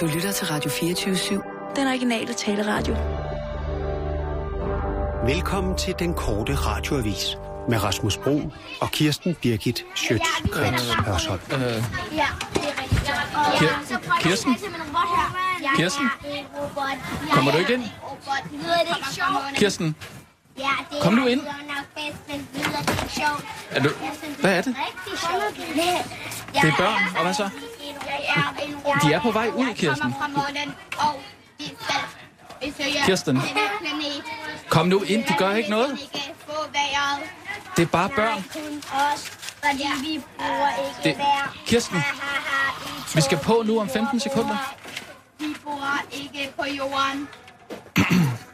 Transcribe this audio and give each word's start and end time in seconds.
Du 0.00 0.06
lytter 0.06 0.32
til 0.32 0.46
Radio 0.46 0.70
24-7. 0.70 1.72
Den 1.76 1.86
originale 1.88 2.34
taleradio. 2.34 2.96
Velkommen 5.26 5.76
til 5.78 5.94
den 5.98 6.14
korte 6.14 6.54
radioavis 6.54 7.36
med 7.68 7.82
Rasmus 7.84 8.16
Bro 8.16 8.40
og 8.80 8.90
Kirsten 8.90 9.34
Birgit 9.34 9.84
Schøtz-Krets 9.96 11.02
Hørsholm. 11.06 11.40
Ja, 11.50 11.56
det 11.56 11.68
er 12.12 12.82
rigtigt. 12.82 13.08
Kir- 13.54 14.20
Kirsten? 14.20 14.56
Kirsten? 15.76 16.10
Kommer 17.32 17.52
du 17.52 17.58
ikke 17.58 17.74
ind? 17.74 17.84
Kirsten, 19.56 19.96
Kom 21.02 21.12
nu 21.14 21.26
ind. 21.26 21.40
er 23.70 23.80
du... 23.82 23.88
Hvad 24.40 24.58
er 24.58 24.62
det? 24.62 24.76
Det 26.54 26.64
er 26.68 26.76
børn, 26.78 27.16
og 27.16 27.22
hvad 27.22 27.34
så? 27.34 27.50
De 29.02 29.12
er 29.12 29.20
på 29.20 29.30
vej 29.30 29.48
ud, 29.56 29.74
Kirsten. 29.74 30.14
Kirsten. 33.06 33.42
Kom 34.68 34.86
nu 34.86 35.00
ind, 35.02 35.24
de 35.24 35.34
gør 35.38 35.54
ikke 35.54 35.70
noget. 35.70 35.98
Det 37.76 37.82
er 37.82 37.86
bare 37.86 38.08
børn. 38.08 38.44
Det- 41.04 41.16
Kirsten, 41.66 42.02
vi 43.14 43.20
skal 43.20 43.38
på 43.38 43.62
nu 43.66 43.80
om 43.80 43.88
15 43.88 44.20
sekunder. 44.20 44.56
Vi 45.38 45.46
bor 45.64 45.98
ikke 46.12 46.52
på 46.58 46.64
jorden. 46.78 47.28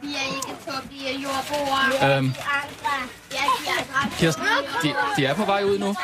Vi 0.01 0.15
er 0.15 0.25
ikke 0.35 0.55
tåbelige 0.71 1.19
jordboere. 1.23 2.17
Øhm, 2.17 2.33
Ja, 3.31 3.37
de 3.37 3.69
andre. 3.69 4.11
Kirsten, 4.17 4.45
de, 4.83 4.95
de 5.17 5.25
er 5.25 5.33
på 5.33 5.45
vej 5.45 5.63
ud 5.63 5.77
nu. 5.79 5.95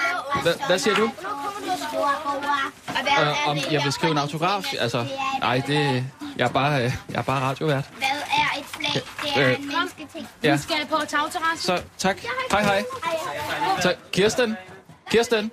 Hvad, 0.41 0.53
hvad 0.67 0.79
siger 0.79 0.95
du? 0.95 1.01
Jordboere. 1.93 2.71
Og 2.87 2.93
hvad 3.01 3.27
Øh, 3.27 3.47
om 3.47 3.57
jeg 3.71 3.81
vil 3.83 3.91
skrive 3.91 4.11
en 4.11 4.17
autograf? 4.17 4.73
Altså, 4.79 5.05
nej, 5.39 5.61
det... 5.67 6.05
Jeg 6.37 6.45
er 6.47 6.51
bare, 6.51 6.75
øh, 6.85 6.93
jeg 7.09 7.17
er 7.17 7.21
bare 7.21 7.41
radiovært. 7.41 7.89
Hvad 7.97 8.07
er 8.07 8.59
et 8.59 8.65
flag? 8.65 9.01
Det 9.23 9.43
er 9.43 9.49
Øh, 9.49 9.59
en 9.59 9.67
mennesketing. 9.67 10.27
Ja, 10.43 10.57
skal 10.57 10.85
på 10.89 10.95
tagterrasse. 11.07 11.63
så 11.65 11.81
tak. 11.97 12.17
Hej, 12.51 12.61
hej. 12.63 12.83
Så, 13.81 13.95
Kirsten, 14.11 14.57
Kirsten, 15.11 15.51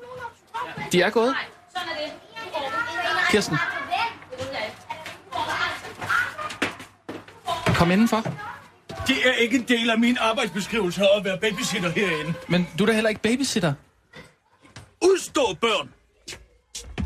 de 0.92 1.02
er 1.02 1.10
gået. 1.10 1.34
Kirsten. 3.30 3.58
Kom 7.78 7.90
indenfor. 7.90 8.20
Det 9.06 9.16
er 9.24 9.32
ikke 9.32 9.56
en 9.56 9.62
del 9.62 9.90
af 9.90 9.98
min 9.98 10.16
arbejdsbeskrivelse 10.20 11.02
at 11.16 11.24
være 11.24 11.38
babysitter 11.38 11.90
herinde. 11.90 12.34
Men 12.48 12.68
du 12.78 12.84
er 12.84 12.86
da 12.86 12.92
heller 12.92 13.08
ikke 13.08 13.22
babysitter. 13.22 13.74
Udstå 15.04 15.56
børn! 15.60 15.90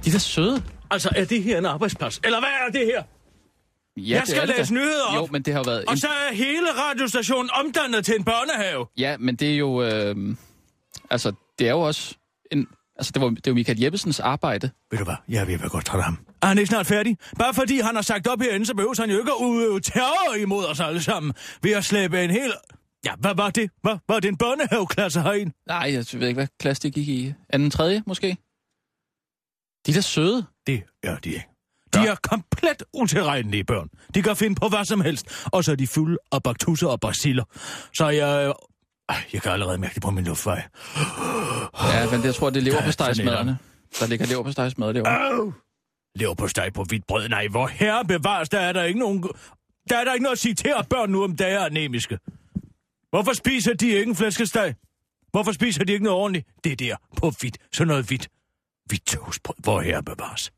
De 0.05 0.11
er 0.11 0.13
da 0.13 0.19
søde. 0.19 0.63
Altså, 0.91 1.11
er 1.17 1.25
det 1.25 1.43
her 1.43 1.59
en 1.59 1.67
arbejdsplads? 1.67 2.21
Eller 2.25 2.41
hvad 2.41 2.49
er 2.67 2.73
det 2.73 2.87
her? 2.87 3.03
Ja, 3.97 4.15
Jeg 4.15 4.21
det 4.21 4.29
skal 4.29 4.49
læse 4.49 4.75
nyheder 4.75 5.05
op. 5.09 5.17
Jo, 5.17 5.29
men 5.33 5.43
det 5.43 5.55
har 5.55 5.63
været... 5.65 5.85
Og 5.85 5.99
så 5.99 6.09
er 6.09 6.35
hele 6.35 6.67
radiostationen 6.73 7.51
omdannet 7.51 8.05
til 8.05 8.15
en 8.19 8.25
børnehave. 8.25 8.87
Ja, 8.99 9.17
men 9.19 9.37
det 9.37 9.53
er 9.53 9.57
jo... 9.57 9.83
Øh... 9.83 10.17
Altså, 11.11 11.33
det 11.59 11.67
er 11.67 11.71
jo 11.73 11.81
også... 11.81 12.15
En... 12.53 12.67
Altså, 12.97 13.13
det, 13.13 13.23
var, 13.23 13.29
det 13.29 13.47
jo 13.47 13.55
Michael 13.55 13.81
Jeppesens 13.81 14.21
arbejde. 14.21 14.71
Ved 14.91 14.99
du 14.99 15.05
hvad? 15.05 15.15
Jeg 15.29 15.47
ved 15.47 15.59
være 15.59 15.69
godt 15.69 15.87
træt 15.87 16.05
ham. 16.05 16.19
Er 16.43 16.47
han 16.47 16.59
ikke 16.59 16.69
snart 16.69 16.87
færdig? 16.87 17.19
Bare 17.39 17.55
fordi 17.55 17.81
han 17.81 17.95
har 17.95 18.03
sagt 18.03 18.27
op 18.27 18.41
herinde, 18.41 18.67
så 18.67 18.75
behøver 18.75 19.01
han 19.01 19.11
jo 19.11 19.19
ikke 19.19 19.31
at 19.31 19.45
udøve 19.45 19.81
terror 19.81 20.35
imod 20.35 20.65
os 20.65 20.81
alle 20.81 21.03
sammen. 21.03 21.33
Ved 21.63 21.73
at 21.73 21.85
slæbe 21.85 22.25
en 22.25 22.31
hel... 22.31 22.53
Ja, 23.05 23.15
hvad 23.19 23.35
var 23.35 23.51
det? 23.51 23.71
Hvad 23.83 23.99
var 24.09 24.21
det 24.21 24.29
en 24.29 24.37
børnehaveklasse 24.37 25.21
herinde? 25.21 25.53
Nej, 25.67 25.93
jeg 25.93 26.05
ved 26.13 26.29
ikke, 26.29 26.39
hvad 26.39 26.47
klasse 26.61 26.83
det 26.83 26.95
gik 26.95 27.09
i. 27.09 27.35
Anden, 27.49 27.71
tredje, 27.71 28.03
måske? 28.07 28.37
De 29.87 29.91
er 29.91 29.95
da 29.95 30.01
søde. 30.01 30.47
Det 30.67 30.83
er 31.03 31.17
de 31.17 31.29
ikke. 31.29 31.47
De 31.95 31.99
er 31.99 32.15
komplet 32.23 32.83
utilregnelige 32.93 33.65
børn. 33.65 33.89
De 34.15 34.23
kan 34.23 34.37
finde 34.37 34.55
på 34.55 34.69
hvad 34.69 34.85
som 34.85 35.01
helst. 35.01 35.47
Og 35.53 35.65
så 35.65 35.73
er 35.73 35.77
de 35.77 35.87
fulde 35.87 36.19
af 36.33 36.43
baktusser 36.43 36.89
og 36.89 37.01
baciller. 37.01 37.45
Så 37.93 38.09
jeg... 38.09 38.53
Jeg 39.33 39.43
kan 39.43 39.53
allerede 39.53 39.79
mærke 39.79 39.95
det 39.95 40.03
på 40.03 40.11
min 40.11 40.25
luftvej. 40.25 40.63
Ja, 41.83 42.11
men 42.11 42.19
det, 42.21 42.25
jeg 42.25 42.35
tror, 42.35 42.51
det 42.51 42.57
er 42.57 42.63
lever 42.63 42.77
Der 42.77 42.83
på 42.83 42.89
er 42.89 42.91
sådan 42.91 43.15
stegsmaderne. 43.15 43.59
Der 44.01 44.07
ligger 44.07 44.27
lever 44.27 44.43
på 44.43 44.53
stegsmad 44.53 44.95
derovre. 44.95 45.33
Au! 45.33 45.53
Lever 46.15 46.35
på 46.35 46.49
steg 46.49 46.73
på 46.75 46.85
hvidt 46.85 47.07
brød. 47.07 47.29
Nej, 47.29 47.47
hvor 47.49 47.67
herre 47.67 48.05
bevares, 48.05 48.49
der 48.49 48.59
er 48.61 48.73
der 48.73 48.85
ikke 48.85 49.01
nogen... 49.01 49.23
Der 49.91 49.99
er 49.99 50.05
der 50.05 50.13
ikke 50.13 50.23
noget 50.23 50.33
at 50.33 50.39
sige 50.39 50.55
til, 50.55 50.73
at 50.79 50.89
børn 50.89 51.11
nu 51.11 51.25
om 51.25 51.37
dagen 51.37 51.57
er 51.57 51.65
anemiske. 51.65 52.19
Hvorfor 53.11 53.33
spiser 53.33 53.75
de 53.75 53.89
ikke 53.89 54.09
en 54.09 54.17
flæskesteg? 54.17 54.75
Hvorfor 55.31 55.53
spiser 55.53 55.85
de 55.85 55.93
ikke 55.93 56.05
noget 56.05 56.19
ordentligt? 56.19 56.49
Det 56.65 56.79
der, 56.79 56.97
på 57.17 57.31
hvidt. 57.41 57.59
Sådan 57.73 57.89
noget 57.89 58.07
hvidt. 58.07 58.29
Hvidt 58.87 59.07
toastbrød. 59.07 59.57
Hvor 59.59 59.81
herre 59.81 60.03
bevares. 60.03 60.53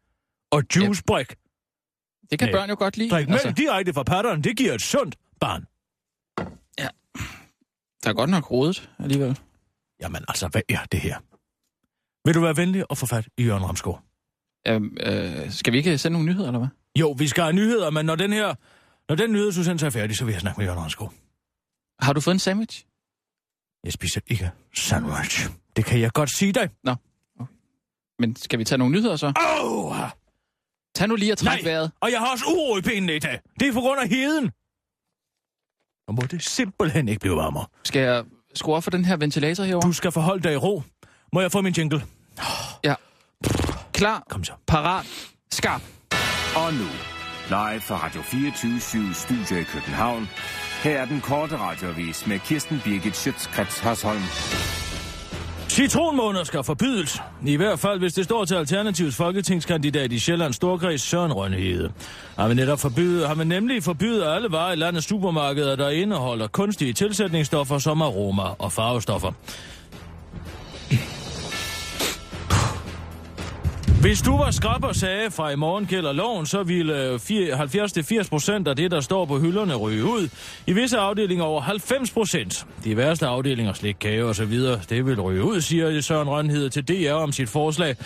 Og 0.50 0.62
juicebrik. 0.76 1.34
Det 2.30 2.38
kan 2.38 2.48
Nej. 2.48 2.52
børn 2.52 2.68
jo 2.68 2.76
godt 2.78 2.96
lide. 2.96 3.10
Drik 3.10 3.28
mælk 3.28 3.56
direkte 3.56 3.94
fra 3.94 4.02
patteren. 4.02 4.44
Det 4.44 4.56
giver 4.56 4.72
et 4.74 4.82
sundt 4.82 5.16
barn. 5.40 5.66
Der 8.04 8.10
er 8.10 8.14
godt 8.14 8.30
nok 8.30 8.50
rodet 8.50 8.90
alligevel. 8.98 9.38
Jamen 10.02 10.24
altså, 10.28 10.48
hvad 10.48 10.62
er 10.68 10.84
det 10.92 11.00
her? 11.00 11.18
Vil 12.26 12.34
du 12.34 12.40
være 12.40 12.56
venlig 12.56 12.90
og 12.90 12.98
få 12.98 13.06
fat 13.06 13.28
i 13.38 13.44
Jørgen 13.44 13.64
Ramsgaard? 13.64 14.02
Øhm, 14.66 14.96
øh, 15.00 15.50
skal 15.50 15.72
vi 15.72 15.78
ikke 15.78 15.98
sende 15.98 16.12
nogle 16.12 16.28
nyheder, 16.28 16.46
eller 16.46 16.58
hvad? 16.58 16.68
Jo, 16.98 17.10
vi 17.18 17.28
skal 17.28 17.42
have 17.42 17.52
nyheder, 17.52 17.90
men 17.90 18.06
når 18.06 18.14
den 18.16 18.32
her... 18.32 18.54
Når 19.08 19.16
den 19.16 19.32
nyhedsudsendelse 19.32 19.86
er 19.86 19.90
færdig, 19.90 20.16
så 20.16 20.24
vil 20.24 20.32
jeg 20.32 20.40
snakke 20.40 20.60
med 20.60 20.66
Jørgen 20.66 20.80
Ramsgaard. 20.82 21.12
Har 22.00 22.12
du 22.12 22.20
fået 22.20 22.34
en 22.34 22.38
sandwich? 22.38 22.84
Jeg 23.84 23.92
spiser 23.92 24.20
ikke 24.26 24.50
sandwich. 24.76 25.48
Det 25.76 25.84
kan 25.84 26.00
jeg 26.00 26.12
godt 26.12 26.36
sige 26.36 26.52
dig. 26.52 26.70
Men 28.18 28.36
skal 28.36 28.58
vi 28.58 28.64
tage 28.64 28.78
nogle 28.78 28.92
nyheder 28.94 29.16
så? 29.16 29.26
Åh! 29.26 29.84
Oh, 29.84 29.96
Tag 30.94 31.08
nu 31.08 31.16
lige 31.16 31.32
og 31.32 31.38
træk 31.38 31.64
vejret. 31.64 31.90
og 32.00 32.10
jeg 32.10 32.18
har 32.20 32.32
også 32.32 32.44
uro 32.44 32.78
i 32.78 32.80
benene 32.82 33.16
i 33.16 33.18
dag. 33.18 33.40
Det 33.60 33.68
er 33.68 33.72
på 33.72 33.80
grund 33.80 34.00
af 34.00 34.08
heden. 34.08 34.50
Og 36.08 36.14
må 36.14 36.22
det 36.30 36.42
simpelthen 36.44 37.08
ikke 37.08 37.20
blive 37.20 37.36
varmere. 37.36 37.66
Skal 37.84 38.02
jeg 38.02 38.24
skrue 38.54 38.74
op 38.76 38.84
for 38.84 38.90
den 38.90 39.04
her 39.04 39.16
ventilator 39.16 39.64
herovre? 39.64 39.88
Du 39.88 39.92
skal 39.92 40.12
forholde 40.12 40.42
dig 40.42 40.52
i 40.52 40.56
ro. 40.56 40.82
Må 41.32 41.40
jeg 41.40 41.52
få 41.52 41.60
min 41.60 41.72
jingle? 41.72 42.02
Ja. 42.84 42.94
Klar, 43.92 44.22
Kom 44.30 44.44
så. 44.44 44.52
parat, 44.66 45.06
skarp. 45.52 45.82
Og 46.56 46.72
nu, 46.74 46.86
live 47.48 47.80
fra 47.80 47.96
Radio 48.06 48.22
24 48.22 49.14
Studio 49.14 49.56
i 49.60 49.62
København. 49.64 50.28
Her 50.82 51.00
er 51.00 51.04
den 51.04 51.20
korte 51.20 51.56
radiovis 51.56 52.26
med 52.26 52.38
Kirsten 52.38 52.80
Birgit 52.84 53.16
Schøtzgrads 53.16 53.78
Hasholm. 53.78 54.22
Citronmåneder 55.74 56.44
skal 56.44 56.64
forbydes. 56.64 57.22
I 57.46 57.56
hvert 57.56 57.78
fald, 57.78 57.98
hvis 57.98 58.12
det 58.12 58.24
står 58.24 58.44
til 58.44 58.54
Alternativs 58.54 59.16
folketingskandidat 59.16 60.12
i 60.12 60.18
Sjællands 60.18 60.56
Storkreds, 60.56 61.00
Søren 61.00 61.32
Rønnehede. 61.32 61.92
Har 62.38 62.48
man, 62.48 62.56
netop 62.56 62.80
forbydet, 62.80 63.28
har 63.28 63.34
man 63.34 63.46
nemlig 63.46 63.82
forbydet 63.82 64.24
alle 64.36 64.52
varer 64.52 64.72
i 64.72 64.76
landets 64.76 65.06
supermarkeder, 65.06 65.76
der 65.76 65.90
indeholder 65.90 66.46
kunstige 66.46 66.92
tilsætningsstoffer 66.92 67.78
som 67.78 68.02
aroma 68.02 68.42
og 68.58 68.72
farvestoffer. 68.72 69.32
Hvis 74.04 74.22
du 74.22 74.36
var 74.36 74.50
skrab 74.50 74.84
og 74.84 74.96
sagde 74.96 75.30
fra 75.30 75.50
i 75.50 75.56
morgen 75.56 75.86
gælder 75.86 76.12
loven, 76.12 76.46
så 76.46 76.62
ville 76.62 77.04
øh, 77.04 77.14
70-80 77.14 78.28
procent 78.28 78.68
af 78.68 78.76
det, 78.76 78.90
der 78.90 79.00
står 79.00 79.24
på 79.24 79.38
hylderne, 79.38 79.74
ryge 79.74 80.04
ud. 80.04 80.28
I 80.66 80.72
visse 80.72 80.98
afdelinger 80.98 81.44
over 81.44 81.60
90 81.60 82.10
procent. 82.10 82.66
De 82.84 82.96
værste 82.96 83.26
afdelinger, 83.26 83.72
slik, 83.72 83.96
kage 84.00 84.24
og 84.24 84.34
så 84.34 84.44
videre, 84.44 84.80
det 84.88 85.06
vil 85.06 85.20
ryge 85.20 85.44
ud, 85.44 85.60
siger 85.60 86.00
Søren 86.00 86.28
Rønhed 86.28 86.70
til 86.70 86.88
DR 86.88 87.12
om 87.12 87.32
sit 87.32 87.48
forslag. 87.48 87.96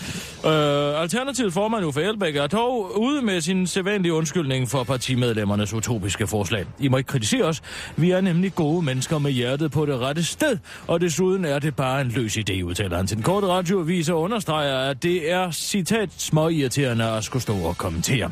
Øh, 0.46 1.02
Alternativet 1.02 1.52
formand 1.52 1.84
Uffe 1.84 2.02
Elbæk 2.02 2.36
er 2.36 2.46
dog 2.46 3.00
ude 3.00 3.22
med 3.22 3.40
sin 3.40 3.66
sædvanlige 3.66 4.12
undskyldning 4.12 4.68
for 4.68 4.84
partimedlemmernes 4.84 5.74
utopiske 5.74 6.26
forslag. 6.26 6.64
I 6.78 6.88
må 6.88 6.96
ikke 6.96 7.08
kritisere 7.08 7.44
os. 7.44 7.62
Vi 7.96 8.10
er 8.10 8.20
nemlig 8.20 8.54
gode 8.54 8.82
mennesker 8.84 9.18
med 9.18 9.30
hjertet 9.30 9.70
på 9.70 9.86
det 9.86 10.00
rette 10.00 10.24
sted, 10.24 10.58
og 10.86 11.00
desuden 11.00 11.44
er 11.44 11.58
det 11.58 11.76
bare 11.76 12.00
en 12.00 12.08
løs 12.08 12.36
idé, 12.36 12.62
udtaler 12.62 12.96
han 12.96 13.06
til 13.06 13.16
den 13.16 13.24
korte 13.24 13.46
radioavis 13.46 14.08
og 14.08 14.20
understreger, 14.20 14.78
at 14.78 15.02
det 15.02 15.32
er 15.32 15.50
citat 15.88 16.10
småirriterende 16.16 17.04
at 17.04 17.24
skulle 17.24 17.42
stå 17.42 17.56
og 17.56 17.78
kommentere. 17.78 18.30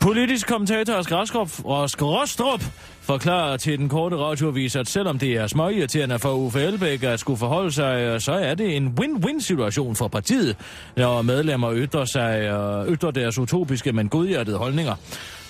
Politisk 0.00 0.48
kommentator 0.48 0.94
Asger 0.94 2.02
Rostrup 2.02 2.64
forklarer 3.00 3.56
til 3.56 3.78
den 3.78 3.88
korte 3.88 4.16
radioavis, 4.16 4.76
at 4.76 4.88
selvom 4.88 5.18
det 5.18 5.32
er 5.32 5.46
småirriterende 5.46 6.18
for 6.18 6.32
Uffe 6.32 6.60
Elbæk 6.60 7.02
at 7.02 7.20
skulle 7.20 7.38
forholde 7.38 7.72
sig, 7.72 8.22
så 8.22 8.32
er 8.32 8.54
det 8.54 8.76
en 8.76 8.98
win-win 9.00 9.40
situation 9.40 9.96
for 9.96 10.08
partiet, 10.08 10.56
når 10.96 11.22
medlemmer 11.22 11.74
ytrer, 11.74 12.04
sig, 12.04 12.40
øh, 12.40 12.92
ytrer 12.92 13.10
deres 13.10 13.38
utopiske, 13.38 13.92
men 13.92 14.08
godhjertede 14.08 14.56
holdninger. 14.56 14.94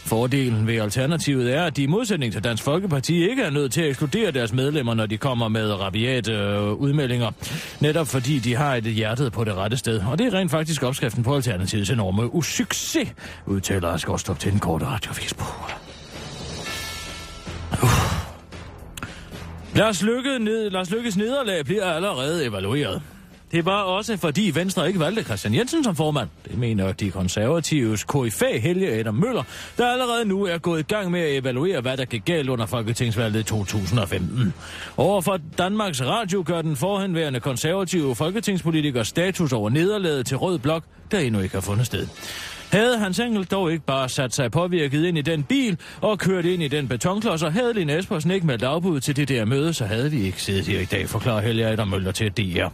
Fordelen 0.05 0.67
ved 0.67 0.77
alternativet 0.77 1.55
er, 1.55 1.65
at 1.65 1.77
de 1.77 1.83
i 1.83 1.87
modsætning 1.87 2.33
til 2.33 2.45
Dansk 2.45 2.63
Folkeparti 2.63 3.31
ikke 3.31 3.43
er 3.43 3.51
nødt 3.51 3.73
til 3.73 3.83
at 3.83 3.89
ekskludere 3.89 4.31
deres 4.31 4.53
medlemmer, 4.53 4.95
når 4.95 5.07
de 5.07 5.17
kommer 5.17 5.49
med 5.49 5.73
rabiate 5.73 6.33
øh, 6.33 6.73
udmeldinger. 6.73 7.31
Netop 7.81 8.07
fordi 8.07 8.39
de 8.39 8.57
har 8.57 8.75
et 8.75 8.85
hjertet 8.85 9.33
på 9.33 9.45
det 9.45 9.55
rette 9.55 9.77
sted. 9.77 10.03
Og 10.11 10.19
det 10.19 10.27
er 10.27 10.39
rent 10.39 10.51
faktisk 10.51 10.83
opskriften 10.83 11.23
på 11.23 11.37
Alternativets 11.37 11.91
enorme 11.91 12.35
usucces, 12.35 13.09
udtaler 13.47 13.89
Asger 13.89 14.13
Rostrup 14.13 14.39
til 14.39 14.53
den 14.53 14.61
korte 14.61 14.87
radioavis. 14.87 15.35
Lars, 19.75 20.03
Lykke 20.03 20.39
ned, 20.39 20.71
Lars 20.71 20.91
Lykkes 20.91 21.17
nederlag 21.17 21.65
bliver 21.65 21.85
allerede 21.85 22.47
evalueret. 22.47 23.03
Det 23.55 23.65
var 23.65 23.83
også 23.83 24.17
fordi 24.17 24.51
Venstre 24.55 24.87
ikke 24.89 25.01
valgte 25.01 25.23
Christian 25.23 25.55
Jensen 25.55 25.85
som 25.85 25.97
formand. 25.97 26.29
Det 26.45 26.59
mener 26.59 26.93
de 26.93 27.11
konservatives 27.11 28.05
KFA 28.05 28.59
Helge 28.59 28.93
Adam 28.93 29.15
Møller, 29.15 29.43
der 29.79 29.87
allerede 29.87 30.25
nu 30.25 30.45
er 30.45 30.59
gået 30.59 30.81
i 30.81 30.83
gang 30.83 31.11
med 31.11 31.21
at 31.21 31.37
evaluere, 31.37 31.81
hvad 31.81 31.97
der 31.97 32.05
gik 32.05 32.25
galt 32.25 32.49
under 32.49 32.67
Folketingsvalget 32.67 33.41
i 33.41 33.43
2015. 33.43 34.55
Overfor 34.97 35.39
Danmarks 35.59 36.03
Radio 36.03 36.43
gør 36.47 36.63
den 36.63 36.77
forhenværende 36.77 37.41
konservative 37.41 38.15
folketingspolitiker 38.15 39.03
status 39.03 39.53
over 39.53 39.71
nederlaget 39.71 40.27
til 40.27 40.37
Rød 40.37 40.59
Blok, 40.59 40.85
der 41.11 41.19
endnu 41.19 41.41
ikke 41.41 41.55
har 41.55 41.61
fundet 41.61 41.87
sted. 41.87 42.07
Havde 42.75 42.99
Hans 42.99 43.19
Engel 43.21 43.45
dog 43.45 43.73
ikke 43.73 43.85
bare 43.85 44.09
sat 44.09 44.35
sig 44.35 44.51
påvirket 44.51 45.05
ind 45.05 45.19
i 45.19 45.23
den 45.23 45.43
bil 45.43 45.79
og 46.01 46.19
kørt 46.19 46.45
ind 46.45 46.63
i 46.63 46.69
den 46.69 46.89
betonklods, 46.89 47.43
og 47.43 47.53
havde 47.53 47.73
Lene 47.73 47.99
Espersen 47.99 48.31
ikke 48.31 48.47
meldt 48.47 48.63
afbud 48.63 49.01
til 49.01 49.17
det 49.17 49.29
der 49.29 49.45
møde, 49.45 49.75
så 49.75 49.85
havde 49.85 50.11
vi 50.11 50.23
ikke 50.23 50.43
siddet 50.43 50.67
her 50.67 50.81
i 50.81 50.85
dag, 50.85 51.09
forklarer 51.09 51.41
Helge 51.41 51.67
Adam 51.67 51.89
Møller 51.89 52.13
til 52.13 52.33
DR. 52.33 52.69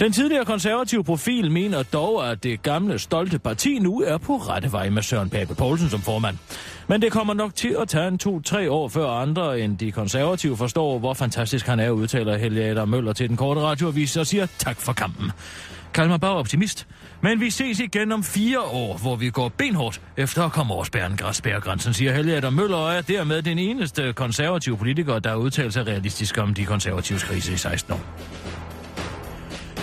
Den 0.00 0.12
tidligere 0.12 0.44
konservative 0.44 1.04
profil 1.04 1.50
mener 1.50 1.82
dog, 1.82 2.30
at 2.30 2.42
det 2.42 2.62
gamle 2.62 2.98
stolte 2.98 3.38
parti 3.38 3.78
nu 3.78 4.00
er 4.00 4.18
på 4.18 4.36
rette 4.36 4.72
vej 4.72 4.90
med 4.90 5.02
Søren 5.02 5.30
Pape 5.30 5.54
Poulsen 5.54 5.90
som 5.90 6.00
formand. 6.00 6.36
Men 6.88 7.02
det 7.02 7.12
kommer 7.12 7.34
nok 7.34 7.54
til 7.54 7.76
at 7.80 7.88
tage 7.88 8.08
en 8.08 8.18
to-tre 8.18 8.70
år 8.70 8.88
før 8.88 9.08
andre 9.08 9.60
end 9.60 9.78
de 9.78 9.92
konservative 9.92 10.56
forstår, 10.56 10.98
hvor 10.98 11.14
fantastisk 11.14 11.66
han 11.66 11.80
er, 11.80 11.90
udtaler 11.90 12.36
Helge 12.36 12.64
Adam 12.64 12.88
Møller 12.88 13.12
til 13.12 13.28
den 13.28 13.36
korte 13.36 13.60
radioavis 13.60 14.16
og 14.16 14.26
siger 14.26 14.46
tak 14.58 14.80
for 14.80 14.92
kampen. 14.92 15.30
Kald 15.94 16.08
mig 16.08 16.20
bare 16.20 16.34
optimist. 16.34 16.86
Men 17.22 17.40
vi 17.40 17.50
ses 17.50 17.80
igen 17.80 18.12
om 18.12 18.24
fire 18.24 18.60
år, 18.60 18.96
hvor 18.96 19.16
vi 19.16 19.30
går 19.30 19.48
benhårdt 19.48 20.00
efter 20.16 20.44
at 20.44 20.52
komme 20.52 20.74
over 20.74 20.84
spærregrænsen, 21.32 21.94
siger 21.94 22.14
Helge 22.14 22.36
Adam 22.36 22.52
Møller, 22.52 22.76
og 22.76 22.94
er 22.94 23.00
dermed 23.00 23.42
den 23.42 23.58
eneste 23.58 24.12
konservative 24.12 24.76
politiker, 24.76 25.18
der 25.18 25.34
udtaler 25.34 25.70
sig 25.70 25.86
realistisk 25.86 26.38
om 26.38 26.54
de 26.54 26.64
konservatives 26.64 27.24
krise 27.24 27.52
i 27.52 27.56
16 27.56 27.92
år. 27.92 28.00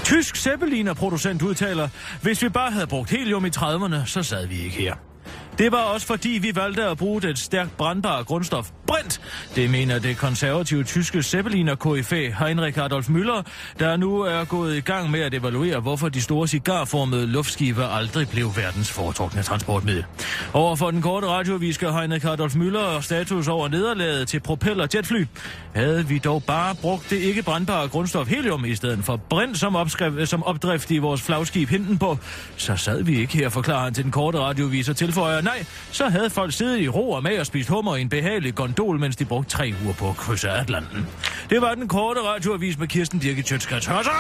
Tysk 0.04 0.36
Zeppeliner-producent 0.36 1.42
udtaler, 1.42 1.90
hvis 2.22 2.44
vi 2.44 2.50
bare 2.50 2.72
havde 2.72 2.88
brugt 2.88 3.10
helium 3.10 3.46
i 3.46 3.50
30'erne, 3.58 4.06
så 4.06 4.24
sad 4.24 4.48
vi 4.48 4.62
ikke 4.62 4.76
her. 4.76 5.11
Det 5.58 5.72
var 5.72 5.78
også 5.78 6.08
fordi, 6.08 6.30
vi 6.30 6.52
valgte 6.56 6.84
at 6.84 6.98
bruge 6.98 7.22
det 7.22 7.40
stærkt 7.40 7.78
brandbare 7.78 8.24
grundstof 8.24 8.70
brint. 8.88 9.22
Det 9.56 9.70
mener 9.70 10.00
det 10.00 10.18
konservative 10.18 10.84
tyske 10.84 11.24
Zeppeliner 11.24 11.76
KFA 11.76 12.46
Heinrich 12.46 12.80
Adolf 12.80 13.10
Müller, 13.10 13.44
der 13.80 13.98
nu 13.98 14.22
er 14.22 14.46
gået 14.46 14.78
i 14.78 14.80
gang 14.80 15.12
med 15.12 15.20
at 15.20 15.34
evaluere, 15.34 15.80
hvorfor 15.80 16.10
de 16.10 16.22
store 16.22 16.48
cigarformede 16.48 17.28
luftskibe 17.28 17.86
aldrig 17.86 18.30
blev 18.30 18.52
verdens 18.56 18.92
foretrukne 18.92 19.44
transportmiddel. 19.44 20.06
Overfor 20.54 20.92
den 20.92 21.02
korte 21.02 21.28
radioavis 21.28 21.76
skal 21.76 21.92
Heinrich 21.92 22.26
Adolf 22.26 22.56
Müller 22.56 23.02
status 23.02 23.48
over 23.48 23.68
nederlaget 23.68 24.28
til 24.28 24.40
propeller 24.40 24.88
jetfly. 24.96 25.26
Havde 25.76 26.08
vi 26.08 26.18
dog 26.18 26.44
bare 26.44 26.76
brugt 26.76 27.10
det 27.10 27.18
ikke 27.18 27.44
brandbare 27.44 27.88
grundstof 27.88 28.28
helium 28.28 28.66
i 28.66 28.76
stedet 28.76 29.06
for 29.06 29.16
brint 29.16 29.60
som, 29.60 29.76
opskrift, 29.76 30.30
som 30.30 30.44
opdrift 30.44 30.92
i 30.92 30.98
vores 30.98 31.22
flagskib 31.22 31.70
på, 32.00 32.18
så 32.58 32.76
sad 32.76 33.04
vi 33.04 33.20
ikke 33.20 33.38
her, 33.38 33.50
forklarer 33.50 33.84
han 33.84 33.94
til 33.94 34.04
den 34.04 34.12
korte 34.12 34.40
radioavis 34.40 34.90
og 34.90 34.96
tilføjer, 34.96 35.42
nej, 35.52 35.66
så 35.92 36.10
havde 36.10 36.30
folk 36.30 36.54
siddet 36.54 36.80
i 36.80 36.88
ro 36.90 37.12
og 37.12 37.24
med 37.24 37.40
og 37.40 37.46
spist 37.46 37.70
hummer 37.70 37.96
i 37.96 38.02
en 38.02 38.10
behagelig 38.10 38.56
gondol, 38.56 39.00
mens 39.00 39.16
de 39.16 39.26
brugte 39.26 39.50
tre 39.50 39.74
uger 39.84 39.94
på 39.94 40.10
at 40.10 40.16
krydse 40.16 40.50
Atlanten. 40.50 41.08
Det 41.50 41.62
var 41.62 41.76
den 41.76 41.88
korte 41.88 42.22
radioavis 42.22 42.78
med 42.78 42.88
Kirsten 42.88 43.20
Birgit 43.20 43.46
Tjøtskrets 43.46 43.86
Hørsson. 43.86 44.14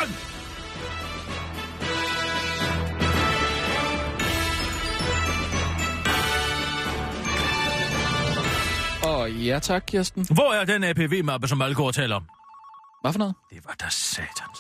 Og 9.04 9.32
ja 9.32 9.60
tak, 9.60 9.84
Kirsten. 9.88 10.28
Hvor 10.34 10.54
er 10.54 10.66
den 10.66 10.84
APV-mappe, 10.84 11.48
som 11.48 11.62
går 11.76 11.92
taler 11.92 12.16
om? 12.16 12.24
Hvad 13.02 13.14
for 13.14 13.20
noget? 13.20 13.36
Det 13.50 13.66
var 13.66 13.76
da 13.82 13.86
satans. 13.90 14.60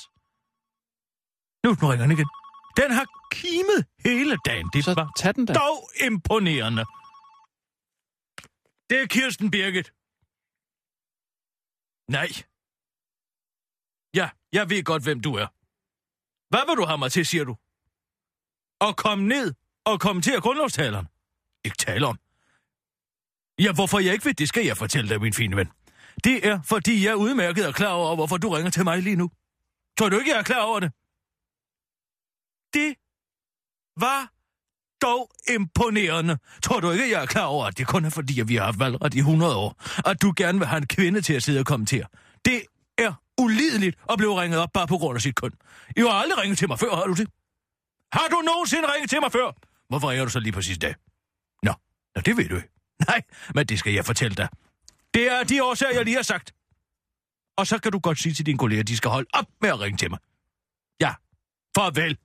Nu, 1.63 1.77
nu 1.81 1.87
ringer 1.87 2.05
den 2.05 2.11
igen. 2.11 2.40
Den 2.77 2.91
har 2.91 3.05
kimet 3.31 3.85
hele 4.05 4.37
dagen. 4.45 4.69
Det 4.73 4.83
Så 4.85 4.93
var 4.93 5.11
tag 5.17 5.35
den 5.35 5.45
da. 5.45 5.53
dog 5.53 5.89
imponerende. 6.05 6.85
Det 8.89 9.01
er 9.01 9.07
Kirsten 9.07 9.51
Birgit. 9.51 9.91
Nej. 12.11 12.27
Ja, 14.15 14.29
jeg 14.53 14.69
ved 14.69 14.83
godt, 14.83 15.03
hvem 15.03 15.19
du 15.21 15.33
er. 15.35 15.47
Hvad 16.49 16.61
vil 16.67 16.77
du 16.77 16.85
have 16.85 16.97
mig 16.97 17.11
til, 17.11 17.25
siger 17.25 17.43
du? 17.43 17.55
Og 18.79 18.97
kom 18.97 19.19
ned 19.19 19.53
og 19.85 19.99
kommentere 19.99 20.41
grundlovstaleren. 20.41 21.07
Ikke 21.65 21.77
tale 21.77 22.07
om. 22.07 22.17
Ja, 23.59 23.73
hvorfor 23.73 23.99
jeg 23.99 24.13
ikke 24.13 24.25
ved, 24.25 24.33
det 24.33 24.47
skal 24.49 24.65
jeg 24.65 24.77
fortælle 24.77 25.09
dig, 25.09 25.21
min 25.21 25.33
fine 25.33 25.55
ven. 25.55 25.69
Det 26.23 26.47
er, 26.47 26.61
fordi 26.61 27.05
jeg 27.05 27.11
er 27.11 27.15
udmærket 27.15 27.67
og 27.67 27.73
klar 27.73 27.91
over, 27.93 28.15
hvorfor 28.15 28.37
du 28.37 28.49
ringer 28.49 28.71
til 28.71 28.83
mig 28.83 29.01
lige 29.03 29.15
nu. 29.15 29.31
Tror 29.99 30.09
du 30.09 30.17
ikke, 30.19 30.31
jeg 30.31 30.39
er 30.39 30.43
klar 30.43 30.61
over 30.63 30.79
det? 30.79 30.91
Det 32.73 32.95
var 33.97 34.31
dog 35.01 35.31
imponerende. 35.55 36.37
Tror 36.63 36.79
du 36.79 36.91
ikke, 36.91 37.09
jeg 37.09 37.21
er 37.21 37.25
klar 37.25 37.45
over, 37.45 37.65
at 37.65 37.77
det 37.77 37.87
kun 37.87 38.05
er 38.05 38.09
fordi, 38.09 38.39
at 38.39 38.47
vi 38.47 38.55
har 38.55 38.65
haft 38.65 38.79
valgret 38.79 39.13
i 39.13 39.17
100 39.17 39.55
år? 39.55 39.75
At 40.09 40.21
du 40.21 40.33
gerne 40.35 40.57
vil 40.57 40.67
have 40.67 40.77
en 40.77 40.87
kvinde 40.87 41.21
til 41.21 41.33
at 41.33 41.43
sidde 41.43 41.59
og 41.59 41.65
kommentere? 41.65 42.05
Det 42.45 42.61
er 42.97 43.13
ulideligt 43.41 43.97
at 44.09 44.17
blive 44.17 44.41
ringet 44.41 44.59
op 44.59 44.69
bare 44.73 44.87
på 44.87 44.97
grund 44.97 45.15
af 45.15 45.21
sit 45.21 45.35
køn. 45.35 45.51
I 45.97 45.99
har 46.01 46.09
aldrig 46.09 46.37
ringet 46.37 46.57
til 46.57 46.67
mig 46.67 46.79
før, 46.79 46.95
har 46.95 47.03
du 47.03 47.13
det? 47.13 47.27
Har 48.13 48.27
du 48.27 48.41
nogensinde 48.45 48.93
ringet 48.93 49.09
til 49.09 49.19
mig 49.21 49.31
før? 49.31 49.51
Hvorfor 49.89 50.09
ringer 50.09 50.25
du 50.25 50.31
så 50.31 50.39
lige 50.39 50.53
præcis 50.53 50.77
det? 50.77 50.95
Nå, 51.63 51.73
Nå 52.15 52.21
det 52.21 52.37
ved 52.37 52.49
du 52.49 52.55
ikke. 52.55 52.69
Nej, 53.07 53.21
men 53.55 53.65
det 53.65 53.79
skal 53.79 53.93
jeg 53.93 54.05
fortælle 54.05 54.35
dig. 54.35 54.49
Det 55.13 55.31
er 55.31 55.43
de 55.43 55.63
årsager, 55.63 55.93
jeg 55.93 56.05
lige 56.05 56.15
har 56.15 56.23
sagt. 56.23 56.53
Og 57.57 57.67
så 57.67 57.77
kan 57.79 57.91
du 57.91 57.99
godt 57.99 58.19
sige 58.19 58.33
til 58.33 58.45
dine 58.45 58.57
kolleger, 58.57 58.79
at 58.81 58.87
de 58.87 58.97
skal 58.97 59.11
holde 59.11 59.27
op 59.33 59.45
med 59.61 59.69
at 59.69 59.79
ringe 59.79 59.97
til 59.97 60.09
mig. 60.09 60.19
Ja, 61.01 61.13
farvel. 61.77 62.17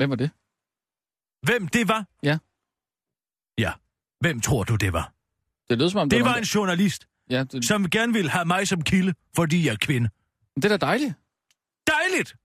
Hvem 0.00 0.10
var 0.10 0.16
det? 0.16 0.30
Hvem 1.42 1.68
det 1.68 1.88
var? 1.88 2.04
Ja. 2.22 2.38
Ja, 3.58 3.72
hvem 4.20 4.40
tror 4.40 4.64
du, 4.64 4.76
det 4.76 4.92
var? 4.92 5.12
Det 5.70 5.78
lød 5.78 5.90
som 5.90 6.00
om, 6.00 6.10
Det 6.10 6.24
var 6.24 6.28
var 6.30 6.36
en 6.36 6.42
journalist, 6.44 7.06
Ja, 7.30 7.44
det, 7.44 7.64
som 7.64 7.90
gerne 7.90 8.12
ville 8.12 8.30
have 8.30 8.44
mig 8.44 8.68
som 8.68 8.82
kilde, 8.82 9.14
fordi 9.36 9.66
jeg 9.66 9.72
er 9.72 9.76
kvinde. 9.76 10.08
det 10.56 10.64
er 10.64 10.68
da 10.68 10.76
dejligt. 10.76 11.14
Dejligt! 11.86 12.36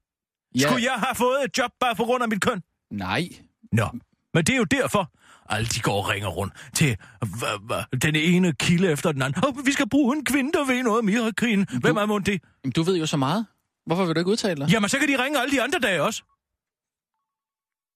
Ja. 0.56 0.60
Skulle 0.60 0.84
jeg 0.84 0.94
have 0.94 1.16
fået 1.16 1.38
et 1.46 1.58
job 1.58 1.72
bare 1.80 1.96
på 1.96 2.04
grund 2.04 2.24
af 2.24 2.30
mit 2.30 2.42
køn? 2.42 2.64
Nej. 2.92 3.30
Nå, 3.72 3.90
men 4.34 4.46
det 4.46 4.50
er 4.54 4.58
jo 4.58 4.64
derfor, 4.64 5.12
alle 5.50 5.68
de 5.68 5.80
går 5.80 6.04
og 6.04 6.10
ringer 6.10 6.28
rundt 6.30 6.54
til 6.74 6.98
hva, 7.40 7.58
hva, 7.62 7.98
den 8.02 8.16
ene 8.16 8.54
kilde 8.54 8.92
efter 8.92 9.12
den 9.12 9.22
anden. 9.22 9.44
Oh, 9.48 9.66
vi 9.66 9.72
skal 9.72 9.90
bruge 9.90 10.16
en 10.18 10.26
kvinde, 10.26 10.52
der 10.52 10.66
ved 10.66 10.84
noget 10.84 11.00
om 11.00 11.10
Irakkrigen. 11.10 11.68
Hvem 11.82 11.98
er 11.98 12.06
mon 12.06 12.24
det? 12.24 12.42
Du 12.76 12.84
ved 12.84 12.98
jo 12.98 13.06
så 13.06 13.18
meget. 13.18 13.46
Hvorfor 13.86 14.06
vil 14.06 14.16
du 14.16 14.20
ikke 14.20 14.32
udtale 14.32 14.62
dig? 14.62 14.70
Jamen, 14.72 14.90
så 14.90 15.00
kan 15.00 15.08
de 15.08 15.24
ringe 15.24 15.40
alle 15.40 15.52
de 15.52 15.62
andre 15.62 15.80
dage 15.80 16.02
også. 16.04 16.24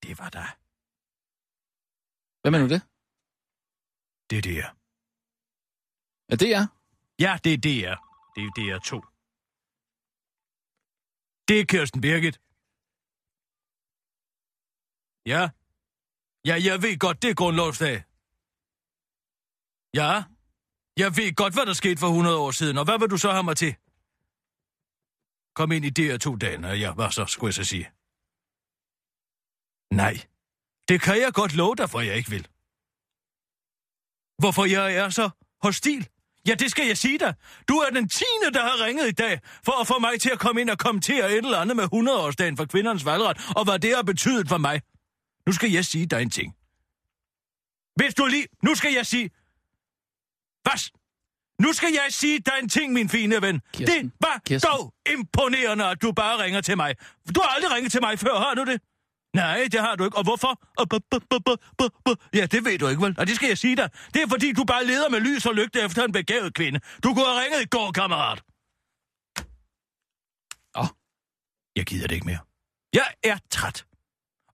Det 0.04 0.20
var 0.20 0.30
da. 0.30 0.46
Hvem 2.42 2.54
er 2.56 2.60
nu 2.64 2.68
det? 2.76 2.82
Det 4.30 4.38
er 4.38 4.42
det 4.42 4.56
er. 4.64 4.70
Det 6.42 6.50
er. 6.60 6.64
Ja, 7.20 7.40
det 7.44 7.54
er 7.54 7.58
det 7.58 7.78
er. 7.92 7.96
Det 8.36 8.44
er 8.48 8.52
det 8.60 8.66
er 8.74 8.80
to. 8.80 9.00
Det 11.48 11.60
er 11.60 11.66
Kirsten 11.66 12.02
Birgit. 12.02 12.38
Ja. 15.34 15.42
Ja, 16.50 16.56
jeg 16.68 16.82
ved 16.82 17.00
godt, 17.00 17.22
det 17.22 17.30
er 17.30 17.36
grundlovsdag. 17.42 17.96
Ja. 20.00 20.12
Jeg 21.04 21.10
ved 21.18 21.36
godt, 21.36 21.54
hvad 21.54 21.66
der 21.66 21.74
skete 21.74 22.00
for 22.00 22.08
100 22.08 22.38
år 22.38 22.52
siden, 22.52 22.78
og 22.78 22.86
hvad 22.86 23.00
vil 23.00 23.10
du 23.10 23.18
så 23.18 23.32
have 23.32 23.44
mig 23.44 23.58
til? 23.58 23.76
Kom 25.56 25.72
ind 25.72 25.86
i 25.86 25.90
det 25.90 26.06
her 26.06 26.18
to 26.18 26.36
dage, 26.36 26.68
og 26.68 26.80
ja, 26.80 26.94
hvad 26.94 27.12
så, 27.12 27.26
skulle 27.26 27.50
jeg 27.50 27.54
så 27.54 27.64
sige? 27.64 27.92
Nej. 29.94 30.22
Det 30.88 31.02
kan 31.02 31.22
jeg 31.22 31.34
godt 31.34 31.56
love 31.56 31.76
dig, 31.76 31.90
for 31.90 32.00
jeg 32.02 32.16
ikke 32.16 32.30
vil. 32.30 32.48
Hvorfor 34.40 34.66
jeg 34.66 34.94
er 34.96 35.10
så 35.10 35.30
hostil? 35.62 36.08
Ja, 36.48 36.54
det 36.54 36.72
skal 36.72 36.88
jeg 36.88 36.98
sige 36.98 37.20
dig. 37.20 37.34
Du 37.68 37.74
er 37.78 37.90
den 37.90 38.10
tiende, 38.10 38.54
der 38.54 38.62
har 38.62 38.86
ringet 38.86 39.08
i 39.08 39.12
dag, 39.12 39.40
for 39.66 39.82
at 39.82 39.88
få 39.88 40.00
mig 40.00 40.22
til 40.22 40.30
at 40.30 40.40
komme 40.40 40.62
ind 40.62 40.70
og 40.70 40.78
kommentere 40.78 41.32
et 41.32 41.38
eller 41.38 41.58
andet 41.58 41.76
med 41.76 41.84
100-årsdagen 41.84 42.58
for 42.58 42.66
kvindernes 42.66 43.06
valgret, 43.06 43.38
og 43.56 43.64
hvad 43.64 43.80
det 43.80 43.96
har 43.96 44.04
betydet 44.04 44.50
for 44.50 44.58
mig. 44.58 44.82
Nu 45.46 45.52
skal 45.54 45.72
jeg 45.72 45.86
sige 45.86 46.06
dig 46.06 46.22
en 46.22 46.30
ting. 46.30 46.56
Hvis 47.96 48.16
du 48.16 48.26
lige... 48.26 48.48
Nu 48.64 48.76
skal 48.76 48.94
jeg 48.94 49.06
sige... 49.06 49.30
Hvad? 50.64 50.92
Nu 51.62 51.74
skal 51.74 51.90
jeg 51.94 52.08
sige 52.10 52.40
dig 52.40 52.54
en 52.62 52.70
ting, 52.70 52.94
min 52.94 53.10
fine 53.10 53.42
ven. 53.42 53.62
Kirsten. 53.74 54.06
Det 54.06 54.14
var 54.20 54.42
Kirsten. 54.46 54.72
dog 54.72 54.94
imponerende, 55.14 55.86
at 55.86 56.02
du 56.02 56.12
bare 56.12 56.44
ringer 56.44 56.62
til 56.62 56.78
mig. 56.78 56.96
Du 57.36 57.42
har 57.42 57.50
aldrig 57.56 57.72
ringet 57.72 57.92
til 57.92 58.02
mig 58.02 58.20
før, 58.20 58.36
har 58.36 58.54
du 58.54 58.66
det? 58.66 58.82
Nej, 59.36 59.68
det 59.72 59.80
har 59.80 59.96
du 59.96 60.04
ikke. 60.04 60.18
Og 60.18 60.24
hvorfor? 60.24 60.62
Og 60.78 60.86
bu- 60.94 61.08
bu- 61.16 61.26
bu- 61.34 61.56
bu- 61.82 62.00
bu- 62.10 62.30
Ja, 62.34 62.46
det 62.46 62.66
ved 62.66 62.80
du 62.80 62.88
ikke, 62.88 63.02
vel? 63.02 63.16
Og 63.20 63.28
det 63.28 63.36
skal 63.36 63.48
jeg 63.48 63.58
sige 63.58 63.76
dig. 63.76 63.90
Det 64.14 64.22
er 64.24 64.28
fordi, 64.30 64.52
du 64.54 64.64
bare 64.64 64.86
leder 64.86 65.10
med 65.10 65.20
lys 65.20 65.46
og 65.46 65.56
lygte 65.56 65.82
efter 65.82 66.04
en 66.06 66.12
begavet 66.12 66.54
kvinde. 66.54 66.80
Du 67.04 67.14
kunne 67.14 67.26
have 67.26 67.44
ringet 67.44 67.62
i 67.62 67.66
går, 67.66 67.92
kammerat. 67.92 68.42
Åh, 70.78 70.88
jeg 71.76 71.86
gider 71.86 72.08
det 72.08 72.16
ikke 72.16 72.26
mere. 72.26 72.40
Jeg 72.94 73.14
er 73.24 73.38
træt. 73.52 73.86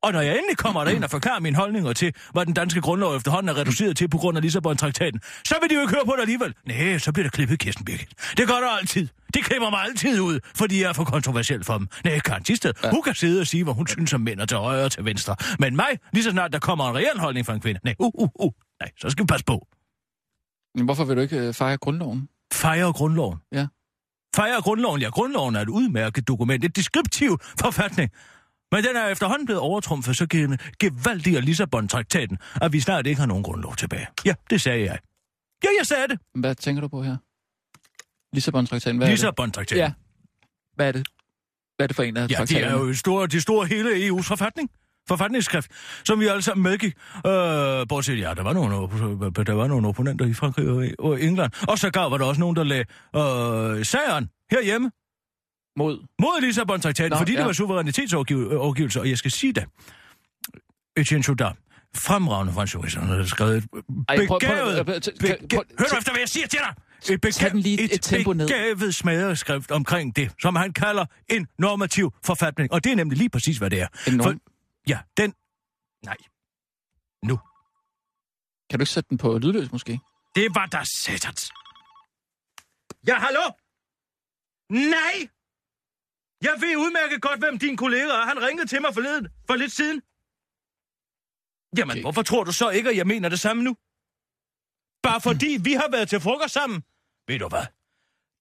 Og 0.06 0.12
når 0.12 0.22
jeg 0.22 0.38
endelig 0.38 0.58
kommer 0.58 0.84
derind 0.84 1.04
og 1.04 1.10
forklarer 1.10 1.40
mine 1.40 1.56
holdninger 1.56 1.94
til, 1.94 2.14
hvad 2.32 2.46
den 2.46 2.54
danske 2.54 2.82
grundlov 2.82 3.16
efterhånden 3.16 3.50
er 3.50 3.58
reduceret 3.58 3.98
til 3.98 4.10
på 4.10 4.18
grund 4.18 4.38
af 4.38 4.44
Lissabon-traktaten, 4.44 5.20
så 5.46 5.56
vil 5.62 5.70
de 5.70 5.76
jo 5.76 5.82
ikke 5.82 5.94
høre 5.94 6.06
på 6.06 6.14
det 6.16 6.22
alligevel. 6.22 6.54
Nej, 6.66 6.98
så 6.98 7.12
bliver 7.12 7.24
der 7.24 7.30
klippet 7.30 7.60
Kirsten 7.60 7.86
Birgit. 7.86 8.10
Det 8.38 8.48
gør 8.48 8.54
der 8.54 8.78
altid. 8.80 9.08
De 9.34 9.42
klipper 9.42 9.70
mig 9.70 9.80
altid 9.80 10.20
ud, 10.20 10.40
fordi 10.56 10.82
jeg 10.82 10.90
er 10.90 10.94
for 10.94 11.04
kontroversiel 11.04 11.64
for 11.64 11.78
dem. 11.78 11.88
Nej, 12.04 12.20
Karen 12.20 12.44
Tisted, 12.44 12.74
ja. 12.84 12.90
hun 12.90 13.02
kan 13.02 13.16
sidde 13.16 13.42
og 13.42 13.48
sige, 13.48 13.64
hvad 13.64 13.74
hun 13.74 13.88
synes 13.88 14.14
om 14.14 14.22
mænd 14.22 14.40
og 14.40 14.50
til 14.50 14.58
højre 14.58 14.86
og 14.86 14.92
til 14.92 15.06
venstre. 15.06 15.36
Men 15.60 15.76
mig, 15.76 15.90
lige 16.14 16.24
så 16.24 16.32
snart 16.32 16.54
der 16.54 16.60
kommer 16.60 16.90
en 16.90 16.96
reel 16.96 17.20
holdning 17.20 17.46
fra 17.46 17.54
en 17.54 17.60
kvinde. 17.60 17.80
Nej, 17.84 17.96
uh, 18.00 18.12
uh, 18.16 18.30
uh. 18.40 18.52
Nej, 18.82 18.92
så 18.98 19.10
skal 19.10 19.24
vi 19.24 19.28
passe 19.28 19.46
på. 19.46 19.68
Men 20.76 20.86
hvorfor 20.86 21.04
vil 21.06 21.16
du 21.16 21.22
ikke 21.22 21.38
øh, 21.38 21.54
fejre 21.54 21.78
grundloven? 21.78 22.30
Fejre 22.54 22.94
grundloven? 22.94 23.38
Ja. 23.52 23.68
Fejre 24.36 24.62
grundloven? 24.62 25.02
Ja, 25.02 25.10
grundloven 25.10 25.56
er 25.56 25.62
et 25.62 25.70
udmærket 25.70 26.28
dokument. 26.28 26.66
Et 26.66 26.76
deskriptiv 26.76 27.38
forfatning. 27.60 28.12
Men 28.72 28.84
den 28.84 28.96
er 28.96 29.08
efterhånden 29.08 29.46
blevet 29.46 29.62
overtrumfet 29.62 30.18
så 30.18 30.28
gevaldig 30.80 31.38
af 31.38 31.46
Lissabon-traktaten, 31.46 32.38
at 32.62 32.74
vi 32.74 32.80
snart 32.80 33.08
ikke 33.08 33.20
har 33.20 33.28
nogen 33.28 33.44
grundlov 33.44 33.76
tilbage. 33.76 34.08
Ja, 34.26 34.34
det 34.50 34.62
sagde 34.62 34.86
jeg. 34.86 35.00
Ja, 35.64 35.70
jeg 35.80 35.88
sagde 35.88 36.08
det. 36.08 36.20
Hvad 36.36 36.56
tænker 36.56 36.82
du 36.82 36.88
på 36.88 37.04
her? 37.04 37.18
Lissabon-traktaten, 38.36 38.98
hvad 38.98 39.08
Lissabon-traktaten. 39.08 39.78
Ja. 39.78 39.92
Hvad 40.76 40.88
er 40.88 40.92
det? 40.92 41.08
Hvad 41.76 41.86
er 41.86 41.88
det 41.88 41.96
for 41.96 42.04
en 42.04 42.18
af 42.18 42.32
Ja, 42.32 42.46
det 42.46 42.64
er 42.64 42.72
jo 42.72 42.94
store, 42.94 43.28
det 43.28 43.42
store 43.42 43.68
hele 43.68 44.10
EU's 44.10 44.22
forfatning 44.22 44.70
forfatningsskrift, 45.08 45.72
som 46.06 46.20
vi 46.20 46.28
alle 46.28 46.42
sammen 46.42 46.64
medgik. 46.64 46.94
Øh, 47.26 47.88
bortset, 47.90 48.20
ja, 48.20 48.34
der 48.34 48.44
var, 48.44 48.54
nogle, 48.54 48.76
der 49.46 49.54
var 49.54 49.68
nogle 49.68 49.88
opponenter 49.88 50.26
i 50.26 50.34
Frankrig 50.34 51.00
og 51.00 51.22
England. 51.22 51.52
Og 51.68 51.78
så 51.78 51.90
gav 51.90 52.12
var 52.12 52.18
der 52.18 52.26
også 52.26 52.40
nogen, 52.40 52.56
der 52.56 52.64
lagde 52.64 52.86
øh, 53.16 53.86
sageren 53.86 54.30
herhjemme. 54.52 54.92
Mod? 55.78 56.06
Mod 56.22 56.42
Lissabon-traktaten, 56.42 57.18
fordi 57.18 57.32
ja. 57.32 57.38
det 57.38 57.46
var 57.46 57.54
suverænitetsovergivelse. 57.54 59.00
Og 59.00 59.10
jeg 59.10 59.18
skal 59.18 59.32
sige 59.32 59.54
det. 59.54 59.66
Etienne 60.98 61.24
Chaudard, 61.24 61.58
fremragende 61.96 62.54
fransk 62.54 62.74
jurist, 62.76 62.96
han 62.96 63.08
har 63.08 63.24
skrevet 63.26 63.58
et 63.58 63.68
begavet... 64.30 64.76
Hør 65.80 65.98
efter, 65.98 66.12
hvad 66.12 66.20
jeg 66.20 66.30
siger 66.30 66.48
til 66.48 66.60
dig? 66.60 66.74
Et, 67.14 67.22
begavet, 67.22 67.56
lige 67.64 67.82
et, 67.82 67.94
et 67.94 68.02
tempo 68.02 68.34
ned. 68.34 68.48
begavet 68.48 68.96
smadreskrift 68.96 69.72
omkring 69.72 70.16
det, 70.16 70.32
som 70.42 70.56
han 70.56 70.74
kalder 70.74 71.06
en 71.30 71.48
normativ 71.60 72.14
forfatning. 72.26 72.72
Og 72.74 72.84
det 72.84 72.92
er 72.92 72.96
nemlig 72.96 73.18
lige 73.18 73.30
præcis, 73.30 73.58
hvad 73.58 73.70
det 73.70 73.82
er. 73.82 73.88
En 74.08 74.14
norm- 74.14 74.24
For, 74.24 74.34
Ja, 74.88 75.00
den... 75.18 75.34
Nej. 76.06 76.16
Nu. 77.24 77.40
Kan 78.70 78.80
du 78.80 78.84
ikke 78.84 78.92
sætte 78.92 79.10
den 79.10 79.18
på 79.18 79.38
lydløs, 79.38 79.72
måske? 79.72 80.00
Det 80.36 80.56
var 80.56 80.66
da 80.66 80.82
satans. 80.98 81.52
Ja, 83.08 83.16
hallo? 83.20 83.42
Nej! 84.70 85.28
Jeg 86.42 86.56
ved 86.62 86.76
udmærket 86.78 87.22
godt, 87.22 87.40
hvem 87.40 87.60
din 87.60 87.78
kollega 87.78 88.06
er. 88.06 88.26
Han 88.26 88.42
ringede 88.48 88.68
til 88.68 88.82
mig 88.82 88.94
forleden, 88.94 89.28
for 89.48 89.56
lidt 89.56 89.72
siden. 89.72 90.02
Jamen, 91.78 91.92
okay. 91.92 92.02
hvorfor 92.02 92.22
tror 92.24 92.44
du 92.44 92.52
så 92.52 92.70
ikke, 92.70 92.90
at 92.90 92.98
jeg 92.98 93.08
mener 93.08 93.30
det 93.30 93.40
samme 93.40 93.64
nu? 93.64 93.74
Bare 95.04 95.22
fordi 95.22 95.58
vi 95.68 95.74
har 95.74 95.90
været 95.92 96.10
til 96.10 96.20
frokost 96.20 96.54
sammen. 96.54 96.84
Ved 97.28 97.40
du 97.40 97.48
hvad? 97.48 97.66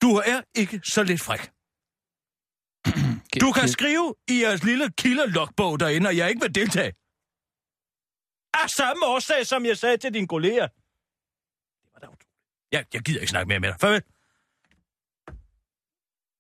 Du 0.02 0.10
er 0.16 0.42
ikke 0.54 0.80
så 0.84 1.02
lidt 1.02 1.20
fræk. 1.20 1.42
Du 3.40 3.52
kan 3.52 3.68
skrive 3.68 4.14
i 4.28 4.42
jeres 4.42 4.64
lille 4.64 4.92
kilderlogbog 4.92 5.80
derinde, 5.80 6.08
og 6.08 6.16
jeg 6.16 6.28
ikke 6.28 6.40
vil 6.40 6.54
deltage. 6.54 6.92
Af 8.54 8.70
samme 8.70 9.06
årsag, 9.06 9.46
som 9.46 9.66
jeg 9.66 9.78
sagde 9.78 9.96
til 9.96 10.14
din 10.14 10.26
kollega. 10.26 10.62
Det 10.62 11.90
var 11.94 12.00
da 12.00 12.06
jeg, 12.72 12.84
jeg 12.94 13.02
gider 13.02 13.20
ikke 13.20 13.30
snakke 13.30 13.48
mere 13.48 13.60
med 13.60 13.68
dig. 13.68 13.80
Farvel. 13.80 14.02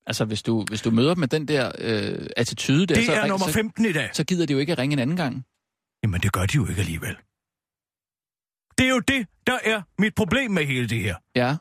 Altså, 0.06 0.24
hvis 0.24 0.42
du, 0.42 0.64
hvis 0.68 0.82
du 0.82 0.90
møder 0.90 1.14
dem 1.14 1.18
med 1.18 1.28
den 1.28 1.48
der 1.48 1.72
øh, 1.78 2.26
attitude 2.36 2.86
der... 2.86 2.94
Det 2.94 3.06
så 3.06 3.12
er 3.12 3.26
nummer 3.26 3.46
15 3.48 3.84
så, 3.84 3.90
i 3.90 3.92
dag. 3.92 4.10
Så 4.12 4.24
gider 4.24 4.46
de 4.46 4.52
jo 4.52 4.58
ikke 4.58 4.72
at 4.72 4.78
ringe 4.78 4.92
en 4.92 4.98
anden 4.98 5.16
gang. 5.16 5.44
Jamen, 6.02 6.20
det 6.20 6.32
gør 6.32 6.46
de 6.46 6.54
jo 6.56 6.66
ikke 6.66 6.80
alligevel. 6.80 7.16
Det 8.78 8.86
er 8.86 8.90
jo 8.90 9.00
det, 9.00 9.26
der 9.46 9.58
er 9.64 9.82
mit 9.98 10.14
problem 10.14 10.50
med 10.50 10.64
hele 10.64 10.88
det 10.88 11.00
her. 11.00 11.16
Ja. 11.34 11.56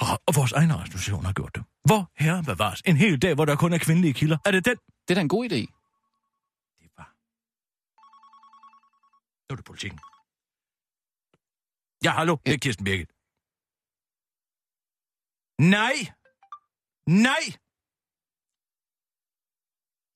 Og, 0.00 0.34
vores 0.34 0.52
egen 0.52 0.70
institution 0.70 1.24
har 1.24 1.32
gjort 1.32 1.54
det. 1.54 1.64
Hvor 1.84 2.10
herre 2.16 2.42
bevares 2.44 2.82
en 2.86 2.96
hel 2.96 3.22
dag, 3.22 3.34
hvor 3.34 3.44
der 3.44 3.56
kun 3.56 3.72
er 3.72 3.78
kvindelige 3.78 4.14
kilder. 4.14 4.38
Er 4.46 4.50
det 4.50 4.64
den? 4.64 4.76
Det 4.76 5.10
er 5.10 5.14
da 5.14 5.20
en 5.20 5.28
god 5.28 5.44
idé. 5.44 5.60
Det 6.80 6.90
var... 6.96 7.14
Nu 9.48 9.52
er 9.52 9.56
det 9.56 9.64
politikken. 9.64 10.00
Ja, 12.04 12.10
hallo, 12.10 12.36
det 12.46 12.54
er 12.54 12.58
Kirsten 12.58 12.84
Birgit. 12.84 13.10
Nej! 15.76 15.96
Nej! 17.06 17.61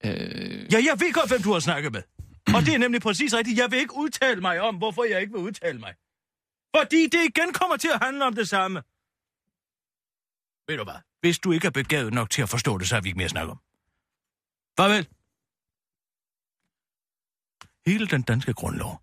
Øh... 0.04 0.72
Ja, 0.72 0.78
jeg 0.88 0.96
ved 1.00 1.12
godt, 1.12 1.28
hvem 1.28 1.42
du 1.42 1.52
har 1.52 1.60
snakket 1.60 1.92
med. 1.92 2.02
Og 2.54 2.62
det 2.66 2.74
er 2.74 2.78
nemlig 2.78 3.00
præcis 3.00 3.34
rigtigt. 3.34 3.58
Jeg 3.58 3.70
vil 3.70 3.78
ikke 3.78 3.96
udtale 3.96 4.40
mig 4.40 4.60
om, 4.60 4.76
hvorfor 4.76 5.04
jeg 5.04 5.20
ikke 5.20 5.32
vil 5.32 5.42
udtale 5.42 5.78
mig. 5.78 5.94
Fordi 6.76 7.06
det 7.06 7.24
igen 7.24 7.52
kommer 7.52 7.76
til 7.76 7.90
at 7.94 8.02
handle 8.02 8.24
om 8.24 8.34
det 8.34 8.48
samme. 8.48 8.82
Ved 10.68 10.76
du 10.78 10.84
hvad? 10.84 11.00
Hvis 11.20 11.38
du 11.38 11.52
ikke 11.52 11.66
er 11.66 11.70
begavet 11.70 12.14
nok 12.14 12.30
til 12.30 12.42
at 12.42 12.48
forstå 12.48 12.78
det, 12.78 12.88
så 12.88 12.94
har 12.94 13.02
vi 13.02 13.08
ikke 13.08 13.16
mere 13.16 13.24
at 13.24 13.30
snakke 13.30 13.50
om. 13.50 13.58
Farvel. 14.78 15.08
Hele 17.86 18.06
den 18.06 18.22
danske 18.22 18.54
grundlov 18.54 19.02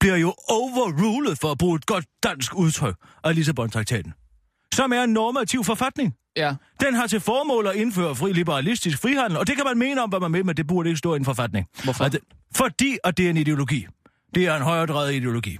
bliver 0.00 0.16
jo 0.16 0.34
overrulet, 0.48 1.38
for 1.38 1.50
at 1.50 1.58
bruge 1.58 1.76
et 1.76 1.86
godt 1.86 2.06
dansk 2.22 2.54
udtryk, 2.54 2.96
af 3.24 3.34
Lissabon-traktaten, 3.34 4.12
som 4.72 4.92
er 4.92 5.02
en 5.02 5.10
normativ 5.10 5.64
forfatning. 5.64 6.14
Ja. 6.36 6.54
Den 6.80 6.94
har 6.94 7.06
til 7.06 7.20
formål 7.20 7.66
at 7.66 7.76
indføre 7.76 8.16
fri 8.16 8.32
liberalistisk 8.32 8.98
frihandel, 9.02 9.38
og 9.38 9.46
det 9.46 9.56
kan 9.56 9.64
man 9.64 9.78
mene 9.78 10.02
om, 10.02 10.08
hvad 10.08 10.20
man 10.20 10.32
vil, 10.32 10.46
men 10.46 10.56
det 10.56 10.66
burde 10.66 10.88
ikke 10.88 10.98
stå 10.98 11.14
i 11.14 11.16
en 11.16 11.24
forfatning. 11.24 11.66
Hvorfor? 11.84 12.04
At, 12.04 12.18
fordi 12.56 12.98
at 13.04 13.16
det 13.16 13.26
er 13.26 13.30
en 13.30 13.36
ideologi. 13.36 13.86
Det 14.34 14.46
er 14.46 14.56
en 14.56 14.62
højredrejet 14.62 15.14
ideologi. 15.14 15.58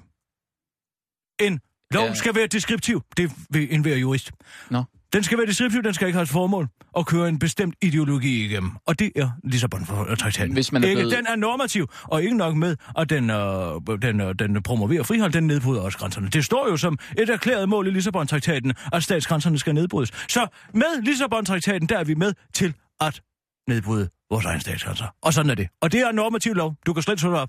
En 1.41 1.61
lov 1.91 2.07
ja. 2.07 2.15
skal 2.15 2.35
være 2.35 2.47
deskriptiv. 2.47 3.03
Det 3.17 3.33
vil 3.51 3.75
enhver 3.75 3.97
jurist. 3.97 4.33
Nå. 4.71 4.85
Den 5.13 5.23
skal 5.23 5.39
være 5.39 5.47
deskriptiv, 5.47 5.83
den 5.83 5.95
skal 5.95 6.07
ikke 6.07 6.17
have 6.17 6.23
et 6.23 6.29
formål 6.29 6.69
at 6.99 7.07
køre 7.07 7.29
en 7.29 7.39
bestemt 7.39 7.75
ideologi 7.83 8.45
igennem. 8.45 8.71
Og 8.87 8.99
det 8.99 9.13
er 9.17 9.31
Lissabon-traktaten. 9.45 10.53
Hvis 10.53 10.73
man 10.73 10.85
er 10.85 10.95
blevet... 10.95 11.13
Den 11.13 11.27
er 11.27 11.37
normativ, 11.37 11.89
og 12.03 12.23
ikke 12.23 12.37
nok 12.37 12.57
med, 12.57 12.77
at 12.99 13.11
den, 13.11 13.31
øh, 13.31 13.81
den, 14.03 14.21
øh, 14.21 14.35
den 14.39 14.63
promoverer 14.63 15.03
frihold, 15.03 15.33
den 15.33 15.47
nedbryder 15.47 15.83
også 15.83 15.99
grænserne. 15.99 16.29
Det 16.29 16.45
står 16.45 16.69
jo 16.69 16.77
som 16.77 16.99
et 17.19 17.31
erklæret 17.31 17.69
mål 17.69 17.87
i 17.87 17.91
Lissabon-traktaten, 17.91 18.75
at 18.93 19.03
statsgrænserne 19.03 19.59
skal 19.59 19.75
nedbrydes. 19.75 20.11
Så 20.29 20.47
med 20.75 21.03
Lissabon-traktaten, 21.03 21.89
der 21.89 21.99
er 21.99 22.05
vi 22.05 22.15
med 22.15 22.33
til 22.55 22.75
at 23.01 23.21
nedbryde 23.69 24.09
vores 24.31 24.45
egen 24.45 24.61
statsgrænser. 24.61 25.07
Og 25.23 25.33
sådan 25.33 25.51
er 25.51 25.55
det. 25.55 25.69
Og 25.83 25.93
det 25.93 26.01
er 26.01 26.09
en 26.09 26.15
normativ 26.15 26.55
lov. 26.55 26.75
Du 26.87 26.93
kan 26.93 27.03
slet 27.03 27.21
slå 27.21 27.35
op. 27.37 27.49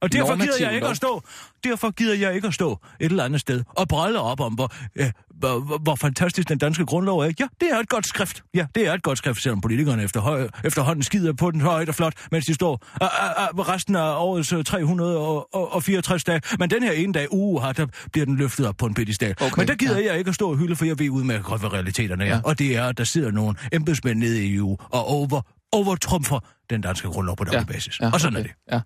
Og 0.00 0.12
derfor 0.12 0.36
gider 0.36 0.66
jeg 0.66 0.74
ikke 0.74 0.86
at 0.86 0.96
stå, 0.96 1.22
derfor 1.64 1.90
gider 1.90 2.14
jeg 2.14 2.34
ikke 2.34 2.48
at 2.48 2.54
stå 2.54 2.78
et 3.00 3.10
eller 3.10 3.24
andet 3.24 3.40
sted 3.40 3.64
og 3.76 3.88
brælle 3.88 4.20
op 4.20 4.40
om, 4.40 4.54
hvor, 4.54 4.72
øh, 4.96 5.10
hvor, 5.38 5.78
hvor, 5.78 5.94
fantastisk 5.94 6.48
den 6.48 6.58
danske 6.58 6.86
grundlov 6.86 7.18
er. 7.18 7.32
Ja, 7.40 7.46
det 7.60 7.70
er 7.70 7.78
et 7.78 7.88
godt 7.88 8.06
skrift. 8.06 8.42
Ja, 8.54 8.66
det 8.74 8.86
er 8.86 8.92
et 8.92 9.02
godt 9.02 9.18
skrift, 9.18 9.42
selvom 9.42 9.60
politikerne 9.60 10.02
efter 10.02 10.48
efterhånden 10.64 11.02
skider 11.02 11.32
på 11.32 11.50
den 11.50 11.60
højt 11.60 11.88
og 11.88 11.94
flot, 11.94 12.12
mens 12.32 12.46
de 12.46 12.54
står 12.54 12.84
uh, 13.00 13.06
uh, 13.54 13.58
uh, 13.60 13.68
resten 13.68 13.96
af 13.96 14.14
årets 14.16 14.54
364 14.66 16.24
dage. 16.24 16.40
Men 16.58 16.70
den 16.70 16.82
her 16.82 16.92
ene 16.92 17.12
dag, 17.12 17.32
uge, 17.32 17.60
har, 17.60 17.72
der 17.72 17.86
bliver 18.12 18.26
den 18.26 18.36
løftet 18.36 18.68
op 18.68 18.76
på 18.76 18.86
en 18.86 18.94
pedestal. 18.94 19.34
Okay, 19.40 19.52
Men 19.56 19.68
der 19.68 19.74
gider 19.74 19.98
ja. 19.98 20.06
jeg 20.06 20.18
ikke 20.18 20.28
at 20.28 20.34
stå 20.34 20.50
og 20.50 20.56
hylde, 20.56 20.76
for 20.76 20.84
jeg 20.84 20.98
ved 20.98 21.10
udmærket 21.10 21.44
godt, 21.44 21.60
hvad 21.60 21.72
realiteterne 21.72 22.24
er. 22.24 22.28
Ja. 22.28 22.40
Og 22.44 22.58
det 22.58 22.76
er, 22.76 22.84
at 22.84 22.98
der 22.98 23.04
sidder 23.04 23.30
nogle 23.30 23.54
embedsmænd 23.72 24.18
nede 24.18 24.44
i 24.44 24.54
EU 24.54 24.76
og 24.90 25.04
over, 25.04 25.42
overtrumfer 25.72 26.40
den 26.70 26.80
danske 26.80 27.08
grundlov 27.08 27.36
på 27.36 27.44
daglig 27.44 27.66
ja. 27.68 27.72
basis. 27.72 28.00
Ja, 28.00 28.10
og 28.12 28.20
sådan 28.20 28.36
okay. 28.36 28.48
er 28.48 28.52
det. 28.72 28.84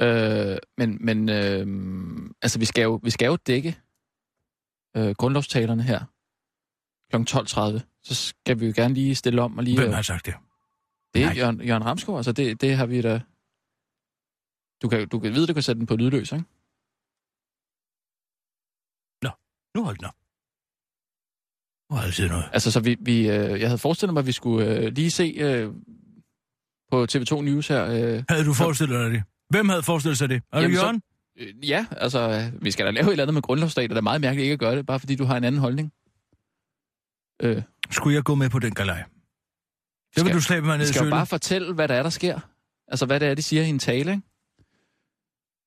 Ja. 0.00 0.52
Øh, 0.52 0.58
men 0.78 0.98
men 1.00 1.28
øh, 1.28 1.66
altså, 2.42 2.58
vi 2.58 2.64
skal, 2.64 2.82
jo, 2.82 3.00
vi 3.02 3.10
skal 3.10 3.26
jo 3.26 3.36
dække 3.46 3.76
øh, 4.96 5.14
grundlovstalerne 5.14 5.82
her 5.82 6.04
kl. 7.10 7.16
12.30. 7.16 8.00
Så 8.02 8.14
skal 8.14 8.60
vi 8.60 8.66
jo 8.66 8.72
gerne 8.76 8.94
lige 8.94 9.14
stille 9.14 9.42
om 9.42 9.58
og 9.58 9.64
lige... 9.64 9.78
Hvem 9.78 9.92
har 9.92 10.02
sagt 10.02 10.26
det? 10.26 10.34
Det 11.14 11.24
er 11.24 11.34
Jørgen, 11.34 11.60
Jørgen 11.60 11.84
Ramskov, 11.84 12.16
altså 12.16 12.32
det, 12.32 12.60
det 12.60 12.76
har 12.76 12.86
vi 12.86 13.02
da... 13.02 13.20
Du 14.82 14.88
kan, 14.88 15.08
du 15.08 15.18
kan 15.18 15.32
vide, 15.32 15.46
du 15.46 15.54
kan 15.54 15.62
sætte 15.62 15.78
den 15.78 15.86
på 15.86 15.96
lydløs, 15.96 16.32
ikke? 16.32 16.44
Nå, 19.22 19.30
nu 19.74 19.84
holdt 19.84 20.00
den 20.00 20.06
op. 20.06 20.14
Nu 21.90 21.96
har 21.96 22.04
jeg 22.04 22.14
set 22.14 22.30
noget. 22.30 22.48
Altså, 22.52 22.70
så 22.70 22.80
vi, 22.80 22.96
vi, 23.00 23.18
øh, 23.18 23.60
jeg 23.60 23.68
havde 23.68 23.78
forestillet 23.78 24.14
mig, 24.14 24.20
at 24.20 24.26
vi 24.26 24.32
skulle 24.32 24.66
øh, 24.66 24.92
lige 24.92 25.10
se 25.10 25.34
øh, 25.36 25.72
på 26.90 27.06
TV2 27.12 27.40
News 27.40 27.68
her... 27.68 27.84
Øh, 27.84 28.24
havde 28.28 28.44
du 28.44 28.54
forestillet 28.54 29.04
dig 29.04 29.10
det? 29.10 29.22
Hvem 29.50 29.68
havde 29.68 29.82
forestillet 29.82 30.18
sig 30.18 30.28
det? 30.28 30.42
Er 30.52 30.60
det 30.60 30.72
Jørgen? 30.72 31.00
Så, 31.00 31.06
øh, 31.40 31.68
ja, 31.68 31.86
altså, 31.90 32.50
vi 32.62 32.70
skal 32.70 32.86
da 32.86 32.90
lave 32.90 33.06
et 33.06 33.10
eller 33.10 33.24
andet 33.24 33.34
med 33.34 33.42
grundlovsdag, 33.42 33.84
og 33.84 33.90
det 33.90 33.96
er 33.96 34.00
meget 34.00 34.20
mærkeligt 34.20 34.44
ikke 34.44 34.52
at 34.52 34.58
gøre 34.58 34.76
det, 34.76 34.86
bare 34.86 35.00
fordi 35.00 35.14
du 35.14 35.24
har 35.24 35.36
en 35.36 35.44
anden 35.44 35.60
holdning. 35.60 35.92
Øh. 37.42 37.62
Skulle 37.90 38.14
jeg 38.14 38.24
gå 38.24 38.34
med 38.34 38.50
på 38.50 38.58
den 38.58 38.74
galej? 38.74 39.04
Det 40.16 40.24
vil 40.24 40.32
du 40.32 40.40
slæbe 40.40 40.66
mig 40.66 40.78
ned 40.78 40.84
i 40.84 40.88
skal 40.88 41.04
jo 41.04 41.10
bare 41.10 41.26
fortælle, 41.26 41.74
hvad 41.74 41.88
der 41.88 41.94
er, 41.94 42.02
der 42.02 42.10
sker. 42.10 42.40
Altså, 42.88 43.06
hvad 43.06 43.20
det 43.20 43.28
er, 43.28 43.34
de 43.34 43.42
siger 43.42 43.62
i 43.62 43.68
en 43.68 43.78
tale, 43.78 44.10
ikke? 44.10 44.22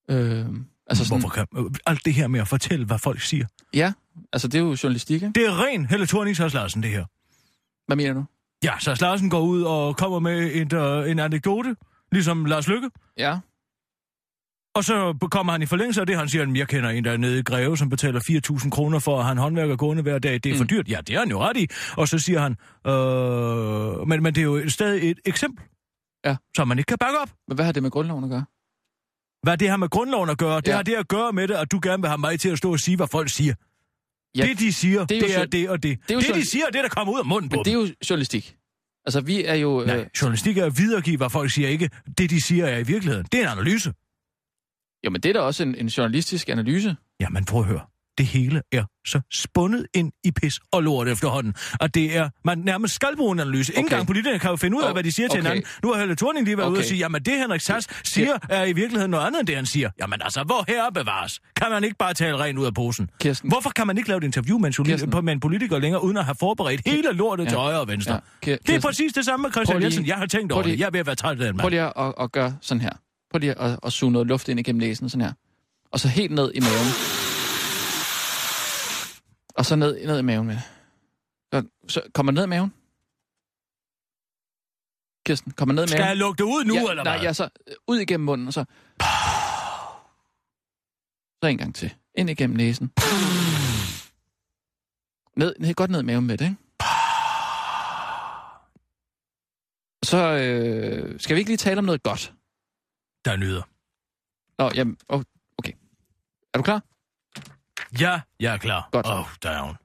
Øh, 0.09 0.45
altså 0.87 1.05
sådan... 1.05 1.21
Hvorfor 1.21 1.35
kan... 1.35 1.71
Alt 1.85 2.05
det 2.05 2.13
her 2.13 2.27
med 2.27 2.39
at 2.39 2.47
fortælle, 2.47 2.85
hvad 2.85 2.99
folk 2.99 3.21
siger. 3.21 3.45
Ja, 3.73 3.93
altså 4.33 4.47
det 4.47 4.57
er 4.57 4.63
jo 4.63 4.77
journalistik, 4.83 5.23
ikke? 5.23 5.31
Det 5.35 5.45
er 5.45 5.63
ren 5.63 5.85
Helle 5.85 6.07
thorning 6.07 6.53
Larsen, 6.53 6.83
det 6.83 6.91
her. 6.91 7.05
Hvad 7.85 7.95
mener 7.95 8.13
du? 8.13 8.23
Ja, 8.63 8.73
så 8.79 8.97
Larsen 9.01 9.29
går 9.29 9.41
ud 9.41 9.61
og 9.63 9.97
kommer 9.97 10.19
med 10.19 10.55
en, 10.55 10.75
uh, 10.75 11.11
en 11.11 11.19
anekdote, 11.19 11.75
ligesom 12.11 12.45
Lars 12.45 12.67
Lykke. 12.67 12.89
Ja. 13.17 13.39
Og 14.75 14.83
så 14.83 15.27
kommer 15.31 15.53
han 15.53 15.61
i 15.61 15.65
forlængelse 15.65 16.01
af 16.01 16.07
det, 16.07 16.17
han 16.17 16.29
siger, 16.29 16.43
at 16.43 16.57
jeg 16.57 16.67
kender 16.67 16.89
en, 16.89 17.05
der 17.05 17.11
er 17.11 17.17
nede 17.17 17.39
i 17.39 17.41
Greve, 17.41 17.77
som 17.77 17.89
betaler 17.89 18.19
4.000 18.63 18.69
kroner 18.69 18.99
for 18.99 19.17
at 19.19 19.23
have 19.25 19.31
en 19.31 19.37
håndværker 19.37 19.75
gående 19.75 20.03
hver 20.03 20.19
dag. 20.19 20.33
Det 20.33 20.45
er 20.45 20.55
for 20.57 20.63
Mm. 20.63 20.67
dyrt. 20.67 20.89
Ja, 20.89 20.99
det 21.07 21.15
er 21.15 21.19
han 21.19 21.29
jo 21.29 21.39
ret 21.41 21.57
i. 21.57 21.67
Og 21.97 22.07
så 22.07 22.19
siger 22.19 22.39
han, 22.39 22.51
øh, 22.87 24.07
men, 24.07 24.23
men 24.23 24.35
det 24.35 24.41
er 24.41 24.45
jo 24.45 24.69
stadig 24.69 25.11
et 25.11 25.19
eksempel, 25.25 25.65
Ja. 26.25 26.35
som 26.55 26.67
man 26.67 26.77
ikke 26.77 26.87
kan 26.87 26.97
bakke 26.97 27.19
op. 27.19 27.29
Men 27.47 27.55
hvad 27.55 27.65
har 27.65 27.71
det 27.71 27.83
med 27.83 27.91
grundloven 27.91 28.23
at 28.23 28.29
gøre? 28.29 28.45
Hvad 29.43 29.57
det 29.57 29.69
har 29.69 29.77
med 29.77 29.89
grundloven 29.89 30.29
at 30.29 30.37
gøre? 30.37 30.57
Det 30.61 30.67
Ja. 30.67 30.75
har 30.75 30.83
det 30.83 30.93
at 30.95 31.07
gøre 31.07 31.31
med 31.33 31.47
det, 31.47 31.53
at 31.55 31.71
du 31.71 31.79
gerne 31.83 32.01
vil 32.03 32.07
have 32.09 32.17
mig 32.17 32.39
til 32.39 32.49
at 32.49 32.57
stå 32.57 32.71
og 32.71 32.79
sige, 32.79 32.97
hvad 32.97 33.07
folk 33.07 33.29
siger. 33.29 33.53
Ja, 34.37 34.43
Det, 34.45 34.59
de 34.59 34.73
siger, 34.73 35.05
det 35.05 35.17
er 35.17 35.21
det, 35.21 35.35
er 35.35 35.39
så- 35.39 35.45
det 35.45 35.69
og 35.69 35.83
det. 35.83 35.99
det 36.09 36.15
er 36.15 36.19
Det, 36.19 36.35
de 36.35 36.45
siger, 36.45 36.65
er 36.65 36.69
det, 36.71 36.83
der 36.83 36.89
kommer 36.89 37.13
ud 37.13 37.19
af 37.19 37.25
munden 37.25 37.49
på 37.49 37.55
Men 37.55 37.65
det 37.65 37.71
er 37.71 37.75
jo 37.75 37.87
journalistik. 38.09 38.55
Altså, 39.05 39.21
vi 39.21 39.43
er 39.45 39.55
jo... 39.55 39.83
Nej, 39.87 39.97
Øh, 39.99 40.05
journalistik 40.21 40.57
er 40.57 40.65
at 40.65 40.77
videregive, 40.77 41.17
hvad 41.17 41.29
folk 41.29 41.51
siger, 41.53 41.69
ikke 41.69 41.89
det, 42.17 42.29
de 42.29 42.41
siger, 42.41 42.65
er 42.65 42.77
i 42.77 42.83
virkeligheden. 42.83 43.25
Det 43.31 43.39
er 43.39 43.43
en 43.51 43.57
analyse. 43.59 43.93
Jo, 45.05 45.09
men 45.09 45.21
det 45.21 45.29
er 45.29 45.33
da 45.33 45.39
også 45.39 45.63
en, 45.63 45.75
en 45.75 45.87
journalistisk 45.87 46.49
analyse. 46.49 46.95
Jamen, 47.19 47.45
prøv 47.45 47.61
at 47.61 47.67
høre. 47.67 47.79
Det 48.17 48.25
hele 48.25 48.61
er 48.71 48.83
så 49.07 49.21
spundet 49.33 49.85
ind 49.93 50.11
i 50.23 50.31
pis 50.31 50.59
og 50.71 50.83
lort 50.83 51.07
efterhånden, 51.07 51.53
at 51.81 51.93
det 51.95 52.17
er, 52.17 52.29
man 52.45 52.57
nærmest 52.57 52.95
skal 52.95 53.07
bruge 53.17 53.31
en 53.31 53.39
analyse. 53.39 53.73
Ingen 53.73 53.85
Okay. 53.85 53.95
gang 53.95 54.07
politikerne 54.07 54.39
kan 54.39 54.49
jo 54.49 54.55
finde 54.55 54.77
ud 54.77 54.81
af, 54.83 54.87
Oh, 54.87 54.93
hvad 54.93 55.03
de 55.03 55.11
siger 55.11 55.27
til 55.29 55.39
okay. 55.39 55.49
hinanden. 55.49 55.71
Nu 55.83 55.91
har 55.93 55.99
Helle 55.99 56.15
Thorning 56.15 56.45
lige 56.45 56.57
været 56.57 56.67
ude 56.67 56.73
og 56.75 56.77
Okay. 56.77 56.87
sige, 56.87 56.97
jamen 56.99 57.23
det 57.25 57.33
Henrik 57.39 57.61
Sass 57.61 57.87
siger, 58.03 58.37
er 58.49 58.63
i 58.63 58.73
virkeligheden 58.73 59.11
noget 59.11 59.25
andet, 59.27 59.39
end 59.39 59.47
det 59.47 59.55
han 59.55 59.65
siger. 59.65 59.89
Jamen 60.01 60.19
altså, 60.21 60.43
hvor 60.43 60.65
her 60.67 60.89
bevares? 60.93 61.39
Kan 61.55 61.67
man 61.71 61.83
ikke 61.83 61.95
bare 61.99 62.13
tale 62.13 62.37
rent 62.39 62.59
ud 62.59 62.65
af 62.65 62.73
posen? 62.73 63.09
Kirsten. 63.21 63.49
Hvorfor 63.49 63.69
kan 63.69 63.87
man 63.87 63.97
ikke 63.97 64.09
lave 64.09 64.17
et 64.17 64.23
interview 64.23 64.57
med 64.57 64.67
en, 64.67 64.73
journal- 64.73 64.99
Kirsten. 64.99 65.25
med 65.25 65.33
en 65.33 65.39
politiker 65.39 65.79
længere, 65.79 66.03
uden 66.03 66.17
at 66.17 66.25
have 66.25 66.35
forberedt 66.39 66.81
hele 66.85 67.11
lortet 67.13 67.43
Ja. 67.43 67.49
til 67.49 67.57
højre 67.57 67.79
og 67.79 67.87
venstre? 67.87 68.13
Ja. 68.13 68.19
Det 68.45 68.53
er 68.53 68.57
Kirsten. 68.57 68.81
præcis 68.81 69.13
det 69.13 69.25
samme 69.25 69.41
med 69.43 69.51
Christian 69.51 69.75
Prøv 69.75 69.83
Jensen. 69.83 70.05
Jeg 70.07 70.15
har 70.15 70.25
tænkt 70.25 70.49
prøv 70.51 70.57
over 70.61 70.67
det. 70.67 70.79
Jeg 70.79 70.85
er 70.85 70.91
ved 70.91 70.99
at 70.99 71.05
være 71.05 71.15
træt 71.15 71.31
af 71.31 71.37
den 71.37 71.57
Prøv 71.57 71.63
mand. 71.65 71.69
lige 71.69 71.99
at, 71.99 72.13
at 72.21 72.31
gøre 72.31 72.55
sådan 72.61 72.81
her. 72.81 72.89
Prøv 73.33 73.39
lige 73.39 73.59
at, 73.59 73.79
at 73.85 73.93
suge 73.93 74.11
noget 74.11 74.27
luft 74.27 74.47
ind 74.49 74.59
igennem 74.59 74.79
næsen, 74.79 75.09
sådan 75.09 75.25
her. 75.25 75.33
Og 75.91 75.99
så 75.99 76.07
helt 76.07 76.31
ned 76.31 76.51
i 76.55 76.59
maven. 76.59 76.87
Og 79.55 79.65
så 79.65 79.75
ned, 79.75 80.05
ned 80.07 80.19
i 80.19 80.21
maven 80.21 80.47
med 80.47 80.57
det. 81.51 81.69
Så, 81.87 82.01
kommer 82.13 82.31
ned 82.31 82.43
i 82.43 82.47
maven. 82.47 82.73
Kirsten, 85.25 85.51
kommer 85.51 85.75
ned 85.75 85.83
i 85.83 85.87
Skal 85.87 85.99
maven. 85.99 86.09
jeg 86.09 86.17
lukke 86.17 86.43
det 86.43 86.49
ud 86.49 86.63
nu, 86.65 86.73
ja, 86.73 86.89
eller 86.89 87.03
nej, 87.03 87.17
hvad? 87.17 87.25
ja, 87.25 87.33
så 87.33 87.43
øh, 87.67 87.73
ud 87.87 87.97
igennem 87.99 88.25
munden, 88.25 88.47
og 88.47 88.53
så... 88.53 88.65
Så 91.43 91.47
en 91.47 91.57
gang 91.57 91.75
til. 91.75 91.93
Ind 92.17 92.29
igennem 92.29 92.57
næsen. 92.57 92.91
Ned, 95.37 95.55
ned, 95.59 95.73
godt 95.73 95.91
ned 95.91 95.99
i 95.99 96.05
maven 96.05 96.27
med 96.27 96.37
det, 96.37 96.45
ikke? 96.45 96.57
Så 100.03 100.17
øh, 100.17 101.19
skal 101.19 101.35
vi 101.35 101.39
ikke 101.39 101.49
lige 101.49 101.57
tale 101.57 101.79
om 101.79 101.85
noget 101.85 102.03
godt? 102.03 102.33
Der 103.25 103.35
nyder. 103.35 103.61
Nå, 104.61 104.71
jamen, 104.75 104.97
oh, 105.09 105.23
okay. 105.57 105.73
Er 106.53 106.57
du 106.57 106.63
klar? 106.63 106.81
Ja, 107.99 108.21
jeg 108.39 108.53
er 108.53 108.57
klar. 108.57 108.89
Godt. 108.91 109.05
Oh, 109.05 109.25
down. 109.43 109.77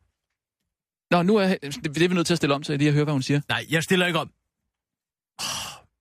Nå, 1.11 1.23
nu 1.23 1.37
er 1.37 1.49
det, 1.49 1.85
det 1.85 2.03
er 2.03 2.09
vi 2.09 2.15
nødt 2.15 2.27
til 2.27 2.35
at 2.35 2.39
stille 2.39 2.55
om 2.55 2.63
til, 2.63 2.79
lige 2.79 2.89
at 2.89 2.95
høre, 2.95 3.05
hvad 3.05 3.13
hun 3.13 3.23
siger. 3.23 3.41
Nej, 3.49 3.67
jeg 3.71 3.83
stiller 3.83 4.07
ikke 4.07 4.19
om. 4.19 4.31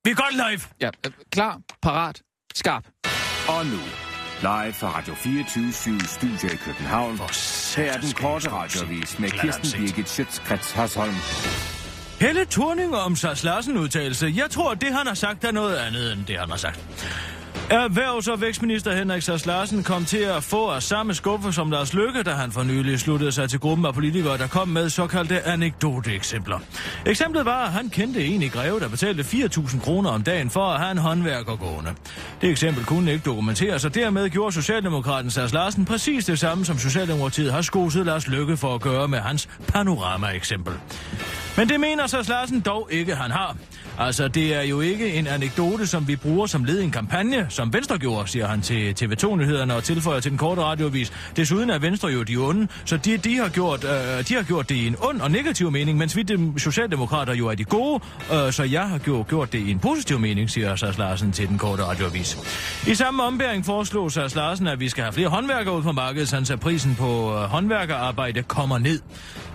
Vi 0.04 0.10
er 0.10 0.14
godt 0.14 0.34
live. 0.34 0.60
Ja, 0.80 0.90
øh, 1.06 1.12
klar, 1.30 1.60
parat, 1.82 2.22
skarp. 2.54 2.84
Og 3.48 3.66
nu, 3.66 3.80
live 4.40 4.72
fra 4.72 4.98
Radio 4.98 5.14
24 5.14 6.00
Studio 6.00 6.48
i 6.54 6.56
København. 6.56 7.16
Her 7.76 7.92
er 7.92 8.00
den 8.00 8.12
korte 8.12 8.50
radiovis 8.50 9.18
med 9.18 9.30
Kirsten 9.30 9.80
Birgit 9.80 10.08
Schøtzgrads 10.08 10.72
Hasholm. 10.72 11.77
Helle 12.20 12.46
Thorning 12.50 12.94
om 12.94 13.16
Sars 13.16 13.44
Larsen 13.44 13.78
udtalelse. 13.78 14.32
Jeg 14.36 14.50
tror, 14.50 14.74
det 14.74 14.88
han 14.94 15.06
har 15.06 15.14
sagt 15.14 15.44
er 15.44 15.52
noget 15.52 15.76
andet 15.76 16.12
end 16.12 16.26
det, 16.26 16.38
han 16.38 16.50
har 16.50 16.56
sagt. 16.56 16.80
Erhvervs- 17.70 18.28
og 18.28 18.40
vækstminister 18.40 18.96
Henrik 18.96 19.22
Sars 19.22 19.46
Larsen 19.46 19.82
kom 19.82 20.04
til 20.04 20.18
at 20.18 20.44
få 20.44 20.66
af 20.68 20.82
samme 20.82 21.14
skuffe 21.14 21.52
som 21.52 21.70
Lars 21.70 21.94
Lykke, 21.94 22.22
da 22.22 22.30
han 22.30 22.52
for 22.52 22.62
nylig 22.62 23.00
sluttede 23.00 23.32
sig 23.32 23.50
til 23.50 23.60
gruppen 23.60 23.86
af 23.86 23.94
politikere, 23.94 24.38
der 24.38 24.46
kom 24.46 24.68
med 24.68 24.90
såkaldte 24.90 25.46
anekdoteeksempler. 25.46 26.58
Eksemplet 27.06 27.44
var, 27.44 27.64
at 27.64 27.72
han 27.72 27.90
kendte 27.90 28.24
en 28.24 28.42
i 28.42 28.48
Greve, 28.48 28.80
der 28.80 28.88
betalte 28.88 29.22
4.000 29.22 29.80
kroner 29.80 30.10
om 30.10 30.22
dagen 30.22 30.50
for 30.50 30.64
at 30.64 30.80
have 30.80 30.90
en 30.90 30.98
håndværker 30.98 31.56
gående. 31.56 31.90
Det 32.40 32.50
eksempel 32.50 32.84
kunne 32.84 33.12
ikke 33.12 33.24
dokumenteres, 33.24 33.84
og 33.84 33.94
dermed 33.94 34.28
gjorde 34.28 34.54
Socialdemokraten 34.54 35.30
Sars 35.30 35.52
Larsen 35.52 35.84
præcis 35.84 36.24
det 36.24 36.38
samme, 36.38 36.64
som 36.64 36.78
Socialdemokratiet 36.78 37.52
har 37.52 37.62
skoset 37.62 38.06
Lars 38.06 38.28
Lykke 38.28 38.56
for 38.56 38.74
at 38.74 38.80
gøre 38.80 39.08
med 39.08 39.18
hans 39.18 39.48
panorama-eksempel. 39.68 40.74
Men 41.56 41.68
det 41.68 41.80
mener 41.80 42.06
Sars 42.06 42.28
Larsen 42.28 42.60
dog 42.60 42.88
ikke, 42.90 43.14
han 43.14 43.30
har. 43.30 43.56
Altså, 43.98 44.28
det 44.28 44.54
er 44.54 44.62
jo 44.62 44.80
ikke 44.80 45.14
en 45.14 45.26
anekdote, 45.26 45.86
som 45.86 46.08
vi 46.08 46.16
bruger 46.16 46.46
som 46.46 46.64
led 46.64 46.80
i 46.80 46.84
en 46.84 46.90
kampagne, 46.90 47.46
som 47.48 47.72
Venstre 47.72 47.98
gjorde, 47.98 48.30
siger 48.30 48.46
han 48.46 48.60
til 48.62 48.94
TV2-nyhederne 49.02 49.74
og 49.74 49.84
tilføjer 49.84 50.20
til 50.20 50.30
den 50.30 50.38
korte 50.38 50.62
radiovis. 50.62 51.12
Desuden 51.36 51.70
er 51.70 51.78
Venstre 51.78 52.08
jo 52.08 52.22
de 52.22 52.36
onde, 52.36 52.68
så 52.84 52.96
de, 52.96 53.16
de, 53.16 53.36
har 53.36 53.48
gjort, 53.48 53.84
øh, 53.84 54.28
de 54.28 54.34
har 54.34 54.42
gjort 54.42 54.68
det 54.68 54.74
i 54.74 54.86
en 54.86 54.96
ond 55.00 55.20
og 55.20 55.30
negativ 55.30 55.70
mening, 55.70 55.98
mens 55.98 56.16
vi 56.16 56.22
dem, 56.22 56.58
socialdemokrater 56.58 57.34
jo 57.34 57.48
er 57.48 57.54
de 57.54 57.64
gode, 57.64 58.02
øh, 58.32 58.52
så 58.52 58.62
jeg 58.62 58.88
har 58.88 58.98
gjort, 58.98 59.28
gjort 59.28 59.52
det 59.52 59.58
i 59.58 59.70
en 59.70 59.78
positiv 59.78 60.18
mening, 60.18 60.50
siger 60.50 60.76
Sars 60.76 60.98
Larsen 60.98 61.32
til 61.32 61.48
den 61.48 61.58
korte 61.58 61.84
radiovis. 61.84 62.38
I 62.86 62.94
samme 62.94 63.22
ombæring 63.22 63.64
foreslår 63.64 64.08
Sars 64.08 64.34
Larsen, 64.34 64.66
at 64.66 64.80
vi 64.80 64.88
skal 64.88 65.04
have 65.04 65.12
flere 65.12 65.28
håndværkere 65.28 65.76
ud 65.76 65.82
på 65.82 65.92
markedet, 65.92 66.28
så 66.28 66.56
prisen 66.56 66.94
på 66.94 67.34
øh, 67.34 67.40
håndværkerarbejde 67.40 68.42
kommer 68.42 68.78
ned. 68.78 69.00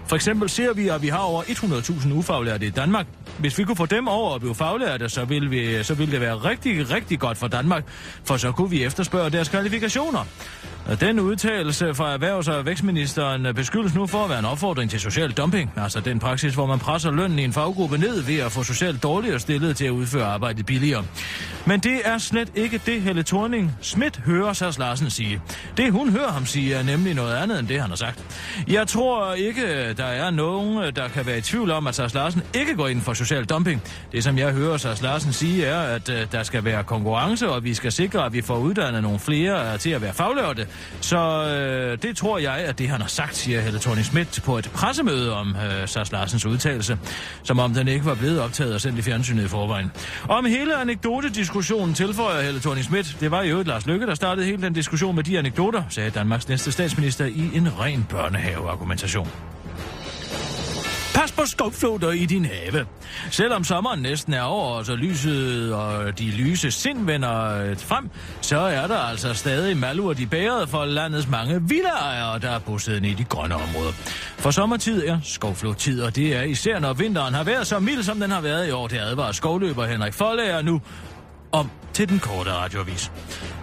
For 0.08 0.16
eksempel 0.16 0.50
ser 0.50 0.74
vi, 0.74 0.88
at 0.88 1.02
vi 1.02 1.08
har 1.08 1.18
over 1.18 1.42
100.000 1.44 2.14
ufaglærte 2.14 2.66
i 2.66 2.70
Danmark. 2.70 3.06
Hvis 3.40 3.58
vi 3.58 3.64
kunne 3.64 3.76
få 3.76 3.86
dem 3.86 4.08
over 4.08 4.36
at 4.36 4.42
blive 4.42 4.56
faglærte, 4.56 5.10
så 5.10 5.26
ville, 5.26 5.50
vi, 5.50 5.84
så 5.84 5.94
ville 5.94 6.12
det 6.12 6.22
være 6.22 6.36
rigtig, 6.36 6.92
rigtig 6.92 7.20
godt 7.20 7.38
for 7.38 7.48
Danmark, 7.48 7.84
for 8.24 8.38
så 8.38 8.52
kunne 8.52 8.70
vi 8.70 8.84
efterspørge 8.84 9.30
deres 9.30 9.50
kvalifikationer. 9.50 10.26
Og 10.86 11.02
Den 11.02 11.20
udtalelse 11.20 11.94
fra 11.94 12.14
erhvervs- 12.14 12.48
og 12.48 12.66
vækstministeren 12.66 13.56
beskyldes 13.56 13.96
nu 13.96 14.08
for 14.08 14.24
at 14.24 14.30
være 14.30 14.40
en 14.40 14.46
opfordring 14.46 14.92
til 14.92 15.00
social 15.00 15.32
dumping, 15.32 15.72
altså 15.78 16.00
den 16.00 16.20
praksis, 16.20 16.54
hvor 16.54 16.66
man 16.66 16.80
presser 16.80 17.12
lønnen 17.12 17.40
i 17.40 17.44
en 17.44 17.54
faggruppe 17.54 17.98
ned 17.98 18.22
ved 18.22 18.40
at 18.40 18.52
få 18.52 18.64
socialt 18.64 19.04
dårligere 19.04 19.40
stillet 19.40 19.78
til 19.78 19.86
at 19.86 19.92
udføre 19.92 20.26
arbejdet 20.26 20.66
billigere. 20.66 21.04
Men 21.66 21.80
det 21.80 22.02
er 22.06 22.18
slet 22.18 22.52
ikke 22.56 22.82
det, 22.86 23.02
Helle 23.02 23.24
Thorning 23.24 23.72
Schmidt 23.82 24.22
hører 24.26 24.54
Sars 24.54 24.78
Larsen 24.78 25.10
sige. 25.10 25.42
Det 25.78 25.92
hun 25.92 26.10
hører 26.10 26.32
ham 26.32 26.46
sige 26.46 26.74
er 26.74 26.84
nemlig 26.84 27.14
noget 27.14 27.36
andet 27.36 27.60
end 27.60 27.68
det, 27.68 27.82
han 27.82 27.90
har 27.90 27.98
sagt. 27.98 28.24
Jeg 28.68 28.88
tror 28.88 29.34
ikke, 29.34 29.93
Øh, 29.94 29.98
der 29.98 30.06
er 30.06 30.32
nogen, 30.32 30.84
øh, 30.84 30.96
der 30.96 31.08
kan 31.08 31.26
være 31.26 31.38
i 31.38 31.42
tvivl 31.42 31.72
om, 31.72 31.88
at 31.88 31.96
Sars 31.96 32.14
Larsen 32.14 32.42
ikke 32.54 32.76
går 32.76 32.88
ind 32.88 33.02
for 33.02 33.14
social 33.14 33.46
dumping. 33.46 33.82
Det, 34.12 34.24
som 34.24 34.38
jeg 34.38 34.52
hører 34.52 34.78
Sars 34.78 35.02
Larsen 35.02 35.34
sige, 35.34 35.66
er, 35.66 35.82
at 35.82 36.10
øh, 36.10 36.28
der 36.32 36.44
skal 36.44 36.66
være 36.66 36.84
konkurrence, 36.84 37.50
og 37.50 37.64
vi 37.64 37.74
skal 37.74 37.92
sikre, 37.92 38.26
at 38.26 38.34
vi 38.34 38.42
får 38.42 38.58
uddannet 38.58 39.04
nogle 39.04 39.20
flere 39.20 39.78
til 39.78 39.90
at 39.90 40.02
være 40.02 40.14
faglærte. 40.14 40.68
Så 41.02 41.18
øh, 41.18 41.98
det 42.02 42.18
tror 42.18 42.38
jeg, 42.38 42.54
at 42.54 42.80
det, 42.80 42.90
han 42.90 43.02
har 43.02 43.08
sagt, 43.08 43.36
siger 43.36 43.62
Helle 43.62 43.80
Thorning 43.80 44.06
Schmidt 44.06 44.40
på 44.46 44.58
et 44.58 44.72
pressemøde 44.74 45.36
om 45.36 45.56
øh, 45.56 45.88
Sars 45.88 46.12
Larsens 46.12 46.46
udtalelse, 46.46 46.98
som 47.44 47.60
om 47.60 47.74
den 47.74 47.88
ikke 47.88 48.06
var 48.06 48.16
blevet 48.16 48.42
optaget 48.42 48.74
og 48.74 48.82
sendt 48.82 49.00
i 49.00 49.02
fjernsynet 49.02 49.44
i 49.44 49.48
forvejen. 49.48 49.92
Om 50.30 50.46
hele 50.46 50.76
anekdotediskussionen 50.76 51.94
tilføjer 51.94 52.42
Helle 52.42 52.60
Thorning 52.60 52.86
Schmidt. 52.86 53.18
Det 53.20 53.32
var 53.32 53.42
jo 53.42 53.60
et 53.60 53.68
Lars 53.68 53.86
Lykke, 53.86 54.06
der 54.06 54.16
startede 54.16 54.46
hele 54.46 54.62
den 54.62 54.74
diskussion 54.74 55.16
med 55.16 55.24
de 55.24 55.40
anekdoter, 55.40 55.84
sagde 55.90 56.10
Danmarks 56.10 56.48
næste 56.48 56.72
statsminister 56.72 57.26
i 57.26 57.52
en 57.54 57.80
ren 57.80 58.06
børnehaveargumentation. 58.10 59.28
Pas 61.14 61.32
på 61.32 61.46
skovflåter 61.46 62.12
i 62.12 62.26
din 62.26 62.46
have. 62.46 62.86
Selvom 63.32 63.64
sommeren 63.64 64.02
næsten 64.02 64.34
er 64.34 64.42
over, 64.42 64.84
så 64.84 64.96
lyset 64.96 65.74
og 65.74 66.20
de 66.20 66.32
lyse 66.32 66.72
sind 66.72 67.06
vender 67.06 67.62
øh, 67.62 67.78
frem, 67.78 68.10
så 68.42 68.58
er 68.58 68.88
der 68.88 68.98
altså 68.98 69.34
stadig 69.34 69.78
malurt 69.78 70.20
i 70.20 70.26
bæret 70.26 70.70
for 70.70 70.86
landets 70.86 71.28
mange 71.28 71.62
villaejere, 71.70 72.40
der 72.40 72.50
er 72.50 72.60
bosiddende 72.60 73.10
i 73.10 73.14
de 73.14 73.24
grønne 73.24 73.56
områder. 73.56 73.92
For 74.38 74.52
sommertid 74.52 75.08
er 75.08 75.20
skovflodtid, 75.24 76.02
og 76.02 76.16
det 76.16 76.36
er 76.36 76.42
især 76.42 76.80
når 76.80 76.94
vinteren 76.94 77.34
har 77.34 77.44
været 77.44 77.68
så 77.68 77.80
mild, 77.80 78.04
som 78.04 78.20
den 78.20 78.32
har 78.32 78.42
været 78.42 78.68
i 78.68 78.72
år. 78.72 78.88
Det 78.88 78.98
advarer 78.98 79.32
skovløber 79.32 79.86
Henrik 79.86 80.14
Follager 80.14 80.62
nu 80.62 80.82
om 81.52 81.70
til 81.94 82.10
den 82.10 82.20
korte 82.20 82.52
radiovis. 82.52 83.12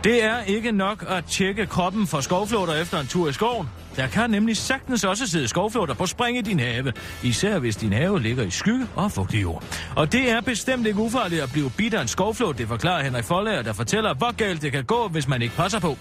Det 0.04 0.24
er 0.24 0.42
ikke 0.42 0.72
nok 0.72 1.04
at 1.08 1.24
tjekke 1.24 1.66
kroppen 1.66 2.06
for 2.06 2.20
skovflåter 2.20 2.74
efter 2.74 3.00
en 3.00 3.06
tur 3.06 3.28
i 3.28 3.32
skoven. 3.32 3.68
Der 3.96 4.06
kan 4.06 4.30
nemlig 4.30 4.56
sagtens 4.56 5.04
også 5.04 5.26
sidde 5.26 5.48
skovflåter 5.48 5.94
på 5.94 6.06
spring 6.06 6.38
i 6.38 6.40
din 6.40 6.60
have, 6.60 6.92
især 7.22 7.58
hvis 7.58 7.76
din 7.76 7.92
have 7.92 8.22
ligger 8.22 8.44
i 8.44 8.50
skygge 8.50 8.86
og 8.96 9.12
fugtig 9.12 9.42
jord. 9.42 9.64
Og 9.96 10.12
det 10.12 10.30
er 10.30 10.40
bestemt 10.40 10.86
ikke 10.86 10.98
ufarligt 10.98 11.42
at 11.42 11.52
blive 11.52 11.70
bidt 11.76 11.94
af 11.94 12.02
en 12.02 12.08
skovflåt, 12.08 12.58
det 12.58 12.68
forklarer 12.68 13.04
Henrik 13.04 13.24
Follager, 13.24 13.62
der 13.62 13.72
fortæller, 13.72 14.14
hvor 14.14 14.36
galt 14.36 14.62
det 14.62 14.72
kan 14.72 14.84
gå, 14.84 15.08
hvis 15.08 15.28
man 15.28 15.42
ikke 15.42 15.54
passer 15.54 15.78
på. 15.78 15.98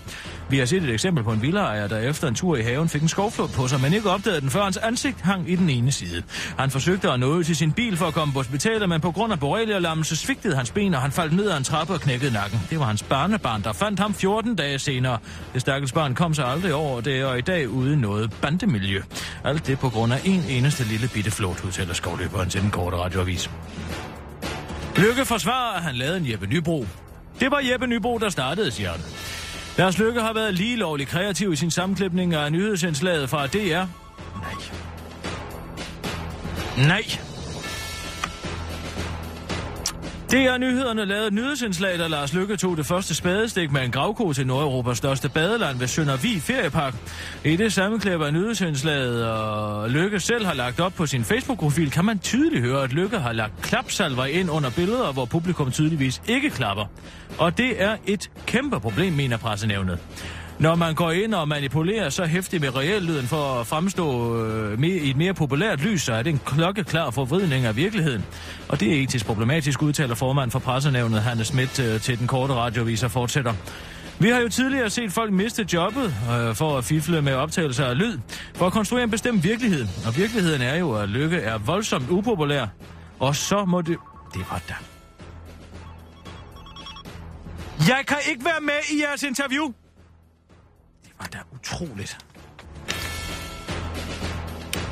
Vi 0.50 0.58
har 0.58 0.66
set 0.66 0.84
et 0.84 0.90
eksempel 0.90 1.24
på 1.24 1.32
en 1.32 1.42
villaejer, 1.42 1.88
der 1.88 1.98
efter 1.98 2.28
en 2.28 2.36
tur 2.36 2.56
i 2.56 2.62
haven 2.62 2.90
fik 2.90 3.02
en 3.02 3.08
skovflåt 3.08 3.52
på 3.52 3.68
sig, 3.68 3.82
men 3.82 3.94
ikke 3.94 4.10
opdagede 4.10 4.42
den, 4.42 4.50
før 4.50 4.64
hans 4.64 4.78
ansigt 4.78 5.22
hang 5.22 5.50
i 5.50 5.56
den 5.56 5.70
ene 5.70 5.92
side. 5.92 6.24
Han 6.58 6.70
forsøgte 6.70 7.12
at 7.12 7.20
nå 7.20 7.28
ud 7.28 7.44
til 7.44 7.56
sin 7.56 7.72
bil 7.72 7.98
for 7.98 8.06
at 8.06 8.14
komme 8.14 8.34
på 8.34 8.40
hospitalet, 8.40 8.90
men 8.90 9.02
på 9.02 9.12
grund 9.12 9.34
af 9.34 9.40
borrelialammelse 9.40 10.16
svigtede 10.16 10.56
hans 10.56 10.72
ben, 10.72 10.94
og 10.94 11.02
han 11.02 11.12
faldt 11.12 11.36
ned 11.36 11.50
ad 11.50 11.58
en 11.58 11.64
trappe 11.64 11.94
og 11.94 12.02
knækkede 12.02 12.34
nakken. 12.34 12.60
Det 12.70 12.80
var 12.80 12.86
hans 12.86 13.04
barnebarn, 13.04 13.62
der 13.64 13.74
fandt 13.74 14.00
ham 14.00 14.14
14 14.14 14.56
dage 14.56 14.80
senere. 14.80 15.18
Det 15.54 15.62
stakkels 15.62 15.92
barn 15.92 16.16
kom 16.16 16.34
sig 16.34 16.46
aldrig 16.46 16.74
over 16.74 17.02
det, 17.02 17.26
og 17.26 17.38
i 17.38 17.42
dag 17.42 17.70
uden 17.80 18.00
noget 18.00 18.34
bandemiljø. 18.42 19.02
Alt 19.44 19.68
det 19.68 19.80
på 19.80 19.90
grund 19.90 20.14
af 20.14 20.22
en 20.26 20.44
eneste 20.50 20.84
lille 20.84 21.10
bitte 21.14 21.32
flot, 21.32 21.64
udtaler 21.66 21.94
skovløberen 21.94 22.50
til 22.50 22.62
den 22.62 22.72
korte 22.72 22.98
radioavis. 22.98 23.50
Lykke 24.98 25.26
forsvarer, 25.26 25.76
at 25.78 25.84
han 25.84 25.96
lavede 25.96 26.18
en 26.18 26.32
Jeppe 26.32 26.48
Nybro. 26.48 26.86
Det 27.40 27.52
var 27.52 27.60
Jeppe 27.72 27.88
Nybro, 27.88 28.18
der 28.18 28.30
startede, 28.30 28.72
siger 28.72 28.92
han. 28.92 29.00
Lars 29.78 29.98
Lykke 29.98 30.22
har 30.22 30.34
været 30.34 30.54
lige 30.54 30.76
lovlig 30.76 31.08
kreativ 31.08 31.54
i 31.54 31.56
sin 31.56 31.72
sammenklipning 31.72 32.34
af 32.34 32.52
nyhedsindslaget 32.52 33.30
fra 33.30 33.48
DR. 33.48 33.58
Nej. 33.58 33.88
Nej. 36.88 37.29
DR 40.32 40.58
Nyhederne 40.58 41.06
lavede 41.06 41.28
et 41.28 41.34
nyhedsindslag, 41.34 42.00
da 42.00 42.08
Lars 42.08 42.34
Lykke 42.34 42.58
tog 42.58 42.78
det 42.78 42.86
første 42.86 43.16
spadestik 43.16 43.72
med 43.72 43.82
en 43.82 43.92
gravko 43.92 44.34
til 44.34 44.48
Nordeuropas 44.48 44.98
største 44.98 45.30
badeland 45.30 45.80
ved 45.80 45.88
Søndervi 45.88 46.40
Feriepark. 46.40 46.96
I 47.46 47.56
det 47.56 47.74
sammenklip 47.74 48.22
af 48.22 48.34
nyhedsindslaget, 48.34 49.28
og 49.28 49.90
Lykke 49.90 50.20
selv 50.20 50.46
har 50.46 50.54
lagt 50.54 50.80
op 50.80 50.94
på 50.94 51.06
sin 51.06 51.24
Facebook-profil, 51.24 51.92
kan 51.92 52.06
man 52.06 52.20
tydeligt 52.20 52.62
høre, 52.62 52.84
at 52.84 52.94
Lykke 52.94 53.20
har 53.20 53.34
lagt 53.34 53.62
klapsalver 53.62 54.26
ind 54.26 54.50
under 54.50 54.70
billeder, 54.70 55.12
hvor 55.12 55.26
publikum 55.26 55.72
tydeligvis 55.72 56.22
ikke 56.28 56.50
klapper. 56.50 56.86
Og 57.38 57.58
det 57.58 57.82
er 57.82 57.98
et 58.08 58.32
kæmpe 58.46 58.80
problem, 58.80 59.14
mener 59.14 59.38
pressenævnet. 59.38 60.00
Når 60.60 60.76
man 60.76 60.96
går 60.96 61.12
ind 61.12 61.34
og 61.34 61.48
manipulerer 61.48 62.10
så 62.10 62.26
hæftigt 62.26 62.62
med 62.62 62.76
reellyden 62.76 63.28
for 63.28 63.60
at 63.60 63.68
fremstå 63.68 64.38
øh, 64.46 64.80
mere, 64.80 64.98
i 64.98 65.10
et 65.10 65.18
mere 65.18 65.34
populært 65.34 65.82
lys, 65.82 66.02
så 66.02 66.14
er 66.14 66.24
det 66.24 66.30
en 66.30 66.40
klokkeklar 66.46 67.12
forvridning 67.12 67.66
af 67.66 67.76
virkeligheden. 67.76 68.26
Og 68.70 68.80
det 68.80 68.98
er 68.98 69.04
etisk 69.04 69.26
problematisk, 69.26 69.82
udtaler 69.82 70.16
formand 70.16 70.52
for 70.52 70.60
pressenævnet 70.60 71.22
Hanne 71.22 71.44
Schmidt 71.44 71.80
øh, 71.80 72.02
til 72.02 72.20
den 72.20 72.28
korte 72.28 72.54
radioviser 72.54 73.08
fortsætter. 73.08 73.54
Vi 74.20 74.30
har 74.30 74.40
jo 74.40 74.50
tidligere 74.50 74.90
set 74.90 75.12
folk 75.12 75.34
miste 75.34 75.68
jobbet 75.74 76.06
øh, 76.06 76.56
for 76.56 76.78
at 76.78 76.84
fifle 76.84 77.22
med 77.22 77.34
optagelser 77.34 77.86
af 77.86 77.98
lyd, 77.98 78.18
for 78.56 78.66
at 78.66 78.74
konstruere 78.74 79.04
en 79.04 79.12
bestemt 79.12 79.44
virkelighed. 79.44 79.88
Og 80.08 80.18
virkeligheden 80.18 80.62
er 80.62 80.76
jo, 80.76 80.94
at 80.94 81.10
Lykke 81.10 81.38
er 81.38 81.58
voldsomt 81.58 82.10
upopulær. 82.10 82.66
Og 83.20 83.36
så 83.36 83.66
må 83.66 83.82
det... 83.82 83.98
Det 84.34 84.42
var 84.52 84.62
da. 84.70 84.76
Jeg 87.88 88.04
kan 88.08 88.18
ikke 88.30 88.46
være 88.46 88.62
med 88.62 88.98
i 88.98 89.02
jeres 89.02 89.24
interview. 89.24 89.74
Utroligt. 91.82 92.29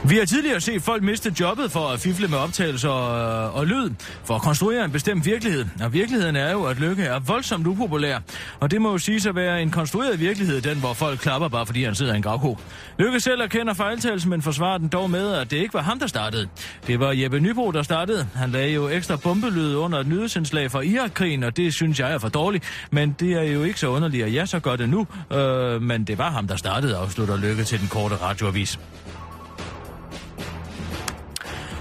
Vi 0.10 0.18
har 0.18 0.26
tidligere 0.26 0.62
set 0.62 0.82
folk 0.82 1.04
miste 1.04 1.34
jobbet 1.40 1.72
for 1.72 1.88
at 1.88 2.00
fifle 2.00 2.28
med 2.28 2.38
optagelser 2.38 2.90
og, 2.90 3.52
og 3.54 3.68
lyd, 3.68 3.90
for 4.26 4.36
at 4.36 4.42
konstruere 4.42 4.86
en 4.86 4.92
bestemt 4.92 5.26
virkelighed. 5.26 5.66
Og 5.84 5.94
virkeligheden 5.94 6.36
er 6.36 6.52
jo, 6.52 6.64
at 6.64 6.80
Lykke 6.80 7.04
er 7.04 7.20
voldsomt 7.20 7.68
upopulær. 7.68 8.20
Og 8.60 8.72
det 8.72 8.82
må 8.82 8.92
jo 8.92 8.98
sige 8.98 9.30
at 9.30 9.36
være 9.36 9.62
en 9.62 9.72
konstrueret 9.72 10.20
virkelighed, 10.20 10.62
den 10.62 10.80
hvor 10.80 10.94
folk 10.94 11.20
klapper 11.20 11.48
bare 11.48 11.66
fordi 11.66 11.84
han 11.84 11.96
sidder 11.96 12.14
i 12.14 12.16
en 12.16 12.22
gravko. 12.22 12.58
Lykke 13.00 13.20
selv 13.20 13.42
erkender 13.42 13.74
fejltagelsen, 13.74 14.30
men 14.30 14.42
forsvarer 14.42 14.78
den 14.78 14.88
dog 14.88 15.10
med, 15.10 15.34
at 15.34 15.52
det 15.52 15.58
ikke 15.58 15.74
var 15.74 15.82
ham, 15.82 16.00
der 16.00 16.08
startede. 16.08 16.48
Det 16.88 17.00
var 17.00 17.12
Jeppe 17.12 17.40
Nybro, 17.40 17.72
der 17.72 17.84
startede. 17.84 18.28
Han 18.36 18.50
lagde 18.50 18.74
jo 18.74 18.90
ekstra 18.90 19.16
bombelyd 19.16 19.76
under 19.76 20.00
et 20.00 20.08
nyhedsindslag 20.08 20.72
for 20.72 20.82
Irakkrigen, 20.82 21.44
og 21.44 21.58
det 21.58 21.74
synes 21.74 22.00
jeg 22.00 22.14
er 22.14 22.18
for 22.18 22.30
dårligt. 22.30 22.88
Men 22.92 23.16
det 23.20 23.34
er 23.34 23.44
jo 23.44 23.64
ikke 23.64 23.80
så 23.80 23.88
underligt, 23.88 24.26
at 24.26 24.34
jeg 24.34 24.48
så 24.48 24.60
gør 24.60 24.76
det 24.76 24.90
nu. 24.90 25.08
Øh, 25.38 25.82
men 25.82 26.04
det 26.04 26.18
var 26.18 26.32
ham, 26.32 26.48
der 26.48 26.56
startede, 26.56 26.98
afslutter 26.98 27.38
Lykke 27.38 27.64
til 27.64 27.80
den 27.80 27.88
korte 27.88 28.16
radioavis. 28.16 28.80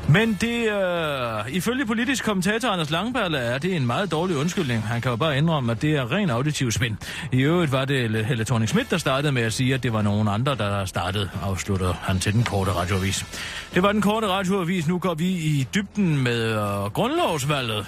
Men 0.09 0.39
det, 0.41 0.73
øh, 0.73 1.55
ifølge 1.57 1.87
politisk 1.87 2.25
kommentator 2.25 2.69
Anders 2.69 2.91
Langberg, 2.91 3.33
er 3.33 3.59
det 3.59 3.77
en 3.77 3.87
meget 3.87 4.11
dårlig 4.11 4.37
undskyldning. 4.37 4.83
Han 4.83 5.01
kan 5.01 5.11
jo 5.11 5.17
bare 5.17 5.39
indrømme, 5.39 5.73
at 5.73 5.83
det 5.83 5.97
er 5.97 6.13
ren 6.13 6.31
auditiv 6.31 6.71
spin. 6.71 6.99
I 7.33 7.41
øvrigt 7.41 7.73
var 7.73 7.85
det 7.85 8.27
Helle 8.27 8.45
thorning 8.45 8.69
Schmidt, 8.69 8.91
der 8.91 8.99
startede 8.99 9.33
med 9.33 9.43
at 9.43 9.53
sige, 9.53 9.75
at 9.75 9.83
det 9.83 9.93
var 9.93 10.03
nogen 10.03 10.29
andre, 10.29 10.55
der 10.55 10.85
startede, 10.85 11.31
afslutter 11.43 11.93
han 11.93 12.19
til 12.19 12.33
den 12.33 12.45
korte 12.45 12.73
radioavis. 12.73 13.27
Det 13.75 13.83
var 13.83 13.93
den 13.93 14.03
korte 14.03 14.27
radioavis. 14.27 14.89
Nu 14.89 14.99
går 14.99 15.15
vi 15.15 15.29
i 15.29 15.67
dybden 15.75 16.23
med 16.23 16.53
øh, 16.53 16.59
grundlovsvalget 16.93 17.87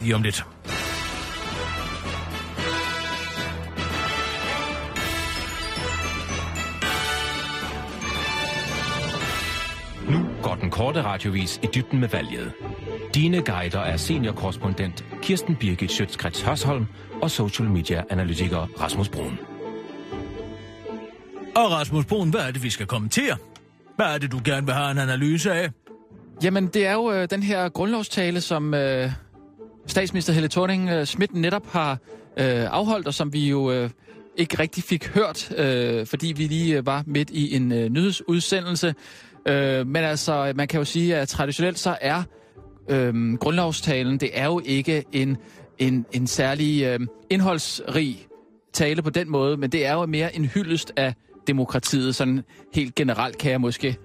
lige 0.00 0.14
om 0.14 0.22
lidt. 0.22 0.44
Nu 10.10 10.26
går 10.42 10.54
den 10.54 10.70
korte 10.70 11.02
radiovis 11.02 11.60
i 11.62 11.66
dybden 11.74 12.00
med 12.00 12.08
valget. 12.08 12.52
Dine 13.14 13.42
guider 13.42 13.80
er 13.80 13.96
seniorkorrespondent 13.96 15.04
Kirsten 15.22 15.56
Birgit 15.56 15.90
Schøtzgrads 15.90 16.42
Hørsholm 16.42 16.86
og 17.22 17.30
social 17.30 17.68
media 17.68 18.02
analytiker 18.10 18.58
Rasmus 18.80 19.08
Brun. 19.08 19.38
Og 21.56 21.70
Rasmus 21.70 22.04
Brun, 22.04 22.30
hvad 22.30 22.40
er 22.40 22.50
det, 22.50 22.62
vi 22.62 22.70
skal 22.70 22.86
kommentere? 22.86 23.36
Hvad 23.96 24.06
er 24.06 24.18
det, 24.18 24.32
du 24.32 24.40
gerne 24.44 24.66
vil 24.66 24.74
have 24.74 24.90
en 24.90 24.98
analyse 24.98 25.52
af? 25.52 25.70
Jamen, 26.42 26.66
det 26.66 26.86
er 26.86 26.92
jo 26.92 27.12
øh, 27.12 27.30
den 27.30 27.42
her 27.42 27.68
grundlovstale, 27.68 28.40
som 28.40 28.74
øh, 28.74 29.10
statsminister 29.86 30.32
Helle 30.32 30.48
thorning 30.48 30.90
øh, 30.90 31.04
Schmidt 31.04 31.34
netop 31.34 31.66
har 31.72 31.92
øh, 32.36 32.66
afholdt, 32.70 33.06
og 33.06 33.14
som 33.14 33.32
vi 33.32 33.48
jo 33.48 33.70
øh, 33.72 33.90
ikke 34.36 34.58
rigtig 34.58 34.84
fik 34.84 35.08
hørt, 35.08 35.52
øh, 35.56 36.06
fordi 36.06 36.32
vi 36.36 36.46
lige 36.46 36.76
øh, 36.76 36.86
var 36.86 37.02
midt 37.06 37.30
i 37.30 37.56
en 37.56 37.72
øh, 37.72 37.88
nyhedsudsendelse. 37.88 38.94
Øh, 39.48 39.86
men 39.86 39.96
altså, 39.96 40.52
man 40.56 40.68
kan 40.68 40.78
jo 40.78 40.84
sige, 40.84 41.16
at 41.16 41.28
traditionelt 41.28 41.78
så 41.78 41.96
er 42.00 42.22
øh, 42.90 43.34
grundlovstalen, 43.34 44.20
det 44.20 44.30
er 44.32 44.44
jo 44.44 44.60
ikke 44.64 45.04
en, 45.12 45.36
en, 45.78 46.06
en 46.12 46.26
særlig 46.26 46.82
øh, 46.82 47.00
indholdsrig 47.30 48.26
tale 48.72 49.02
på 49.02 49.10
den 49.10 49.30
måde, 49.30 49.56
men 49.56 49.70
det 49.70 49.86
er 49.86 49.92
jo 49.92 50.06
mere 50.06 50.36
en 50.36 50.44
hyldest 50.44 50.92
af 50.96 51.14
demokratiet, 51.46 52.14
sådan 52.14 52.42
helt 52.74 52.94
generelt 52.94 53.38
kan 53.38 53.50
jeg 53.50 53.60
måske 53.60 53.96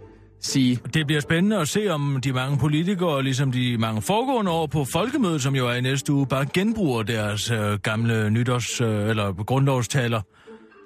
sige. 0.41 0.79
Det 0.93 1.07
bliver 1.07 1.21
spændende 1.21 1.57
at 1.57 1.67
se, 1.67 1.89
om 1.89 2.19
de 2.23 2.33
mange 2.33 2.57
politikere, 2.57 3.23
ligesom 3.23 3.51
de 3.51 3.77
mange 3.77 4.01
foregående 4.01 4.51
år 4.51 4.67
på 4.67 4.85
folkemødet, 4.85 5.41
som 5.41 5.55
jo 5.55 5.67
er 5.67 5.73
i 5.73 5.81
næste 5.81 6.13
uge, 6.13 6.27
bare 6.27 6.45
genbruger 6.53 7.03
deres 7.03 7.51
øh, 7.51 7.79
gamle 7.79 8.29
nytårs- 8.29 8.83
øh, 8.83 9.09
eller 9.09 9.33
grundlovstaler. 9.33 10.21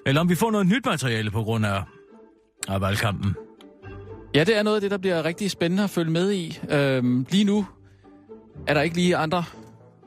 Eller 0.05 0.21
om 0.21 0.29
vi 0.29 0.35
får 0.35 0.51
noget 0.51 0.67
nyt 0.67 0.85
materiale 0.85 1.31
på 1.31 1.43
grund 1.43 1.65
af, 1.65 1.83
af 2.67 2.81
valgkampen. 2.81 3.35
Ja, 4.37 4.43
det 4.43 4.57
er 4.57 4.63
noget 4.63 4.77
af 4.77 4.81
det, 4.81 4.91
der 4.91 4.97
bliver 4.97 5.25
rigtig 5.25 5.51
spændende 5.51 5.83
at 5.83 5.89
følge 5.89 6.11
med 6.11 6.31
i. 6.31 6.59
Øhm, 6.69 7.25
lige 7.29 7.43
nu 7.43 7.65
er 8.67 8.73
der 8.73 8.81
ikke 8.81 8.95
lige 8.95 9.17
andre 9.17 9.43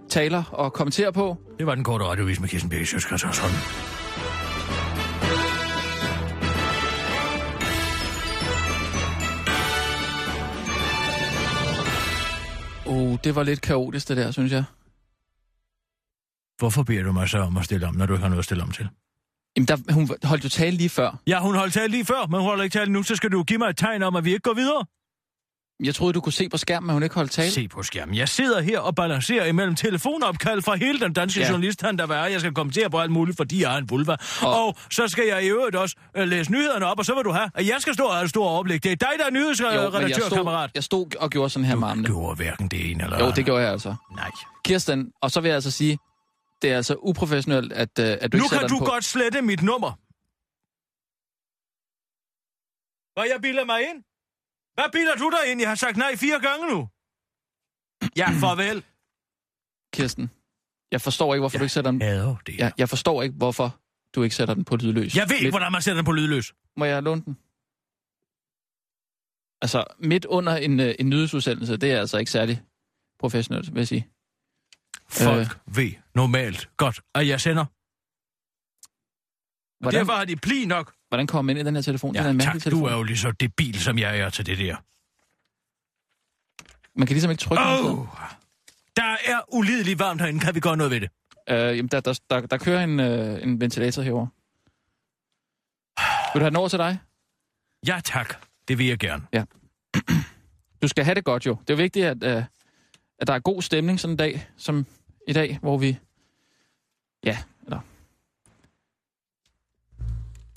taler 0.09 0.61
at 0.61 0.73
kommentere 0.73 1.13
på. 1.13 1.37
Det 1.59 1.67
var 1.67 1.75
den 1.75 1.85
korte 1.85 2.05
radiovis 2.05 2.41
med 2.41 2.49
Kirsten 2.49 2.71
Birgit 2.71 2.89
Sjøskrets 2.89 3.25
Oh, 12.87 13.19
det 13.25 13.35
var 13.35 13.43
lidt 13.43 13.61
kaotisk 13.61 14.09
det 14.09 14.17
der, 14.17 14.31
synes 14.31 14.53
jeg. 14.53 14.65
Hvorfor 16.59 16.83
beder 16.83 17.03
du 17.03 17.13
mig 17.13 17.29
så 17.29 17.39
om 17.39 17.57
at 17.57 17.65
stille 17.65 17.87
om, 17.87 17.95
når 17.95 18.07
du 18.07 18.13
ikke 18.13 18.23
har 18.23 18.29
noget 18.29 18.39
at 18.39 18.45
stille 18.45 18.63
om 18.63 18.71
til? 18.71 18.89
Jamen, 19.57 19.69
der, 19.69 19.93
hun 19.93 20.11
holdt 20.25 20.45
jo 20.45 20.49
tale 20.49 20.77
lige 20.77 20.89
før. 20.89 21.21
Ja, 21.27 21.41
hun 21.41 21.55
holdt 21.55 21.73
tale 21.73 21.89
lige 21.89 22.05
før, 22.05 22.27
men 22.27 22.41
hun 22.41 22.49
holder 22.49 22.65
ikke 22.65 22.79
tale 22.79 22.93
nu, 22.93 23.03
så 23.03 23.17
skal 23.17 23.33
du 23.33 23.43
give 23.43 23.59
mig 23.59 23.69
et 23.69 23.77
tegn 23.77 24.03
om, 24.03 24.17
at 24.17 24.25
vi 24.25 24.31
ikke 24.31 24.43
går 24.43 24.55
videre. 24.55 24.85
Jeg 25.85 25.95
troede, 25.95 26.13
du 26.13 26.21
kunne 26.21 26.33
se 26.33 26.49
på 26.49 26.57
skærmen, 26.57 26.91
at 26.91 26.95
hun 26.95 27.03
ikke 27.03 27.15
holdt 27.15 27.31
tale. 27.31 27.51
Se 27.51 27.69
på 27.69 27.83
skærmen. 27.83 28.15
Jeg 28.15 28.29
sidder 28.29 28.61
her 28.61 28.81
og 28.81 28.95
balancerer 28.95 29.47
imellem 29.47 29.75
telefonopkald 29.75 30.63
fra 30.63 30.75
hele 30.75 31.01
den 31.01 31.13
danske 31.13 31.41
ja. 31.41 31.49
journalist, 31.49 31.83
han 31.83 31.99
der 31.99 32.07
var. 32.07 32.27
Jeg 32.27 32.41
skal 32.41 32.55
kommentere 32.55 32.91
på 32.91 32.99
alt 32.99 33.11
muligt, 33.11 33.37
fordi 33.37 33.63
jeg 33.63 33.71
har 33.71 33.79
en 33.79 33.91
vulva. 33.91 34.17
Og, 34.43 34.67
og 34.67 34.77
så 34.91 35.09
skal 35.09 35.25
jeg 35.27 35.45
i 35.45 35.49
øvrigt 35.49 35.77
også 35.77 35.97
uh, 36.19 36.23
læse 36.23 36.53
nyhederne 36.53 36.87
op, 36.87 36.99
og 36.99 37.05
så 37.05 37.15
vil 37.15 37.25
du 37.25 37.33
have, 37.33 37.51
at 37.55 37.67
jeg 37.67 37.77
skal 37.79 37.95
stå 37.95 38.05
og 38.05 38.15
have 38.15 38.25
et 38.25 38.31
stort 38.31 38.49
overblik. 38.49 38.83
Det 38.85 38.93
er 38.93 38.97
dig, 38.97 39.09
der 39.19 39.27
er 39.27 39.31
nyhedsredaktør, 39.31 40.69
Jeg 40.75 40.85
stod 40.85 41.17
og 41.21 41.31
gjorde 41.31 41.51
sådan 41.51 41.67
her 41.67 41.75
du 41.75 41.81
med 41.81 41.89
armene. 41.89 42.09
Du 42.09 42.13
gjorde 42.13 42.37
hverken 42.37 42.69
det 42.69 42.91
ene 42.91 43.05
eller 43.05 43.25
Jo, 43.25 43.33
det 43.37 43.45
gjorde 43.45 43.63
jeg 43.63 43.73
altså. 43.73 43.95
Nej. 44.17 44.31
Kirsten, 44.65 45.11
og 45.23 45.31
så 45.31 45.41
vil 45.41 45.49
jeg 45.49 45.55
altså 45.55 45.71
sige, 45.71 45.99
det 46.63 46.71
er 46.73 46.77
altså 46.77 46.95
uprofessionelt, 46.95 47.73
at, 47.73 47.99
uh, 47.99 48.05
at 48.05 48.33
du 48.33 48.37
nu 48.39 48.45
ikke 48.45 48.57
kan 48.59 48.69
du 48.69 48.79
på. 48.79 48.85
godt 48.85 49.05
slette 49.05 49.43
mit 49.43 49.63
nummer. 49.63 49.93
Hvad 53.15 53.25
jeg 53.33 53.41
bilder 53.43 53.65
mig 53.65 53.81
ind? 53.91 53.99
Hvad 54.75 54.89
bilder 54.93 55.15
du 55.17 55.31
dig 55.37 55.51
ind? 55.51 55.61
Jeg 55.61 55.69
har 55.69 55.75
sagt 55.75 55.97
nej 55.97 56.17
fire 56.17 56.41
gange 56.41 56.65
nu. 56.73 56.89
Ja, 58.17 58.29
farvel. 58.43 58.85
Kirsten, 59.93 60.31
jeg 60.93 61.01
forstår 61.01 61.35
ikke, 61.35 61.43
hvorfor 61.43 61.57
ja, 61.57 61.59
du 61.59 61.65
ikke 61.65 61.73
sætter 61.73 61.91
den... 61.91 62.01
Ja, 62.01 62.35
det 62.47 62.59
Ja, 62.59 62.71
jeg 62.79 62.89
forstår 62.89 63.23
ikke, 63.23 63.37
hvorfor 63.37 63.81
du 64.15 64.23
ikke 64.23 64.37
sætter 64.37 64.55
den 64.55 64.65
på 64.65 64.77
lydløs. 64.77 65.17
Jeg 65.17 65.29
ved 65.29 65.37
ikke, 65.37 65.45
Midt- 65.47 65.53
hvordan 65.53 65.73
man 65.73 65.83
sætter 65.83 66.01
den 66.01 66.05
på 66.05 66.13
lydløs. 66.13 66.55
Må 66.77 66.85
jeg 66.85 67.03
låne 67.03 67.23
den? 67.25 67.37
Altså, 69.63 69.85
midt 69.99 70.25
under 70.25 70.57
en, 70.57 70.81
øh, 70.81 70.95
en 70.99 71.09
nyhedsudsendelse, 71.11 71.77
det 71.77 71.93
er 71.93 72.01
altså 72.01 72.19
ikke 72.19 72.31
særlig 72.31 72.63
professionelt, 73.19 73.75
vil 73.75 73.81
jeg 73.81 73.89
sige. 73.89 74.09
Folk 75.09 75.49
øh. 75.69 75.77
ved 75.77 75.93
normalt 76.23 76.71
godt, 76.77 77.01
at 77.15 77.29
jeg 77.29 77.41
sender. 77.41 77.65
Hvordan, 79.83 79.99
derfor 79.99 80.13
har 80.13 80.25
de 80.25 80.37
pli 80.37 80.65
nok. 80.65 80.95
hvordan 81.09 81.27
kommer 81.27 81.43
man 81.43 81.57
ind 81.57 81.65
i 81.65 81.67
den 81.67 81.75
her 81.75 81.83
telefon? 81.83 82.15
Ja, 82.15 82.21
den 82.21 82.27
er 82.27 82.31
en 82.31 82.39
tak. 82.39 82.47
mærkelig 82.47 82.65
Du 82.65 82.71
telefon. 82.71 82.89
er 82.93 82.97
jo 82.97 83.03
lige 83.03 83.19
så 83.19 83.31
debil, 83.33 83.81
som 83.81 83.99
jeg 83.99 84.19
er 84.19 84.31
til 84.31 84.47
det 84.47 84.59
der. 84.59 84.77
Man 86.99 87.07
kan 87.07 87.15
ligesom 87.15 87.31
ikke 87.31 87.41
trykke 87.41 87.63
oh. 87.63 88.07
Der 88.97 89.17
er 89.33 89.55
ulideligt 89.55 89.99
varmt 89.99 90.21
herinde. 90.21 90.41
Kan 90.41 90.55
vi 90.55 90.61
gøre 90.61 90.77
noget 90.77 90.91
ved 90.93 91.01
det? 91.01 91.11
øh, 91.51 91.77
jamen, 91.77 91.89
der, 91.89 92.01
der, 92.01 92.21
der, 92.31 92.41
der 92.41 92.59
kører 92.59 92.85
en, 92.85 93.01
øh, 93.01 93.43
en 93.43 93.61
ventilator 93.61 94.03
herover. 94.03 94.27
Vil 96.35 96.41
du 96.41 96.45
have 96.45 96.51
den 96.51 96.57
over 96.57 96.69
til 96.69 96.79
dig? 96.79 96.99
Ja, 97.87 98.01
tak. 98.05 98.35
Det 98.69 98.79
vil 98.79 98.87
jeg 98.87 98.99
gerne. 98.99 99.27
Du 100.83 100.89
skal 100.89 101.05
have 101.05 101.15
det 101.15 101.25
godt 101.25 101.47
jo. 101.47 101.57
Det 101.69 101.73
er 101.73 101.77
vigtigt, 101.77 102.07
at, 102.07 102.25
øh, 102.25 102.45
at 103.19 103.27
der 103.27 103.33
er 103.35 103.39
god 103.39 103.63
stemning 103.63 104.01
sådan 104.01 104.13
en 104.13 104.17
dag, 104.17 104.49
som 104.57 104.87
i 105.29 105.33
dag, 105.33 105.59
hvor 105.63 105.79
vi... 105.79 105.99
Ja, 107.25 107.39
eller... 107.65 107.81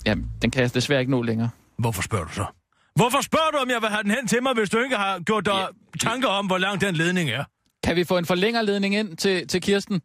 Ja, 0.06 0.14
den 0.42 0.50
kan 0.50 0.62
jeg 0.62 0.74
desværre 0.74 1.00
ikke 1.00 1.10
nå 1.10 1.22
længere. 1.22 1.50
Hvorfor 1.76 2.02
spørger 2.02 2.24
du 2.24 2.32
så? 2.32 2.46
Hvorfor 2.94 3.20
spørger 3.20 3.50
du, 3.50 3.58
om 3.58 3.70
jeg 3.70 3.80
vil 3.80 3.88
have 3.88 4.02
den 4.02 4.10
hen 4.10 4.26
til 4.26 4.42
mig, 4.42 4.54
hvis 4.54 4.70
du 4.70 4.78
ikke 4.78 4.96
har 4.96 5.20
gjort 5.20 5.46
dig 5.46 5.52
ja. 5.52 5.98
tanker 6.00 6.28
om, 6.28 6.46
hvor 6.46 6.58
lang 6.58 6.80
den 6.80 6.94
ledning 6.94 7.30
er? 7.30 7.44
Kan 7.84 7.96
vi 7.96 8.04
få 8.04 8.18
en 8.18 8.26
forlængerledning 8.26 8.94
ind 8.94 9.16
til, 9.16 9.48
til 9.48 9.60
Kirsten? 9.60 10.02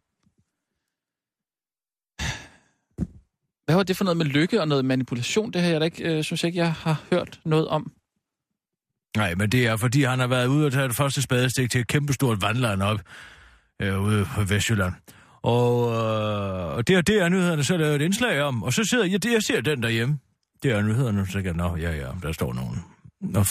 Hvad 3.66 3.76
var 3.76 3.84
det 3.84 3.98
for 3.98 4.04
noget 4.04 4.18
med 4.18 4.26
lykke 4.26 4.62
og 4.62 4.68
noget 4.68 4.86
manipulation? 4.86 5.52
Det 5.52 5.62
her 5.62 5.70
jeg 5.70 5.80
da 5.80 5.86
ikke, 5.86 6.18
øh, 6.18 6.24
synes 6.24 6.44
jeg 6.44 6.48
ikke, 6.48 6.60
jeg 6.60 6.74
har 6.74 7.04
hørt 7.12 7.40
noget 7.46 7.68
om. 7.68 7.92
Nej, 9.18 9.36
men 9.36 9.50
det 9.52 9.68
er, 9.68 9.78
fordi 9.78 10.04
han 10.04 10.20
har 10.20 10.28
været 10.28 10.48
ude 10.48 10.66
og 10.66 10.72
tage 10.72 10.88
det 10.88 10.96
første 10.96 11.22
spadestik 11.22 11.72
til 11.72 11.82
et 11.82 11.88
kæmpestort 11.88 12.42
vandland 12.42 12.82
op 12.82 13.00
øh, 13.80 14.02
ude 14.02 14.26
på 14.36 14.44
Vestjylland. 14.44 14.94
Og 15.42 15.92
øh, 15.92 16.84
det, 16.88 16.96
er, 16.96 17.02
det 17.02 17.22
er 17.22 17.30
nyhederne 17.30 17.64
så 17.64 17.78
lavet 17.78 17.96
et 17.96 18.02
indslag 18.02 18.42
om, 18.42 18.64
og 18.64 18.74
så 18.74 18.84
sidder 18.84 19.06
jeg, 19.06 19.26
jeg 19.26 19.44
ser 19.44 19.62
den 19.62 19.84
derhjemme. 19.84 20.20
Det 20.64 20.72
er 20.72 20.82
nyhederne, 20.82 21.28
så 21.28 21.42
kan 21.42 21.56
nå, 21.56 21.76
ja, 21.76 21.92
ja, 21.92 22.08
der 22.24 22.32
står 22.32 22.54
nogen 22.54 22.84
og 23.36 23.46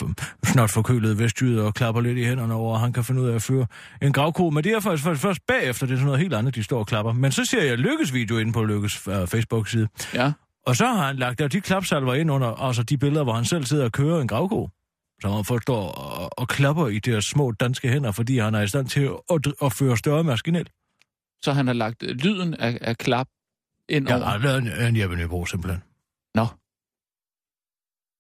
snart 0.45 0.71
forkølet 0.71 1.19
vestjyder 1.19 1.65
og 1.65 1.75
klapper 1.75 2.01
lidt 2.01 2.19
i 2.19 2.25
hænderne 2.25 2.55
over, 2.55 2.75
at 2.75 2.81
han 2.81 2.93
kan 2.93 3.05
finde 3.05 3.21
ud 3.23 3.29
af 3.29 3.35
at 3.35 3.43
føre 3.43 3.67
en 4.03 4.13
gravko. 4.13 4.51
Men 4.51 4.65
det 4.65 4.73
er 4.73 4.81
faktisk 4.81 5.05
først, 5.05 5.21
først 5.21 5.41
bagefter, 5.49 5.87
det 5.87 5.93
er 5.93 5.97
sådan 5.97 6.07
noget 6.07 6.21
helt 6.21 6.35
andet, 6.35 6.55
de 6.55 6.63
står 6.63 6.79
og 6.79 6.87
klapper. 6.87 7.13
Men 7.13 7.33
så 7.33 7.45
ser 7.45 7.63
jeg 7.63 7.79
Lykkes 7.79 8.15
video 8.15 8.39
inde 8.39 8.53
på 8.53 8.65
Lykkes 8.65 9.09
uh, 9.09 9.15
Facebook-side. 9.27 9.89
Ja. 10.15 10.33
Og 10.67 10.77
så 10.77 10.87
har 10.87 11.07
han 11.07 11.17
lagt 11.17 11.39
der 11.39 11.49
de 11.49 11.61
klapsalver 11.61 12.15
ind 12.15 12.31
under, 12.31 12.49
altså 12.49 12.83
de 12.83 12.99
billeder, 12.99 13.25
hvor 13.25 13.33
han 13.33 13.45
selv 13.45 13.65
sidder 13.65 13.85
og 13.85 13.93
kører 13.93 14.21
en 14.21 14.29
gravko. 14.29 14.69
Så 15.23 15.29
han 15.29 15.45
forstår 15.45 15.89
og, 15.89 16.39
og 16.39 16.49
klapper 16.49 16.89
i 16.89 16.99
de 16.99 17.23
små 17.23 17.53
danske 17.53 17.89
hænder, 17.89 18.13
fordi 18.13 18.39
han 18.39 18.55
er 18.55 18.63
i 18.63 18.69
stand 18.69 18.87
til 18.87 19.01
at, 19.01 19.13
at, 19.31 19.53
at 19.63 19.73
føre 19.73 19.97
større 19.97 20.25
maskinel. 20.25 20.69
Så 21.45 21.53
han 21.53 21.67
har 21.67 21.75
lagt 21.75 22.03
lyden 22.03 22.55
af, 22.55 22.79
af 22.81 22.99
klap 22.99 23.29
ind 23.89 24.09
over? 24.09 24.19
han 24.19 24.27
har 24.27 24.39
lavet 24.39 24.59
en, 24.59 24.87
en 24.87 24.97
Jeppe 25.01 25.17
Nybro, 25.17 25.47
simpelthen. 25.47 25.83
Nå. 26.35 26.47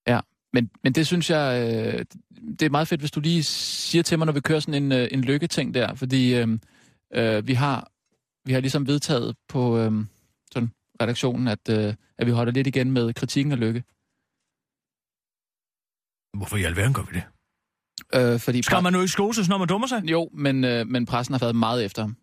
Ja, 0.06 0.20
men, 0.52 0.70
men 0.82 0.92
det 0.92 1.06
synes 1.06 1.30
jeg, 1.30 1.46
øh, 1.62 2.04
det 2.58 2.62
er 2.62 2.70
meget 2.70 2.88
fedt, 2.88 3.00
hvis 3.00 3.10
du 3.10 3.20
lige 3.20 3.42
siger 3.42 4.02
til 4.02 4.18
mig, 4.18 4.26
når 4.26 4.32
vi 4.32 4.40
kører 4.40 4.60
sådan 4.60 4.82
en, 4.82 4.92
øh, 4.92 5.08
en 5.10 5.20
lykketing 5.20 5.74
der, 5.74 5.94
fordi 5.94 6.34
øh, 6.34 6.48
øh, 7.14 7.46
vi 7.46 7.54
har 7.54 7.90
vi 8.44 8.52
har 8.52 8.60
ligesom 8.60 8.86
vedtaget 8.86 9.36
på 9.48 9.78
øh, 9.78 9.92
sådan 10.52 10.70
redaktionen, 11.02 11.48
at, 11.48 11.68
øh, 11.70 11.94
at 12.18 12.26
vi 12.26 12.30
holder 12.30 12.52
lidt 12.52 12.66
igen 12.66 12.90
med 12.90 13.14
kritikken 13.14 13.52
af 13.52 13.60
lykke. 13.60 13.84
Hvorfor 16.38 16.56
i 16.56 16.64
alverden 16.64 16.94
gør 16.94 17.02
vi 17.02 17.14
det? 17.18 17.24
Øh, 18.14 18.40
fordi 18.40 18.62
Skal 18.62 18.82
man 18.82 18.92
nu 18.92 19.00
ikke 19.00 19.12
skoses, 19.12 19.48
når 19.48 19.58
man 19.58 19.68
dummer 19.68 19.86
sig? 19.86 20.02
Jo, 20.04 20.30
men, 20.32 20.64
øh, 20.64 20.86
men 20.86 21.06
pressen 21.06 21.32
har 21.32 21.38
været 21.38 21.56
meget 21.56 21.84
efter 21.84 22.02
ham. 22.02 22.16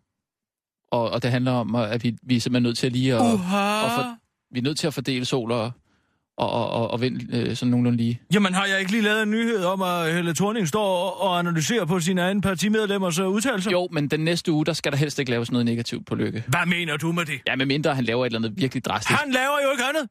Og, 0.90 1.10
og 1.10 1.22
det 1.22 1.30
handler 1.30 1.52
om, 1.52 1.74
at 1.74 2.04
vi, 2.04 2.16
vi 2.22 2.36
er 2.36 2.40
simpelthen 2.40 2.62
nødt 2.62 2.78
til 2.78 2.92
lige 2.92 3.14
at, 3.14 3.20
Uha! 3.20 3.82
og 3.84 3.90
for, 3.90 4.16
vi 4.54 4.58
er 4.58 4.62
nødt 4.62 4.78
til 4.78 4.86
at 4.86 4.94
fordele 4.94 5.24
sol 5.24 5.52
og, 5.52 5.70
og, 6.36 6.50
og, 6.50 6.70
og, 6.70 6.90
og 6.90 7.00
vind 7.00 7.34
øh, 7.34 7.56
sådan 7.56 7.70
nogenlunde 7.70 7.96
lige. 7.96 8.20
Jamen 8.32 8.54
har 8.54 8.66
jeg 8.66 8.80
ikke 8.80 8.90
lige 8.92 9.02
lavet 9.02 9.22
en 9.22 9.30
nyhed 9.30 9.64
om, 9.64 9.82
at 9.82 10.14
Helle 10.14 10.34
Thorning 10.34 10.68
står 10.68 10.86
og, 10.86 11.20
og 11.20 11.38
analyserer 11.38 11.84
på 11.84 12.00
sine 12.00 12.20
egne 12.20 12.40
partimedlemmers 12.40 13.18
øh, 13.18 13.28
udtalelser? 13.28 13.70
Jo, 13.70 13.88
men 13.92 14.08
den 14.08 14.20
næste 14.20 14.52
uge, 14.52 14.66
der 14.66 14.72
skal 14.72 14.92
der 14.92 14.98
helst 14.98 15.18
ikke 15.18 15.30
laves 15.30 15.50
noget 15.50 15.64
negativt 15.66 16.06
på 16.06 16.14
lykke. 16.14 16.44
Hvad 16.48 16.66
mener 16.66 16.96
du 16.96 17.12
med 17.12 17.24
det? 17.24 17.40
Ja, 17.46 17.56
med 17.56 17.66
mindre 17.66 17.94
han 17.94 18.04
laver 18.04 18.26
et 18.26 18.26
eller 18.26 18.38
andet 18.38 18.60
virkelig 18.60 18.84
drastisk. 18.84 19.20
Han 19.20 19.32
laver 19.32 19.58
jo 19.64 19.70
ikke 19.70 19.84
andet. 19.84 20.08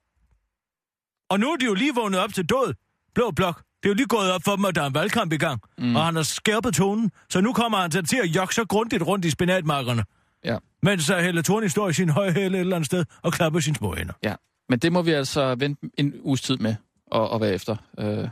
Og 1.30 1.40
nu 1.40 1.52
er 1.52 1.56
de 1.56 1.66
jo 1.66 1.74
lige 1.74 1.96
vågnet 1.96 2.20
op 2.20 2.34
til 2.34 2.46
død. 2.46 2.74
Blå 3.16 3.32
blok. 3.32 3.58
Det 3.58 3.90
er 3.90 3.94
jo 3.94 3.94
lige 3.94 4.08
gået 4.08 4.32
op 4.32 4.42
for 4.46 4.56
dem, 4.56 4.66
at 4.66 4.76
der 4.76 4.82
er 4.82 4.88
en 4.88 4.94
valgkamp 4.94 5.34
i 5.34 5.38
gang. 5.38 5.62
Mm. 5.78 5.96
Og 5.96 6.06
han 6.06 6.16
har 6.16 6.24
skærpet 6.24 6.74
tonen. 6.74 7.12
Så 7.30 7.42
nu 7.42 7.54
kommer 7.54 7.78
han 7.78 7.92
til 7.92 8.18
at 8.24 8.30
jogge 8.36 8.54
så 8.54 8.66
grundigt 8.66 9.04
rundt 9.04 9.26
i 9.26 9.30
spinatmarkerne. 9.30 10.04
Ja. 10.46 10.58
Mens 10.84 11.10
uh, 11.10 11.18
Helle 11.18 11.42
Thorning 11.44 11.72
står 11.72 11.90
i 11.90 11.94
sin 11.94 12.10
høje 12.10 12.32
hæle 12.32 12.58
et 12.58 12.60
eller 12.62 12.76
andet 12.76 12.86
sted 12.86 13.06
og 13.22 13.34
klapper 13.34 13.60
sine 13.60 13.76
små 13.76 13.96
hænder. 13.96 14.14
ja. 14.24 14.36
Men 14.70 14.80
det 14.80 14.92
må 14.92 15.02
vi 15.02 15.12
altså 15.12 15.56
vente 15.56 15.90
en 15.98 16.14
uges 16.24 16.42
tid 16.42 16.58
med 16.58 16.76
og, 17.12 17.30
og 17.30 17.42
være 17.42 17.54
efter. 17.54 17.76
Øh, 18.00 18.28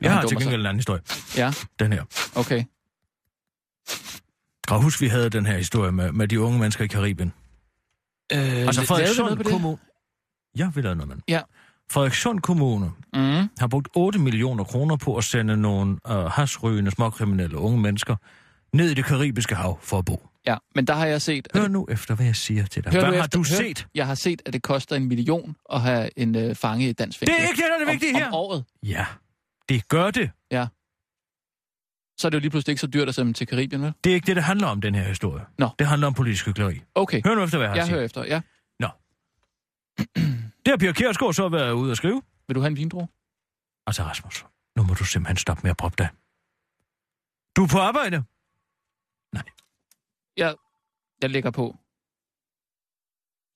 Jeg 0.00 0.12
har 0.14 0.20
til 0.20 0.28
sig. 0.28 0.38
gengæld 0.38 0.60
en 0.60 0.66
anden 0.66 0.78
historie. 0.78 1.00
Ja, 1.36 1.52
Den 1.78 1.92
her. 1.92 2.04
okay. 2.36 2.64
Og 4.70 4.82
husk, 4.82 5.00
vi 5.00 5.08
havde 5.08 5.30
den 5.30 5.46
her 5.46 5.56
historie 5.56 5.92
med, 5.92 6.12
med 6.12 6.28
de 6.28 6.40
unge 6.40 6.58
mennesker 6.58 6.84
i 6.84 6.86
Karibien. 6.86 7.32
Øh, 8.32 8.38
Altså 8.38 8.86
Frederikssund? 8.86 9.44
Kommune... 9.44 9.78
Ja, 10.58 10.70
vi 10.74 10.80
lavede 10.82 10.96
noget 10.96 11.08
med 11.08 11.16
den. 11.16 11.22
Ja. 11.28 11.40
Frederikssund 11.90 12.40
Kommune 12.40 12.90
Mm. 13.14 13.48
har 13.58 13.66
brugt 13.70 13.88
8 13.94 14.18
millioner 14.18 14.64
kroner 14.64 14.96
på 14.96 15.16
at 15.16 15.24
sende 15.24 15.56
nogle 15.56 15.98
øh, 16.08 16.16
hasrygende 16.24 16.90
småkriminelle 16.90 17.56
unge 17.58 17.80
mennesker 17.80 18.16
ned 18.72 18.90
i 18.90 18.94
det 18.94 19.04
karibiske 19.04 19.54
hav 19.54 19.78
for 19.82 19.98
at 19.98 20.04
bo. 20.04 20.28
Ja, 20.46 20.56
men 20.74 20.86
der 20.86 20.94
har 20.94 21.06
jeg 21.06 21.22
set... 21.22 21.48
Hør 21.54 21.68
nu 21.68 21.86
efter, 21.90 22.14
hvad 22.14 22.26
jeg 22.26 22.36
siger 22.36 22.66
til 22.66 22.84
dig. 22.84 22.92
Hør 22.92 23.00
hvad 23.00 23.08
har 23.08 23.24
efter, 23.24 23.38
du 23.38 23.38
hør, 23.38 23.56
set? 23.56 23.86
Jeg 23.94 24.06
har 24.06 24.14
set, 24.14 24.42
at 24.46 24.52
det 24.52 24.62
koster 24.62 24.96
en 24.96 25.08
million 25.08 25.56
at 25.72 25.80
have 25.80 26.18
en 26.18 26.36
øh, 26.36 26.54
fange 26.54 26.88
i 26.88 26.92
dansk 26.92 27.20
Det 27.20 27.28
fængsel. 27.28 27.44
er 27.44 27.48
ikke 27.48 27.62
det, 27.62 27.68
der 27.68 27.74
er 27.74 27.78
det 27.78 27.88
vigtige 27.92 28.14
om, 28.14 28.18
her. 28.20 28.26
Om 28.26 28.34
året. 28.34 28.64
Ja, 28.82 29.06
det 29.68 29.88
gør 29.88 30.10
det. 30.10 30.30
Så 32.18 32.28
er 32.28 32.30
det 32.30 32.34
jo 32.34 32.40
lige 32.40 32.50
pludselig 32.50 32.72
ikke 32.72 32.80
så 32.80 32.86
dyrt 32.86 33.08
at 33.08 33.14
sende 33.14 33.32
til 33.32 33.46
Karibien, 33.46 33.82
vel? 33.82 33.92
Det 34.04 34.10
er 34.10 34.14
ikke 34.14 34.26
det, 34.26 34.36
det 34.36 34.44
handler 34.44 34.66
om, 34.66 34.80
den 34.80 34.94
her 34.94 35.02
historie. 35.02 35.44
Nå. 35.58 35.68
Det 35.78 35.86
handler 35.86 36.06
om 36.06 36.14
politisk 36.14 36.46
hykleri. 36.46 36.80
Okay, 36.94 37.22
Hør 37.26 37.34
nu 37.34 37.42
efter, 37.42 37.58
hvad 37.58 37.68
jeg 37.68 37.72
har 37.72 37.76
jeg 37.76 37.88
hører 37.88 38.04
efter. 38.04 38.24
Ja. 38.24 38.40
Det 40.64 40.70
har 40.72 40.76
Pia 40.76 40.92
Kjærsgaard 40.92 41.32
så 41.34 41.48
været 41.48 41.72
ude 41.72 41.90
at 41.90 41.96
skrive. 41.96 42.22
Vil 42.48 42.54
du 42.54 42.60
have 42.60 42.70
en 42.70 42.76
vindrue? 42.76 43.08
Altså, 43.86 44.02
Rasmus, 44.02 44.46
nu 44.76 44.82
må 44.82 44.94
du 44.94 45.04
simpelthen 45.04 45.36
stoppe 45.36 45.62
med 45.62 45.70
at 45.70 45.76
proppe 45.76 45.96
dig. 45.98 46.08
Du 47.56 47.64
er 47.64 47.68
på 47.68 47.78
arbejde. 47.78 48.24
Jeg, 50.36 50.56
jeg 51.22 51.30
lægger 51.30 51.50
på. 51.50 51.76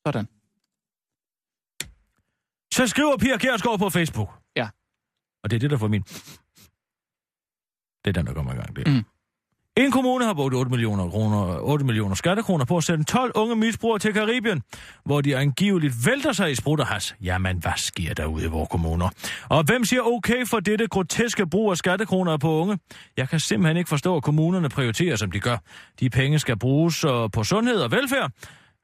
Sådan. 0.06 0.28
Så 2.72 2.86
skriver 2.86 3.16
Pia 3.16 3.38
Kjærsgaard 3.38 3.78
på 3.78 3.90
Facebook. 3.90 4.28
Ja. 4.56 4.68
Og 5.42 5.50
det 5.50 5.56
er 5.56 5.60
det, 5.60 5.70
der 5.70 5.78
får 5.78 5.88
min... 5.88 6.02
Det 8.04 8.10
er 8.10 8.12
den, 8.12 8.26
der 8.26 8.34
kommer 8.34 8.52
i 8.52 8.56
gang. 8.56 8.76
Det. 8.76 8.86
Mm. 8.86 9.04
En 9.78 9.90
kommune 9.90 10.24
har 10.24 10.34
brugt 10.34 10.54
8 10.54 10.70
millioner, 10.70 11.10
kroner, 11.10 11.58
8 11.60 11.84
millioner 11.84 12.14
skattekroner 12.14 12.64
på 12.64 12.76
at 12.76 12.84
sende 12.84 13.04
12 13.04 13.32
unge 13.34 13.56
misbrugere 13.56 13.98
til 13.98 14.12
Karibien, 14.12 14.62
hvor 15.04 15.20
de 15.20 15.36
angiveligt 15.36 15.94
vælter 16.06 16.32
sig 16.32 16.50
i 16.50 16.54
sprut 16.54 16.80
og 16.80 16.86
has. 16.86 17.14
Jamen, 17.22 17.58
hvad 17.58 17.72
sker 17.76 18.14
der 18.14 18.26
ude 18.26 18.44
i 18.44 18.48
vores 18.48 18.68
kommuner? 18.68 19.08
Og 19.48 19.64
hvem 19.64 19.84
siger 19.84 20.02
okay 20.02 20.46
for 20.46 20.60
dette 20.60 20.86
groteske 20.86 21.46
brug 21.46 21.70
af 21.70 21.76
skattekroner 21.76 22.36
på 22.36 22.60
unge? 22.60 22.78
Jeg 23.16 23.28
kan 23.28 23.40
simpelthen 23.40 23.76
ikke 23.76 23.88
forstå, 23.88 24.16
at 24.16 24.22
kommunerne 24.22 24.68
prioriterer, 24.68 25.16
som 25.16 25.30
de 25.30 25.40
gør. 25.40 25.56
De 26.00 26.10
penge 26.10 26.38
skal 26.38 26.58
bruges 26.58 27.04
øh, 27.04 27.30
på 27.32 27.44
sundhed 27.44 27.76
og 27.76 27.90
velfærd. 27.90 28.30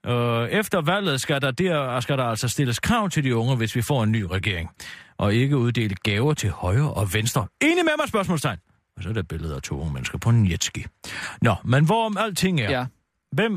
Uh, 0.09 0.48
efter 0.48 0.81
valget 0.81 1.20
skal 1.20 1.40
der, 1.40 1.50
der, 1.50 2.00
skal 2.00 2.18
der 2.18 2.24
altså 2.24 2.48
stilles 2.48 2.81
krav 2.81 3.11
til 3.11 3.24
de 3.24 3.37
unge, 3.37 3.57
hvis 3.57 3.76
vi 3.76 3.83
får 3.83 4.02
en 4.02 4.12
ny 4.12 4.22
regering. 4.22 4.70
Og 5.18 5.35
ikke 5.35 5.57
uddele 5.57 5.94
gaver 5.94 6.35
til 6.35 6.50
højre 6.50 6.92
og 6.92 7.14
venstre. 7.14 7.46
Enig 7.61 7.85
med 7.85 7.92
mig, 7.98 8.09
spørgsmålstegn. 8.09 8.59
Og 9.03 9.05
så 9.05 9.09
er 9.09 9.12
der 9.15 9.23
billeder 9.23 9.57
af 9.57 9.62
to 9.62 9.81
unge 9.81 9.93
mennesker 9.93 10.19
på 10.19 10.31
en 10.31 10.51
jetski. 10.51 10.87
Nå, 11.43 11.55
men 11.65 11.85
hvorom 11.85 12.17
alting 12.17 12.61
er, 12.61 12.71
Ja. 12.71 12.87
hvem, 13.33 13.53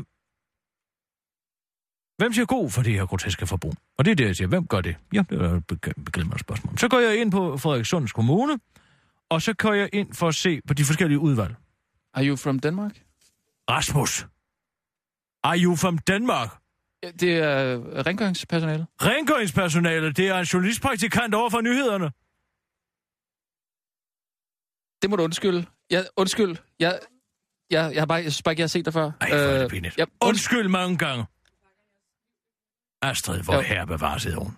hvem 2.18 2.32
siger 2.32 2.46
god 2.46 2.70
for 2.70 2.82
det 2.82 2.92
her 2.92 3.06
groteske 3.06 3.46
forbrug? 3.46 3.74
Og 3.98 4.04
det 4.04 4.10
er 4.10 4.14
det, 4.14 4.26
jeg 4.26 4.36
siger. 4.36 4.48
Hvem 4.48 4.66
gør 4.66 4.80
det? 4.80 4.96
Ja, 5.12 5.24
det 5.30 5.40
er 5.42 6.32
et 6.34 6.40
spørgsmål. 6.40 6.78
Så 6.78 6.88
går 6.88 6.98
jeg 6.98 7.20
ind 7.20 7.30
på 7.32 7.56
Frederikssunds 7.56 8.12
Kommune, 8.12 8.58
og 9.30 9.42
så 9.42 9.52
går 9.54 9.72
jeg 9.72 9.88
ind 9.92 10.14
for 10.14 10.28
at 10.28 10.34
se 10.34 10.60
på 10.68 10.74
de 10.74 10.84
forskellige 10.84 11.18
udvalg. 11.18 11.54
Are 12.14 12.26
you 12.28 12.36
from 12.36 12.58
Denmark? 12.58 13.02
Rasmus, 13.70 14.26
are 15.42 15.58
you 15.58 15.76
from 15.76 15.98
Denmark? 15.98 16.50
Ja, 17.02 17.10
Det 17.10 17.36
er 17.38 17.78
rengøringspersonale. 18.06 18.86
Rengøringspersonale, 19.02 20.12
det 20.12 20.28
er 20.28 20.38
en 20.38 20.44
journalistpraktikant 20.44 21.34
over 21.34 21.50
for 21.50 21.60
nyhederne. 21.60 22.10
Det 25.06 25.10
må 25.10 25.16
du 25.16 25.22
undskylde. 25.22 25.66
Ja, 25.90 26.02
undskyld. 26.16 26.56
Jeg, 26.80 26.98
jeg, 27.70 27.90
jeg, 27.94 28.00
har 28.00 28.06
bare, 28.06 28.16
jeg 28.22 28.32
synes 28.32 28.42
bare 28.42 28.52
ikke, 28.52 28.60
jeg 28.60 28.64
har 28.64 28.68
set 28.68 28.84
dig 28.84 28.92
før. 28.92 29.10
Ej, 29.20 29.28
hvor 29.28 29.38
er 29.38 29.52
det 29.58 29.64
Øh, 29.64 29.70
pinligt. 29.70 29.98
ja, 29.98 30.04
undskyld. 30.20 30.68
Mange 30.68 30.98
gange. 30.98 31.24
Astrid, 33.02 33.42
hvor 33.42 33.54
Jo. 33.54 33.60
her 33.60 33.84
bevares 33.84 34.24
hun. 34.24 34.56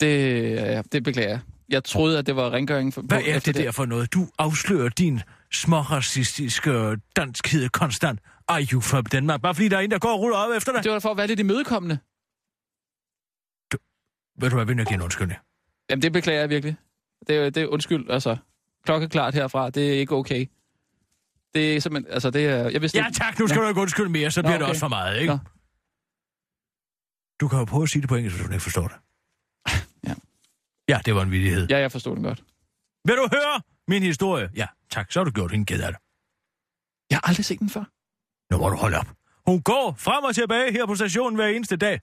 Det, 0.00 0.52
ja, 0.54 0.82
det 0.92 1.04
beklager 1.04 1.28
jeg. 1.28 1.40
Jeg 1.68 1.84
troede, 1.84 2.18
at 2.18 2.26
det 2.26 2.36
var 2.36 2.50
rengøring. 2.52 2.94
For, 2.94 3.00
Hvad 3.02 3.18
på- 3.18 3.24
er 3.30 3.34
efter 3.36 3.52
det 3.52 3.64
der 3.64 3.72
for 3.72 3.84
noget? 3.86 4.12
Du 4.14 4.28
afslører 4.38 4.88
din 4.88 5.20
småracistiske 5.52 6.96
danskhed 7.16 7.68
konstant. 7.68 8.20
Are 8.48 8.62
you 8.72 8.80
from 8.80 9.04
Denmark? 9.06 9.42
Bare 9.42 9.54
fordi 9.54 9.68
der 9.68 9.76
er 9.76 9.80
en, 9.80 9.90
der 9.90 9.98
går 9.98 10.12
og 10.12 10.20
ruller 10.20 10.36
op 10.36 10.50
efter 10.56 10.72
dig. 10.72 10.84
Det 10.84 10.92
var 10.92 10.98
for 10.98 11.10
at 11.10 11.16
være 11.16 11.26
lidt 11.26 11.40
imødekommende. 11.40 11.98
Ved 14.40 14.50
du 14.50 14.56
hvad, 14.56 14.66
vil 14.66 14.76
jeg 14.76 14.86
give 14.86 14.94
en 14.94 15.02
undskyldning? 15.02 15.40
Jamen, 15.90 16.02
det 16.02 16.12
beklager 16.12 16.40
jeg 16.40 16.50
virkelig. 16.50 16.76
Det, 17.26 17.36
er- 17.36 17.50
det 17.50 17.62
er 17.62 17.66
undskyld, 17.66 18.10
altså. 18.10 18.36
Klokkeklart 18.84 19.34
herfra, 19.34 19.70
det 19.70 19.94
er 19.94 19.98
ikke 19.98 20.14
okay. 20.14 20.46
Det 21.54 21.76
er 21.76 21.80
simpelthen, 21.80 22.12
altså 22.12 22.30
det 22.30 22.46
er... 22.46 22.70
Jeg 22.70 22.82
vidste 22.82 22.98
Ja 22.98 23.06
tak, 23.14 23.38
nu 23.38 23.46
skal 23.46 23.62
du 23.62 23.68
ikke 23.68 23.80
undskylde 23.80 24.10
mere, 24.10 24.30
så 24.30 24.42
Nå, 24.42 24.48
bliver 24.48 24.58
det 24.58 24.62
okay. 24.62 24.70
også 24.70 24.80
for 24.80 24.88
meget, 24.88 25.20
ikke? 25.20 25.32
Nå. 25.32 25.38
Du 27.40 27.48
kan 27.48 27.58
jo 27.58 27.64
prøve 27.64 27.82
at 27.82 27.88
sige 27.88 28.02
det 28.02 28.08
på 28.08 28.16
engelsk, 28.16 28.36
hvis 28.36 28.46
du 28.46 28.52
ikke 28.52 28.62
forstår 28.62 28.88
det. 28.88 28.96
Ja. 30.08 30.14
Ja, 30.88 31.00
det 31.04 31.14
var 31.14 31.22
en 31.22 31.30
vidighed. 31.30 31.66
Ja. 31.68 31.74
Ja, 31.76 31.80
jeg 31.80 31.92
forstod 31.92 32.16
den 32.16 32.24
godt. 32.24 32.44
Vil 33.04 33.16
du 33.16 33.28
høre 33.32 33.62
min 33.88 34.02
historie? 34.02 34.50
Ja, 34.56 34.66
tak, 34.90 35.12
så 35.12 35.18
har 35.20 35.24
du 35.24 35.30
gjort 35.30 35.50
hende 35.50 35.66
ked 35.66 35.80
af 35.82 35.92
det. 35.92 36.00
Jeg 37.10 37.16
har 37.16 37.28
aldrig 37.28 37.44
set 37.44 37.58
den 37.60 37.70
før. 37.70 37.84
Nu 38.52 38.58
må 38.58 38.68
du 38.68 38.76
holde 38.76 38.96
op. 38.98 39.06
Hun 39.46 39.62
går 39.62 39.94
frem 39.98 40.24
og 40.24 40.34
tilbage 40.34 40.72
her 40.72 40.86
på 40.86 40.94
stationen 40.94 41.36
hver 41.36 41.46
eneste 41.46 41.76
dag. 41.76 42.00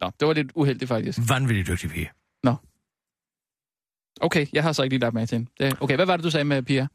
Nå, 0.00 0.10
det 0.20 0.28
var 0.28 0.34
lidt 0.34 0.52
uheldigt 0.54 0.88
faktisk. 0.88 1.18
Vanvittigt 1.28 1.68
dygtig 1.68 1.90
pige. 1.90 2.10
Okay, 4.22 4.46
jeg 4.52 4.62
har 4.62 4.72
så 4.72 4.82
ikke 4.82 4.92
lige 4.94 5.00
lagt 5.00 5.14
mærke 5.14 5.26
til 5.26 5.46
hende. 5.60 5.76
Okay, 5.80 5.96
hvad 5.96 6.06
var 6.06 6.16
det, 6.16 6.24
du 6.24 6.30
sagde 6.30 6.44
med 6.44 6.62
Pia? 6.62 6.86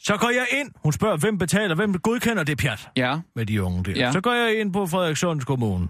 Så 0.00 0.16
går 0.16 0.30
jeg 0.30 0.46
ind. 0.60 0.70
Hun 0.82 0.92
spørger, 0.92 1.16
hvem 1.16 1.38
betaler, 1.38 1.74
hvem 1.74 1.98
godkender 1.98 2.44
det 2.44 2.58
pjat 2.58 2.88
Ja. 2.96 3.18
med 3.34 3.46
de 3.46 3.62
unge 3.62 3.84
der. 3.84 3.92
Ja. 3.92 4.12
Så 4.12 4.20
går 4.20 4.32
jeg 4.32 4.60
ind 4.60 4.72
på 4.72 4.86
Frederikssunds 4.86 5.44
Kommune 5.44 5.88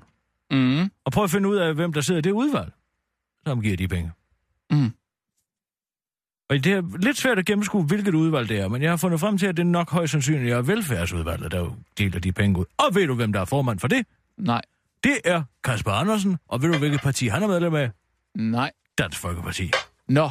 Mm. 0.51 0.81
og 1.05 1.13
prøver 1.13 1.25
at 1.25 1.31
finde 1.31 1.49
ud 1.49 1.57
af, 1.57 1.75
hvem 1.75 1.93
der 1.93 2.01
sidder 2.01 2.19
i 2.19 2.23
det 2.23 2.31
udvalg, 2.31 2.73
som 3.47 3.63
giver 3.63 3.77
de 3.77 3.89
penge. 3.89 4.11
Mm. 4.71 4.93
Og 6.51 6.65
det 6.65 6.73
er 6.73 6.99
lidt 6.99 7.19
svært 7.19 7.39
at 7.39 7.47
gennemskue, 7.47 7.83
hvilket 7.85 8.15
udvalg 8.15 8.49
det 8.49 8.59
er, 8.61 8.69
men 8.69 8.83
jeg 8.83 8.91
har 8.91 8.97
fundet 8.97 9.21
frem 9.21 9.39
til, 9.39 9.47
at 9.47 9.57
det 9.57 9.67
nok 9.67 9.91
højst 9.91 10.11
sandsynligt 10.13 10.53
er 10.55 10.63
velfærdsudvalget, 10.63 11.53
der 11.53 11.77
deler 11.99 12.21
de 12.21 12.33
penge 12.33 12.59
ud. 12.59 12.65
Og 12.79 12.95
ved 12.95 13.07
du, 13.07 13.15
hvem 13.15 13.33
der 13.33 13.41
er 13.41 13.45
formand 13.45 13.79
for 13.79 13.89
det? 13.89 14.07
Nej. 14.39 14.63
Det 15.05 15.19
er 15.25 15.43
Kasper 15.65 15.91
Andersen, 15.91 16.39
og 16.49 16.63
ved 16.63 16.73
du, 16.73 16.79
hvilket 16.79 17.01
parti 17.01 17.27
han 17.29 17.43
er 17.43 17.47
medlem 17.49 17.75
af? 17.75 17.91
Nej. 18.35 18.71
Dansk 18.99 19.19
Folkeparti. 19.21 19.71
Nå. 20.13 20.31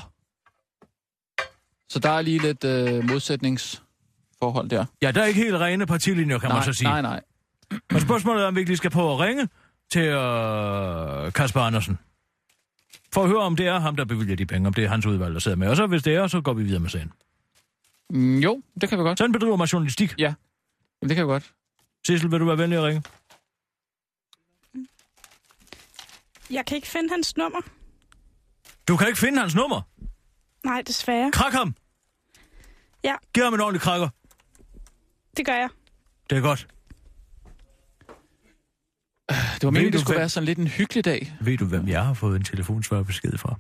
Så 1.90 2.00
der 2.00 2.10
er 2.10 2.22
lige 2.22 2.40
lidt 2.40 2.64
øh, 2.64 3.04
modsætningsforhold 3.10 4.70
der. 4.70 4.86
Ja, 5.02 5.12
der 5.12 5.22
er 5.22 5.26
ikke 5.26 5.40
helt 5.40 5.56
rene 5.56 5.86
partilinjer, 5.86 6.40
kan 6.40 6.50
nej, 6.50 6.58
man 6.58 6.66
så 6.66 6.74
sige. 6.74 6.88
nej, 6.88 7.02
nej. 7.02 7.22
Og 7.94 8.02
spørgsmålet 8.02 8.44
er, 8.44 8.48
om 8.48 8.56
vi 8.56 8.60
ikke 8.60 8.70
lige 8.70 8.78
skal 8.78 8.92
prøve 8.92 9.14
at 9.14 9.20
ringe 9.20 9.48
til 9.92 10.02
øh, 10.02 11.34
Kasper 11.34 11.62
Andersen. 11.62 12.00
For 13.14 13.24
at 13.24 13.30
høre, 13.30 13.40
om 13.40 13.56
det 13.56 13.68
er 13.68 13.80
ham, 13.80 13.96
der 13.96 14.06
bevilger 14.06 14.36
de 14.36 14.46
penge, 14.46 14.68
om 14.68 14.74
det 14.74 14.84
er 14.84 14.88
hans 14.90 15.06
udvalg, 15.06 15.34
der 15.34 15.40
sidder 15.40 15.58
med. 15.58 15.68
Og 15.68 15.76
så 15.76 15.88
hvis 15.88 16.04
det 16.04 16.16
er, 16.16 16.28
så 16.28 16.42
går 16.42 16.54
vi 16.54 16.64
videre 16.64 16.80
med 16.80 16.90
sagen. 16.90 17.12
Mm, 18.10 18.40
jo, 18.40 18.62
det 18.82 18.90
kan 18.90 18.98
vi 18.98 19.04
godt. 19.04 19.18
Sådan 19.18 19.32
bedriver 19.32 19.56
man 19.56 19.68
journalistik. 19.68 20.16
Jamen, 20.18 20.36
det 21.02 21.16
kan 21.16 21.26
vi 21.26 21.32
godt. 21.32 21.52
Sissel, 22.08 22.32
vil 22.32 22.40
du 22.40 22.46
være 22.46 22.58
venlig 22.58 22.78
at 22.78 22.84
ringe? 22.84 23.04
Jeg 26.50 26.66
kan 26.66 26.76
ikke 26.76 26.88
finde 26.88 27.10
hans 27.10 27.38
nummer. 27.38 27.62
Du 28.88 28.98
kan 28.98 29.08
ikke 29.08 29.20
finde 29.20 29.40
hans 29.40 29.56
nummer. 29.56 29.82
Nej, 30.66 30.82
desværre. 30.88 31.32
Krak 31.32 31.54
ham. 31.54 31.76
Ja. 33.04 33.16
Giv 33.34 33.44
ham 33.44 33.54
en 33.54 33.60
ordentlig 33.60 33.82
krakker. 33.82 34.10
Det 35.38 35.46
gør 35.46 35.54
jeg. 35.54 35.70
Det 36.30 36.38
er 36.38 36.42
godt. 36.42 36.68
Det 39.30 39.64
var 39.64 39.70
meningen, 39.72 39.94
det 39.94 40.02
skulle 40.02 40.14
hvem- 40.14 40.20
være 40.20 40.30
sådan 40.30 40.46
lidt 40.46 40.58
en 40.60 40.68
hyggelig 40.68 41.06
dag. 41.06 41.38
Ved 41.42 41.58
du, 41.58 41.66
hvem 41.66 41.88
jeg 41.88 42.06
har 42.06 42.14
fået 42.14 42.36
en 42.36 42.44
telefonsvarebesked 42.44 43.38
fra? 43.38 43.56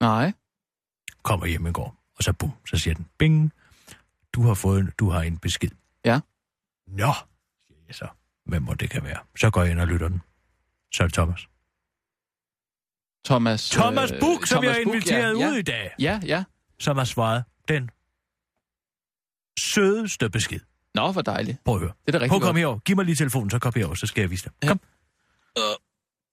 Nej. 0.00 0.32
Kommer 1.22 1.46
hjem 1.46 1.66
i 1.66 1.72
går, 1.72 1.96
og 2.16 2.22
så 2.24 2.32
bum, 2.32 2.52
så 2.66 2.76
siger 2.76 2.94
den, 2.94 3.06
bing, 3.18 3.52
du 4.32 4.42
har 4.42 4.54
fået, 4.54 4.80
en- 4.80 4.92
du 4.98 5.10
har 5.10 5.22
en 5.22 5.38
besked. 5.38 5.70
Ja. 6.04 6.20
Nå, 6.86 7.12
siger 7.66 7.78
jeg 7.86 7.94
så. 7.94 8.08
Hvem 8.46 8.62
må 8.62 8.74
det 8.74 8.90
kan 8.90 9.04
være? 9.04 9.18
Så 9.36 9.50
går 9.50 9.62
jeg 9.62 9.70
ind 9.70 9.80
og 9.80 9.86
lytter 9.86 10.08
den. 10.08 10.22
Så 10.94 11.02
er 11.02 11.06
det 11.06 11.14
Thomas. 11.14 11.48
Thomas... 13.24 13.70
Thomas 13.70 14.10
øh, 14.12 14.20
Buk, 14.20 14.46
som 14.46 14.62
Thomas 14.62 14.76
jeg 14.76 14.84
har 14.86 14.92
inviteret 14.92 15.40
ja, 15.40 15.48
ud 15.48 15.52
ja. 15.52 15.58
i 15.58 15.62
dag, 15.62 15.90
Ja, 15.98 16.20
ja. 16.26 16.44
som 16.80 16.96
har 16.96 17.04
svaret 17.04 17.44
den 17.68 17.90
sødeste 19.58 20.30
besked. 20.30 20.60
Nå, 20.94 21.12
hvor 21.12 21.22
dejligt. 21.22 21.58
Prøv 21.64 21.74
at 21.74 21.80
høre. 21.80 21.92
Det 22.06 22.14
er 22.14 22.18
da 22.18 22.24
rigtig 22.24 22.30
Prøv 22.30 22.40
komme 22.40 22.60
herover. 22.60 22.78
Giv 22.78 22.96
mig 22.96 23.04
lige 23.04 23.16
telefonen, 23.16 23.50
så 23.50 23.58
kom 23.58 23.72
herover, 23.76 23.94
så 23.94 24.06
skal 24.06 24.20
jeg 24.22 24.30
vise 24.30 24.44
dig. 24.44 24.52
Ja. 24.62 24.68
Kom. 24.68 24.80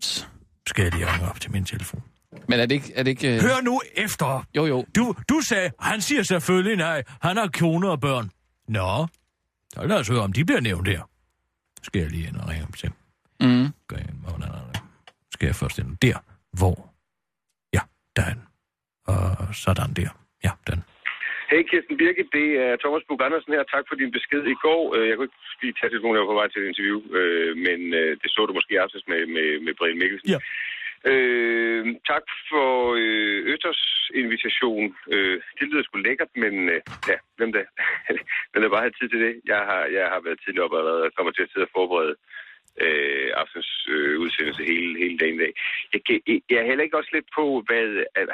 S- 0.04 0.28
Skal 0.67 0.84
jeg 0.84 0.93
lige 0.93 1.13
ringe 1.13 1.30
op 1.30 1.39
til 1.41 1.52
min 1.52 1.65
telefon. 1.65 2.04
Men 2.47 2.60
er 2.60 2.65
det 2.65 2.75
ikke... 2.75 2.93
Er 2.95 3.04
det 3.04 3.12
ikke 3.12 3.36
øh... 3.36 3.41
Hør 3.41 3.62
nu 3.62 3.82
efter. 3.95 4.43
Jo, 4.56 4.65
jo. 4.65 4.86
Du, 4.95 5.15
du 5.30 5.41
sagde, 5.41 5.71
han 5.80 6.02
siger 6.02 6.23
selvfølgelig 6.23 6.78
nej. 6.78 7.04
Han 7.21 7.38
har 7.38 7.47
kone 7.60 7.89
og 7.89 8.02
børn. 8.02 8.32
Nå, 8.67 9.08
så 9.73 9.84
lad 9.88 9.97
os 9.97 10.08
høre, 10.08 10.21
om 10.21 10.34
de 10.34 10.45
bliver 10.45 10.60
nævnt 10.62 10.88
her. 10.88 11.02
Skal 11.84 12.02
jeg 12.02 12.12
lige 12.12 12.28
ind 12.28 12.36
og 12.36 12.49
ringe 12.49 12.63
op 12.63 12.75
til. 12.78 12.89
Mm. 13.41 13.67
Gør 13.88 13.97
jeg 13.97 14.06
en 14.10 14.25
måned, 14.32 14.47
Skal 15.34 15.45
jeg 15.45 15.56
først 15.56 15.78
ind 15.80 15.97
der, 15.97 16.17
hvor... 16.59 16.75
Ja, 17.75 17.81
der 18.15 18.23
er 18.29 18.33
den. 18.33 18.45
Og 19.12 19.55
sådan 19.63 19.91
der. 19.99 20.12
Ja, 20.45 20.51
den. 20.67 20.79
Hey 21.51 21.62
Kirsten 21.69 21.97
Birgit, 21.97 22.29
det 22.39 22.47
er 22.65 22.73
Thomas 22.83 23.03
Bug 23.07 23.21
Andersen 23.27 23.53
her. 23.53 23.63
Tak 23.75 23.83
for 23.88 23.95
din 23.95 24.12
besked 24.17 24.43
i 24.53 24.57
går. 24.65 24.83
Øh, 24.95 25.07
Jeg 25.09 25.15
kunne 25.15 25.27
ikke 25.29 25.62
lige 25.62 25.75
tage 25.79 25.89
telefonen, 25.91 26.15
jeg 26.15 26.23
var 26.23 26.33
på 26.33 26.39
vej 26.41 26.47
til 26.49 26.62
et 26.62 26.69
interview, 26.71 26.99
øh, 27.19 27.51
men 27.67 27.79
øh, 27.99 28.12
det 28.21 28.29
så 28.31 28.41
du 28.45 28.53
måske 28.53 28.73
i 28.73 28.83
aftes 28.85 29.03
med, 29.12 29.21
med, 29.35 29.47
med 29.65 29.73
Brian 29.79 29.99
Mikkelsen. 30.01 30.29
Ja. 30.35 30.39
Øh, 31.12 31.83
tak 32.12 32.25
for 32.49 32.67
øh, 33.01 33.39
Østers 33.53 33.81
invitation. 34.21 34.85
Øh, 35.13 35.38
det 35.57 35.65
lyder 35.67 35.83
sgu 35.83 35.97
lækkert, 35.97 36.31
men 36.43 36.53
øh, 36.73 36.81
ja, 37.12 37.17
hvem 37.38 37.51
da? 37.57 37.63
men 38.51 38.59
jeg 38.63 38.71
bare 38.73 38.85
have 38.88 38.97
tid 38.99 39.09
til 39.09 39.21
det. 39.25 39.33
Jeg 39.51 39.62
har, 39.69 39.81
jeg 39.97 40.05
har 40.13 40.19
været 40.25 40.39
tidligere 40.43 40.65
op 40.67 40.75
allerede 40.79 41.03
og 41.07 41.13
kommer 41.17 41.31
til 41.33 41.43
at 41.45 41.51
sidde 41.51 41.67
og 41.69 41.73
forberede 41.77 42.15
øh, 42.77 43.29
aftens 43.36 43.88
øh, 43.89 44.19
udsendelse 44.19 44.63
hele, 44.63 44.97
hele 44.97 45.17
dagen 45.17 45.36
i 45.36 45.43
dag. 45.43 45.53
Jeg, 45.93 46.41
jeg 46.49 46.58
er 46.60 46.65
heller 46.69 46.84
ikke 46.84 46.97
også 46.97 47.10
lidt 47.13 47.29
på, 47.36 47.63
hvad, 47.67 47.86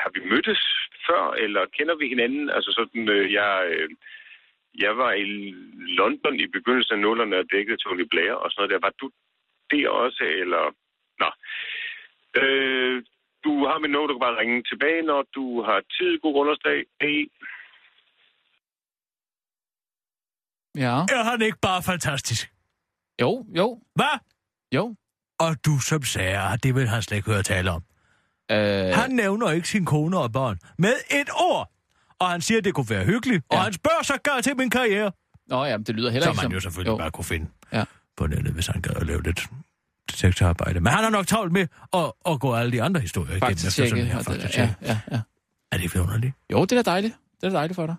har 0.04 0.12
vi 0.15 0.30
mødtes 0.30 0.62
før, 1.08 1.24
eller 1.43 1.65
kender 1.78 1.95
vi 1.95 2.08
hinanden? 2.08 2.50
Altså 2.50 2.71
sådan, 2.80 3.10
øh, 3.10 3.34
jeg, 3.34 3.52
øh, 3.71 3.89
jeg 4.84 4.98
var 4.98 5.12
i 5.12 5.26
London 6.00 6.36
i 6.39 6.48
begyndelsen 6.48 6.93
af 6.93 7.00
nullerne 7.00 7.38
og 7.38 7.45
dækkede 7.52 7.78
Tony 7.78 8.06
Blair 8.12 8.34
og 8.34 8.52
sådan 8.52 8.60
noget 8.62 8.74
der. 8.74 8.88
Var 8.88 8.93
du 9.02 9.10
det 9.71 9.89
også, 9.89 10.24
eller... 10.24 10.63
Nå. 11.21 11.30
Øh, 12.41 13.04
du 13.43 13.65
har 13.65 13.80
mit 13.80 13.91
nummer, 13.91 14.08
du 14.08 14.13
kan 14.13 14.26
bare 14.28 14.39
ringe 14.39 14.63
tilbage, 14.63 15.02
når 15.02 15.21
du 15.36 15.62
har 15.62 15.80
tid. 15.98 16.19
God 16.19 16.34
grundlovsdag. 16.34 16.86
Hey. 17.02 17.32
Ja. 20.76 20.95
Er 21.17 21.24
han 21.32 21.41
ikke 21.41 21.58
bare 21.62 21.82
fantastisk? 21.84 22.55
Jo, 23.21 23.45
jo, 23.58 23.80
Hvad? 23.95 24.19
jo. 24.75 24.95
Og 25.39 25.65
du 25.65 25.80
som 25.80 26.04
sagde, 26.04 26.38
at 26.54 26.63
det 26.63 26.75
vil 26.75 26.88
han 26.88 27.01
slet 27.01 27.17
ikke 27.17 27.32
høre 27.32 27.43
tale 27.43 27.71
om. 27.71 27.84
Øh, 28.51 28.58
Han 28.95 29.12
nævner 29.12 29.51
ikke 29.51 29.67
sin 29.67 29.86
kone 29.86 30.17
og 30.19 30.32
børn 30.32 30.60
med 30.78 30.93
et 31.12 31.30
ord. 31.39 31.71
Og 32.19 32.30
han 32.30 32.41
siger, 32.41 32.58
at 32.58 32.63
det 32.65 32.73
kunne 32.73 32.89
være 32.89 33.06
hyggeligt. 33.06 33.43
Ja. 33.51 33.56
Ja. 33.56 33.60
Og 33.60 33.63
han 33.63 33.73
spørger 33.73 34.04
så 34.04 34.17
gør 34.23 34.41
til 34.41 34.58
min 34.58 34.69
karriere. 34.69 35.12
Nå 35.47 35.63
ja, 35.65 35.78
men 35.78 35.86
det 35.86 35.95
lyder 35.95 36.10
heller 36.12 36.28
ikke 36.30 36.36
man 36.38 36.43
som... 36.43 36.51
jo 36.51 36.60
selvfølgelig 36.60 36.91
jo. 36.91 36.97
bare 36.97 37.12
kunne 37.12 37.25
finde 37.25 37.47
Ja. 37.73 37.84
på 38.17 38.28
nettet, 38.28 38.54
hvis 38.54 38.67
han 38.67 38.82
gad 38.82 38.95
at 38.95 39.08
lave 39.08 39.23
lidt 39.23 39.47
detektorarbejde. 40.12 40.80
Men 40.80 40.88
han 40.93 41.04
har 41.04 41.10
nok 41.12 41.28
travlt 41.28 41.51
med 41.51 41.67
at, 41.93 42.12
at 42.25 42.39
gå 42.39 42.54
alle 42.56 42.71
de 42.71 42.84
andre 42.84 42.99
historier 43.01 43.30
igennem. 43.32 43.47
Faktisk 43.49 43.75
tjekke. 43.75 44.10
faktatjek. 44.23 44.56
Ja, 44.58 44.75
ja, 44.82 44.99
ja. 45.12 45.21
Er 45.71 45.78
det 45.78 45.93
vidunderligt? 45.93 46.34
Jo, 46.51 46.65
det 46.65 46.71
er 46.78 46.82
dejligt. 46.82 47.13
Det 47.41 47.47
er 47.47 47.51
dejligt 47.51 47.75
for 47.75 47.86
dig. 47.86 47.95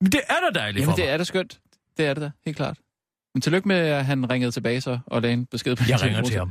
Men 0.00 0.12
det 0.12 0.20
er 0.28 0.40
da 0.50 0.58
dejligt 0.60 0.80
Jamen, 0.82 0.92
for 0.92 0.96
det 0.96 1.04
mig. 1.04 1.12
er 1.12 1.16
da 1.16 1.24
skønt. 1.24 1.60
Det 1.96 2.06
er 2.06 2.14
det 2.14 2.20
da, 2.20 2.30
helt 2.44 2.56
klart. 2.56 2.80
Men 3.34 3.40
tillykke 3.40 3.68
med, 3.68 3.76
at 3.76 4.04
han 4.06 4.30
ringede 4.30 4.50
tilbage 4.52 4.80
så 4.80 4.98
og 5.06 5.22
lagde 5.22 5.34
en 5.34 5.46
besked 5.46 5.76
på 5.76 5.82
Jeg 5.88 6.02
ringer 6.02 6.22
til 6.22 6.38
ham. 6.38 6.50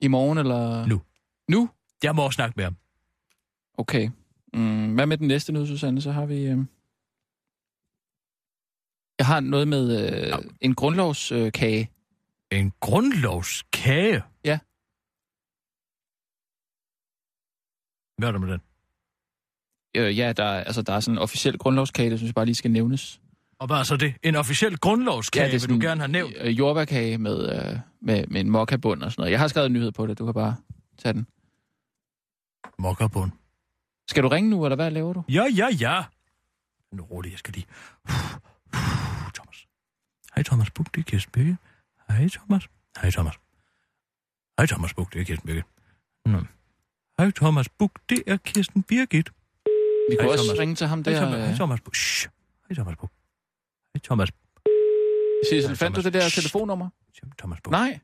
I 0.00 0.08
morgen, 0.08 0.38
eller? 0.38 0.86
Nu. 0.86 1.02
Nu? 1.48 1.70
Jeg 2.02 2.14
må 2.14 2.30
snakke 2.30 2.52
med 2.56 2.64
ham. 2.64 2.76
Okay. 3.78 4.10
Mm, 4.54 4.94
hvad 4.94 5.06
med 5.06 5.18
den 5.18 5.28
næste 5.28 5.52
nu, 5.52 5.66
Susanne? 5.66 6.00
Så 6.00 6.12
har 6.12 6.26
vi... 6.26 6.34
Øh... 6.46 6.58
Jeg 9.18 9.26
har 9.26 9.40
noget 9.40 9.68
med 9.68 10.12
øh, 10.22 10.28
Ja. 10.28 10.36
en 10.60 10.74
grundlovskage. 10.74 11.46
Øh, 11.46 11.52
kage. 11.52 11.90
En 12.52 12.72
grundlovskage? 12.80 14.22
Ja. 14.44 14.58
Hvad 18.18 18.28
er 18.28 18.32
der 18.32 18.38
med 18.38 18.52
den? 18.52 18.60
øh, 19.96 20.18
ja, 20.18 20.32
der, 20.32 20.44
er- 20.44 20.64
altså, 20.64 20.82
der 20.82 20.92
er 20.92 21.00
sådan 21.00 21.14
en 21.14 21.18
officiel 21.22 21.58
grundlovskage, 21.58 22.10
det 22.10 22.18
synes 22.18 22.28
jeg 22.28 22.34
bare 22.34 22.44
lige 22.46 22.54
skal 22.54 22.70
nævnes. 22.70 23.20
Og 23.64 23.68
hvad 23.68 23.76
er 23.76 23.82
så 23.82 23.96
det? 23.96 24.14
En 24.22 24.36
officiel 24.36 24.78
grundlovskage, 24.78 25.46
ja, 25.46 25.50
vil 25.52 25.68
du 25.68 25.78
gerne 25.86 26.00
have 26.00 26.12
nævnt? 26.12 26.34
Øh, 26.40 26.58
jordbærkage 26.58 27.18
med, 27.18 27.52
øh, 27.52 27.78
med, 28.00 28.26
med 28.26 28.40
en 28.40 28.50
mokkabund 28.50 29.02
og 29.02 29.12
sådan 29.12 29.20
noget. 29.20 29.32
Jeg 29.32 29.40
har 29.40 29.48
skrevet 29.48 29.66
en 29.66 29.72
nyhed 29.72 29.92
på 29.92 30.06
det, 30.06 30.18
du 30.18 30.24
kan 30.24 30.34
bare 30.34 30.56
tage 30.98 31.12
den. 31.12 31.26
Mokkerbund. 32.78 33.30
Skal 34.08 34.22
du 34.22 34.28
ringe 34.28 34.50
nu, 34.50 34.64
eller 34.64 34.76
hvad 34.76 34.90
laver 34.90 35.12
du? 35.12 35.22
Ja, 35.28 35.44
ja, 35.56 35.68
ja. 35.80 36.04
Nu 36.92 37.02
rolig, 37.02 37.30
jeg 37.30 37.38
skal 37.38 37.54
lige... 37.54 37.66
Thomas. 39.34 39.66
Hej 40.34 40.42
Thomas 40.42 40.70
Buk, 40.70 40.94
det 40.94 41.00
er 41.00 41.04
Kirsten 41.04 41.32
Birke. 41.32 41.56
Hej 42.08 42.28
Thomas. 42.28 42.68
Hej 43.02 43.10
Thomas. 43.10 43.34
Hej 44.58 44.66
Thomas 44.66 44.94
Buk, 44.94 45.12
det 45.12 45.20
er 45.20 45.24
Kirsten 45.24 45.46
Birke. 45.46 45.64
Nå. 46.26 46.38
Hej 47.18 47.30
Thomas 47.30 47.68
Buk, 47.68 47.90
det 48.08 48.22
er 48.26 48.36
Kirsten 48.36 48.82
Birgit. 48.82 49.32
Vi 50.10 50.16
kan 50.16 50.24
Hej, 50.24 50.32
også 50.32 50.44
Thomas. 50.44 50.58
ringe 50.60 50.74
til 50.74 50.86
ham 50.86 50.98
Hej 51.06 51.12
der. 51.12 51.20
Thomas, 51.20 51.40
hej 51.40 51.50
øh, 51.50 51.56
Thomas 51.56 51.80
Buk. 51.80 51.94
Shh. 51.94 52.28
Hej 52.68 52.74
Thomas 52.74 52.96
Buk. 52.96 53.10
Thomas. 54.02 54.28
Sissel, 55.48 55.76
fandt 55.76 55.96
du 55.96 56.02
Thomas. 56.02 56.04
det 56.04 56.12
der 56.12 56.28
Shh. 56.28 56.40
telefonnummer? 56.40 56.88
Thomas 57.38 57.60
Buk. 57.60 57.70
Nej. 57.70 58.00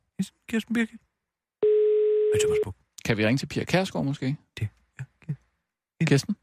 Kirsten 0.49 0.75
Birgit. 0.75 1.01
Hej 2.33 2.39
Thomas 2.41 2.59
Buk. 2.65 2.77
Kan 3.05 3.17
vi 3.17 3.27
ringe 3.27 3.39
til 3.39 3.47
Pia 3.47 3.65
Kærsgaard 3.65 4.05
måske? 4.05 4.37
Det 4.59 4.69
er 4.99 5.05
Kirsten. 5.27 5.47
Kirsten? 6.07 6.37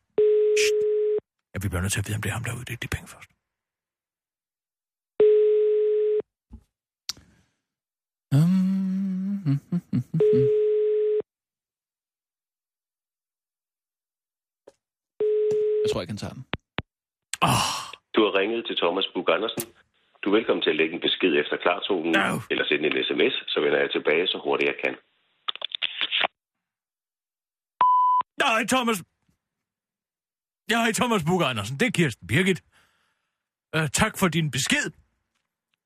Ja, 1.53 1.59
vi 1.61 1.67
bliver 1.69 1.81
nødt 1.81 1.93
til 1.93 1.99
at 1.99 2.07
vide, 2.07 2.15
om 2.15 2.21
det 2.21 2.29
er 2.29 2.33
ham, 2.33 2.43
der 2.43 2.51
er. 2.51 2.55
Det 2.57 2.73
er 2.73 2.77
de 2.77 2.87
penge 2.87 3.07
først. 3.07 3.29
Um, 8.35 9.59
tror 15.91 16.01
ikke, 16.01 16.11
han 16.11 16.17
tager 16.17 16.33
den. 16.33 16.45
Du 18.17 18.23
har 18.27 18.33
ringet 18.39 18.65
til 18.67 18.77
Thomas 18.77 19.07
Bug 19.13 19.29
Andersen. 19.35 19.63
Du 20.21 20.29
er 20.29 20.35
velkommen 20.37 20.63
til 20.63 20.69
at 20.69 20.75
lægge 20.75 20.93
en 20.95 21.01
besked 21.01 21.33
efter 21.41 21.57
klartonen, 21.63 22.11
No. 22.11 22.39
eller 22.51 22.65
sende 22.65 22.85
en 22.89 23.03
sms, 23.07 23.35
så 23.53 23.57
vender 23.63 23.79
jeg 23.79 23.91
tilbage 23.91 24.27
så 24.27 24.37
hurtigt 24.43 24.67
jeg 24.71 24.77
kan. 24.83 24.93
Nej, 28.45 28.65
Thomas. 28.73 28.97
Jeg 30.69 30.89
er 30.89 30.93
Thomas 30.93 31.23
Bug 31.23 31.41
Andersen. 31.49 31.77
Det 31.79 31.85
er 31.85 31.91
Kirsten 31.91 32.27
Birgit. 32.27 32.61
Uh, 33.77 33.87
tak 33.87 34.17
for 34.19 34.27
din 34.27 34.51
besked. 34.51 34.91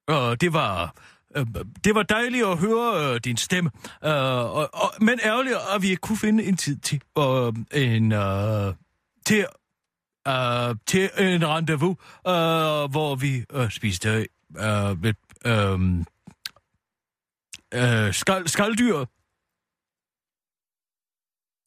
Og 0.08 0.42
det 0.42 0.54
var... 0.54 0.96
Uh, 1.38 1.46
det 1.86 1.96
var 1.96 2.04
dejligt 2.04 2.46
at 2.46 2.58
høre 2.58 3.14
uh, 3.14 3.18
din 3.18 3.38
stemme. 3.38 3.72
Uh, 4.06 4.58
og, 4.60 4.70
og, 4.74 4.90
men 5.02 5.20
ærgerligt, 5.24 5.56
at 5.76 5.82
vi 5.82 5.88
ikke 5.90 6.02
kunne 6.02 6.18
finde 6.18 6.44
en 6.44 6.58
tid 6.58 6.78
til 6.78 7.02
uh, 7.16 7.54
en... 7.74 8.12
Uh, 8.12 8.76
til, 9.26 9.46
øh, 10.28 10.76
til 10.86 11.10
en 11.18 11.48
rendezvous, 11.48 11.98
øh, 12.28 12.92
hvor 12.92 13.16
vi 13.16 13.46
øh, 13.54 13.72
spiste 13.72 14.28
øh, 14.58 15.04
lidt... 15.04 15.18
øh, 15.46 16.06
øh, 17.74 18.14
skal, 18.14 18.50
skalddyr. 18.50 19.06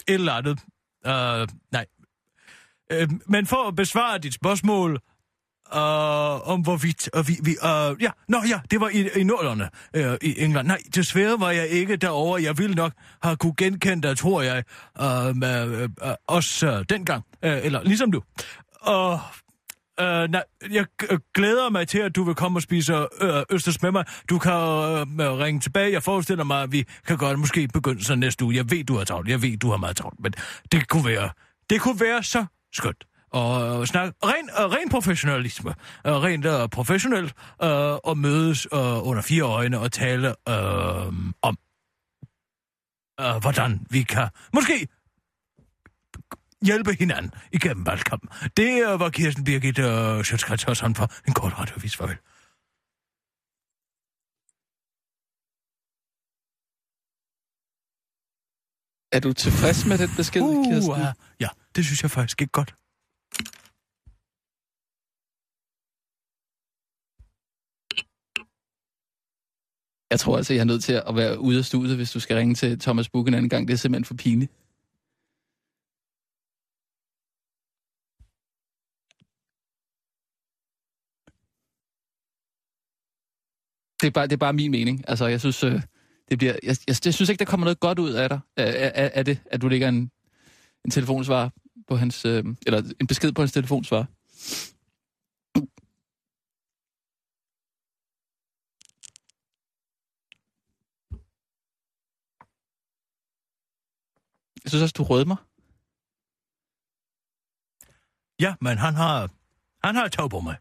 Et 0.08 0.14
eller 0.14 0.32
andet. 0.32 0.60
Øh, 1.06 1.48
nej. 1.72 1.86
Øh, 2.92 3.08
men 3.26 3.46
for 3.46 3.68
at 3.68 3.76
besvare 3.76 4.18
dit 4.18 4.34
spørgsmål, 4.34 5.00
øh, 5.74 6.48
om 6.48 6.60
hvorvidt... 6.60 7.10
Øh, 7.16 7.28
vi, 7.28 7.38
vi, 7.42 7.50
øh, 7.50 8.02
ja, 8.02 8.10
nå 8.28 8.38
ja, 8.48 8.60
det 8.70 8.80
var 8.80 8.88
i, 8.88 9.20
i 9.20 9.22
Norderne 9.24 9.68
øh, 9.94 10.16
i 10.22 10.42
England. 10.42 10.66
Nej, 10.66 10.78
desværre 10.94 11.40
var 11.40 11.50
jeg 11.50 11.68
ikke 11.68 11.96
derovre. 11.96 12.42
Jeg 12.42 12.58
ville 12.58 12.74
nok 12.74 12.92
have 13.22 13.36
kunne 13.36 13.54
genkende 13.56 14.08
dig, 14.08 14.18
tror 14.18 14.42
jeg, 14.42 14.64
øh, 15.00 15.36
med, 15.36 15.82
øh, 15.82 16.14
os 16.28 16.62
øh, 16.62 16.84
dengang. 16.88 17.24
Øh, 17.44 17.58
eller 17.64 17.82
ligesom 17.82 18.12
du. 18.12 18.22
Og... 18.80 19.20
Uh, 20.00 20.06
nej, 20.06 20.42
jeg 20.70 20.86
glæder 21.34 21.70
mig 21.70 21.88
til, 21.88 21.98
at 21.98 22.16
du 22.16 22.24
vil 22.24 22.34
komme 22.34 22.58
og 22.58 22.62
spise 22.62 22.94
øh, 22.94 23.42
østers 23.50 23.82
med 23.82 23.92
mig. 23.92 24.04
Du 24.30 24.38
kan 24.38 24.52
øh, 24.52 25.00
øh 25.00 25.38
ringe 25.38 25.60
tilbage. 25.60 25.92
Jeg 25.92 26.02
forestiller 26.02 26.44
mig, 26.44 26.62
at 26.62 26.72
vi 26.72 26.84
kan 27.06 27.16
godt 27.16 27.38
måske 27.38 27.68
begynde 27.68 28.04
så 28.04 28.14
næste 28.14 28.44
uge. 28.44 28.56
Jeg 28.56 28.70
ved, 28.70 28.84
du 28.84 28.96
har 28.96 29.04
travlt. 29.04 29.28
Jeg 29.28 29.42
ved, 29.42 29.56
du 29.56 29.70
har 29.70 29.76
meget 29.76 29.96
travlt. 29.96 30.20
Men 30.20 30.34
det 30.72 30.88
kunne 30.88 31.06
være, 31.06 31.30
det 31.70 31.80
kunne 31.80 32.00
være 32.00 32.22
så 32.22 32.44
skønt. 32.72 33.04
Og 33.34 33.88
snakke 33.88 34.14
ren, 34.22 34.50
ren 34.74 34.88
professionalisme. 34.88 35.74
Rent 36.04 36.46
øh, 36.46 36.68
professionelt. 36.68 37.34
Øh, 37.62 37.94
og 38.04 38.18
mødes 38.18 38.66
øh, 38.72 39.08
under 39.08 39.22
fire 39.22 39.42
øjne 39.42 39.78
og 39.78 39.92
tale 39.92 40.28
øh, 40.28 41.06
om, 41.42 41.56
øh, 43.20 43.36
hvordan 43.40 43.86
vi 43.90 44.02
kan 44.02 44.28
måske 44.54 44.88
hjælpe 46.62 46.96
hinanden 46.98 47.30
igennem 47.52 47.86
valgkampen. 47.86 48.28
Det 48.56 48.92
øh, 48.92 49.00
var 49.00 49.10
Kirsten 49.10 49.44
Birgit 49.44 49.78
og 49.78 50.24
Sjøtskrets 50.26 50.64
Hørsholm 50.64 50.94
for 50.94 51.10
en 51.28 51.34
kort 51.34 51.58
radiovis. 51.58 51.96
Farvel. 51.96 52.16
Er 59.12 59.20
du 59.20 59.32
tilfreds 59.32 59.86
med 59.86 59.98
den 59.98 60.10
besked, 60.16 60.42
uh, 60.42 60.64
Kirsten? 60.66 60.92
Uh, 60.92 60.98
ja, 61.40 61.48
det 61.76 61.84
synes 61.84 62.02
jeg 62.02 62.10
faktisk 62.10 62.40
ikke 62.40 62.52
godt. 62.52 62.74
Jeg 70.14 70.20
tror 70.20 70.36
altså, 70.36 70.52
jeg 70.54 70.60
er 70.60 70.64
nødt 70.64 70.84
til 70.84 70.92
at 70.92 71.16
være 71.16 71.40
ude 71.40 71.58
af 71.58 71.64
studiet, 71.64 71.96
hvis 71.96 72.10
du 72.12 72.20
skal 72.20 72.36
ringe 72.36 72.54
til 72.54 72.78
Thomas 72.78 73.08
Buch 73.08 73.28
en 73.28 73.34
anden 73.34 73.48
gang. 73.48 73.68
Det 73.68 73.74
er 73.74 73.78
simpelthen 73.78 74.04
for 74.04 74.14
pinligt. 74.14 74.52
Det 84.00 84.06
er 84.06 84.10
bare, 84.10 84.26
det 84.26 84.32
er 84.32 84.36
bare 84.36 84.52
min 84.52 84.70
mening. 84.70 85.04
Altså, 85.08 85.26
jeg 85.26 85.40
synes, 85.40 85.64
øh, 85.64 85.82
det 86.30 86.38
bliver, 86.38 86.52
jeg, 86.62 86.76
jeg, 86.86 86.96
jeg 87.04 87.14
synes 87.14 87.28
ikke, 87.28 87.38
der 87.38 87.44
kommer 87.44 87.64
noget 87.64 87.80
godt 87.80 87.98
ud 87.98 88.10
af 88.10 88.28
dig, 88.28 88.40
af, 88.56 88.92
af, 88.94 89.10
af 89.14 89.24
det, 89.24 89.38
at 89.46 89.62
du 89.62 89.68
lægger 89.68 89.88
en, 89.88 90.10
en 90.84 90.90
telefonsvar 90.90 91.52
på 91.88 91.96
hans, 91.96 92.24
øh, 92.24 92.44
eller 92.66 92.82
en 93.00 93.06
besked 93.06 93.32
på 93.32 93.42
hans 93.42 93.52
telefonsvar. 93.52 94.06
Jeg 104.64 104.70
synes 104.70 104.82
også, 104.82 104.94
du 104.98 105.02
rødmer. 105.02 105.36
Ja, 108.40 108.54
men 108.60 108.78
han 108.78 108.94
har, 108.94 109.30
han 109.86 109.94
har 109.94 110.04
et 110.04 110.12
tag 110.12 110.30
på 110.30 110.40
mig. 110.40 110.56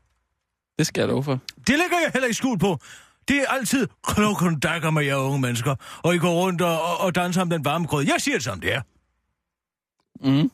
Det 0.78 0.88
skal 0.88 1.02
jeg 1.02 1.10
love 1.10 1.24
for. 1.24 1.40
Det 1.68 1.78
lægger 1.80 2.00
jeg 2.04 2.12
heller 2.14 2.28
ikke 2.28 2.38
skuld 2.38 2.60
på. 2.60 2.80
Det 3.28 3.38
er 3.38 3.48
altid 3.48 3.88
klokken 4.04 4.60
dækker 4.60 4.90
med 4.90 5.04
jer 5.04 5.16
unge 5.16 5.40
mennesker, 5.40 5.76
og 6.04 6.16
I 6.16 6.18
går 6.18 6.34
rundt 6.34 6.62
og, 6.62 6.82
og, 6.82 6.98
og 6.98 7.16
danser 7.16 7.42
om 7.42 7.50
den 7.50 7.66
varme 7.66 7.88
grød. 7.88 8.06
Jeg 8.06 8.16
siger 8.20 8.36
det 8.36 8.44
som 8.44 8.60
det 8.60 8.74
er. 8.74 8.82
Mm. 10.22 10.52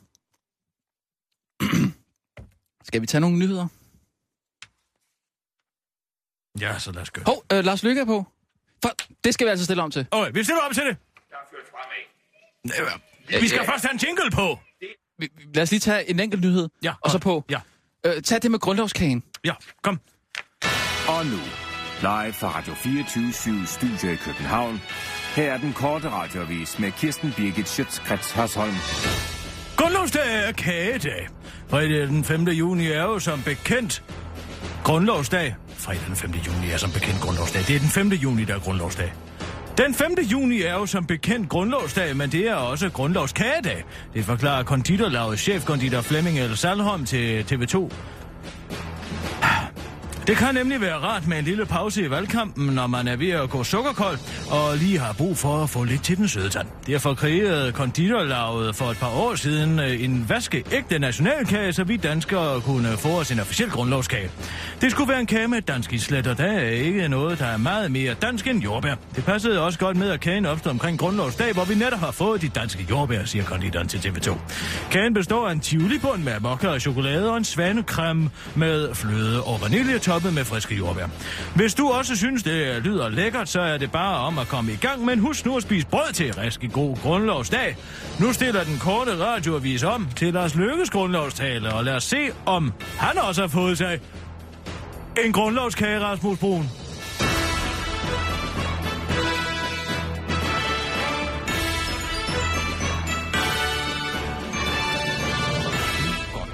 Skal 2.88 3.00
vi 3.02 3.06
tage 3.06 3.20
nogle 3.20 3.38
nyheder? 3.38 3.68
Ja, 6.60 6.78
så 6.78 6.92
lad 6.92 7.02
os 7.02 7.10
gøre. 7.10 7.24
Hov, 7.24 7.44
øh, 7.52 7.64
Lars 7.64 7.82
Lykke 7.82 8.00
er 8.00 8.04
på. 8.04 8.26
For, 8.82 8.90
det 9.24 9.34
skal 9.34 9.44
vi 9.46 9.50
altså 9.50 9.64
stille 9.64 9.82
om 9.82 9.90
til. 9.90 10.06
Okay, 10.10 10.32
vi 10.34 10.44
stiller 10.44 10.62
op 10.62 10.72
til 10.72 10.82
det. 10.82 10.96
Jeg 11.30 11.38
har 11.38 11.46
ført 11.50 11.66
fremad. 11.70 13.00
Vi 13.40 13.48
skal 13.48 13.64
først 13.66 13.84
have 13.84 13.92
en 13.92 14.00
jingle 14.06 14.30
på. 14.30 14.58
Lad 15.54 15.62
os 15.62 15.70
lige 15.70 15.80
tage 15.80 16.10
en 16.10 16.20
enkelt 16.20 16.42
nyhed, 16.44 16.68
Ja, 16.82 16.92
og 17.04 17.10
så 17.10 17.18
på. 17.18 17.44
Ja, 17.50 17.58
Øh, 18.06 18.22
tag 18.22 18.42
det 18.42 18.50
med 18.50 18.58
grundlovskagen. 18.58 19.22
ja, 19.44 19.52
kom. 19.82 20.00
Og 21.08 21.26
nu, 21.26 21.36
live 22.00 22.32
fra 22.32 22.56
Radio 22.58 22.74
24 22.74 23.32
Studio 23.66 24.10
i 24.12 24.16
København. 24.16 24.80
Her 25.36 25.52
er 25.52 25.58
den 25.58 25.72
korte 25.72 26.10
radiovis 26.10 26.78
med 26.78 26.92
Kirsten 26.92 27.32
Birgit 27.36 27.68
Schøtzgrads 27.68 28.30
Hasholm. 28.32 28.74
Grundlovsdag 29.76 30.44
er 30.48 30.52
kagedag. 30.52 31.28
Fredag 31.68 32.06
den 32.08 32.24
5. 32.24 32.48
juni 32.48 32.86
er 32.86 33.02
jo 33.02 33.18
som 33.18 33.42
bekendt 33.42 34.02
grundlovsdag. 34.84 35.54
Fredag 35.68 36.02
den 36.06 36.16
5. 36.16 36.30
juni 36.30 36.70
er 36.70 36.76
som 36.76 36.90
bekendt 36.92 37.20
grundlovsdag. 37.20 37.62
Det 37.68 37.76
er 37.76 37.80
den 37.80 37.88
5. 37.88 38.08
juni, 38.08 38.44
der 38.44 38.54
er 38.54 38.58
grundlovsdag. 38.60 39.12
Den 39.80 39.94
5. 39.94 40.14
juni 40.32 40.62
er 40.62 40.72
jo 40.72 40.86
som 40.86 41.06
bekendt 41.06 41.48
grundlovsdag, 41.48 42.16
men 42.16 42.32
det 42.32 42.48
er 42.48 42.54
også 42.54 42.90
grundlovskagedag. 42.90 43.84
Det 44.14 44.24
forklarer 44.24 44.62
konditorlavets 44.62 45.42
chefkonditor 45.42 46.00
Flemming 46.00 46.38
L. 46.40 46.56
Salholm 46.56 47.04
til 47.04 47.44
TV2. 47.52 47.94
Det 50.26 50.36
kan 50.36 50.54
nemlig 50.54 50.80
være 50.80 50.96
rart 50.96 51.26
med 51.26 51.38
en 51.38 51.44
lille 51.44 51.66
pause 51.66 52.02
i 52.02 52.10
valgkampen, 52.10 52.66
når 52.66 52.86
man 52.86 53.08
er 53.08 53.16
ved 53.16 53.30
at 53.30 53.50
gå 53.50 53.64
sukkerkold 53.64 54.18
og 54.50 54.76
lige 54.76 54.98
har 54.98 55.12
brug 55.12 55.38
for 55.38 55.62
at 55.62 55.70
få 55.70 55.84
lidt 55.84 56.04
til 56.04 56.16
den 56.16 56.28
søde 56.28 56.48
tand. 56.48 56.66
Derfor 56.86 57.14
kreerede 57.14 57.72
konditorlaget 57.72 58.76
for 58.76 58.84
et 58.84 58.96
par 58.96 59.20
år 59.20 59.34
siden 59.34 59.78
øh, 59.78 60.04
en 60.04 60.28
vaskeægte 60.28 60.98
nationalkage, 60.98 61.72
så 61.72 61.84
vi 61.84 61.96
danskere 61.96 62.60
kunne 62.60 62.96
få 62.96 63.08
os 63.08 63.30
en 63.30 63.40
officiel 63.40 63.70
grundlovskage. 63.70 64.30
Det 64.80 64.90
skulle 64.90 65.08
være 65.08 65.20
en 65.20 65.26
kage 65.26 65.48
med 65.48 65.62
dansk 65.62 65.92
islet, 65.92 66.26
og 66.26 66.38
der 66.38 66.44
er 66.44 66.70
ikke 66.70 67.08
noget, 67.08 67.38
der 67.38 67.46
er 67.46 67.56
meget 67.56 67.90
mere 67.90 68.14
dansk 68.14 68.46
end 68.46 68.62
jordbær. 68.62 68.94
Det 69.16 69.24
passede 69.24 69.62
også 69.62 69.78
godt 69.78 69.96
med, 69.96 70.10
at 70.10 70.20
kagen 70.20 70.46
opstod 70.46 70.72
omkring 70.72 70.98
grundlovsdag, 70.98 71.52
hvor 71.52 71.64
vi 71.64 71.74
netop 71.74 72.00
har 72.00 72.10
fået 72.10 72.42
de 72.42 72.48
danske 72.48 72.86
jordbær, 72.90 73.24
siger 73.24 73.44
konditoren 73.44 73.88
til 73.88 73.98
TV2. 73.98 74.38
Kagen 74.90 75.14
består 75.14 75.48
af 75.48 75.52
en 75.52 75.60
tivoli 75.60 75.98
med 76.18 76.40
mokka 76.40 76.68
og 76.68 76.80
chokolade 76.80 77.30
og 77.30 77.36
en 77.36 77.44
svanecreme 77.44 78.30
med 78.54 78.94
fløde 78.94 79.42
og 79.42 79.60
vanilje 79.62 79.98
toppet 80.20 80.34
med 80.34 80.44
friske 80.44 80.74
jordbær. 80.74 81.06
Hvis 81.54 81.74
du 81.74 81.88
også 81.88 82.16
synes, 82.16 82.42
det 82.42 82.82
lyder 82.82 83.08
lækkert, 83.08 83.48
så 83.48 83.60
er 83.60 83.78
det 83.78 83.92
bare 83.92 84.18
om 84.18 84.38
at 84.38 84.48
komme 84.48 84.72
i 84.72 84.76
gang, 84.76 85.04
men 85.04 85.18
husk 85.18 85.46
nu 85.46 85.56
at 85.56 85.62
spise 85.62 85.86
brød 85.86 86.12
til 86.12 86.34
rigtig 86.34 86.72
god 86.72 86.96
grundlovsdag. 86.96 87.76
Nu 88.20 88.32
stiller 88.32 88.64
den 88.64 88.78
korte 88.78 89.24
radioavis 89.24 89.82
om 89.82 90.08
til 90.16 90.34
Lars 90.34 90.54
Lykkes 90.54 90.90
grundlovstale, 90.90 91.74
og 91.74 91.84
lad 91.84 91.94
os 91.94 92.04
se, 92.04 92.30
om 92.46 92.72
han 92.98 93.18
også 93.18 93.40
har 93.40 93.48
fået 93.48 93.78
sig 93.78 94.00
en 95.24 95.32
grundlovskage, 95.32 96.00
Rasmus 96.00 96.38
Brun. 96.38 96.68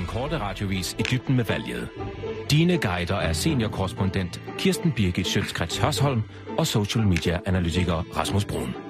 korte 0.06 0.38
radiovis 0.38 0.96
i 0.98 1.02
dybden 1.02 1.36
med 1.36 1.44
valget. 1.44 1.88
Dine 2.50 2.78
guider 2.78 3.16
er 3.16 3.32
seniorkorrespondent 3.32 4.40
Kirsten 4.58 4.92
Birgit 4.92 5.26
Schøtzgrads 5.26 5.78
Hørsholm 5.78 6.22
og 6.58 6.66
social 6.66 7.06
media 7.06 7.40
analytiker 7.46 8.04
Rasmus 8.16 8.44
Brun. 8.44 8.85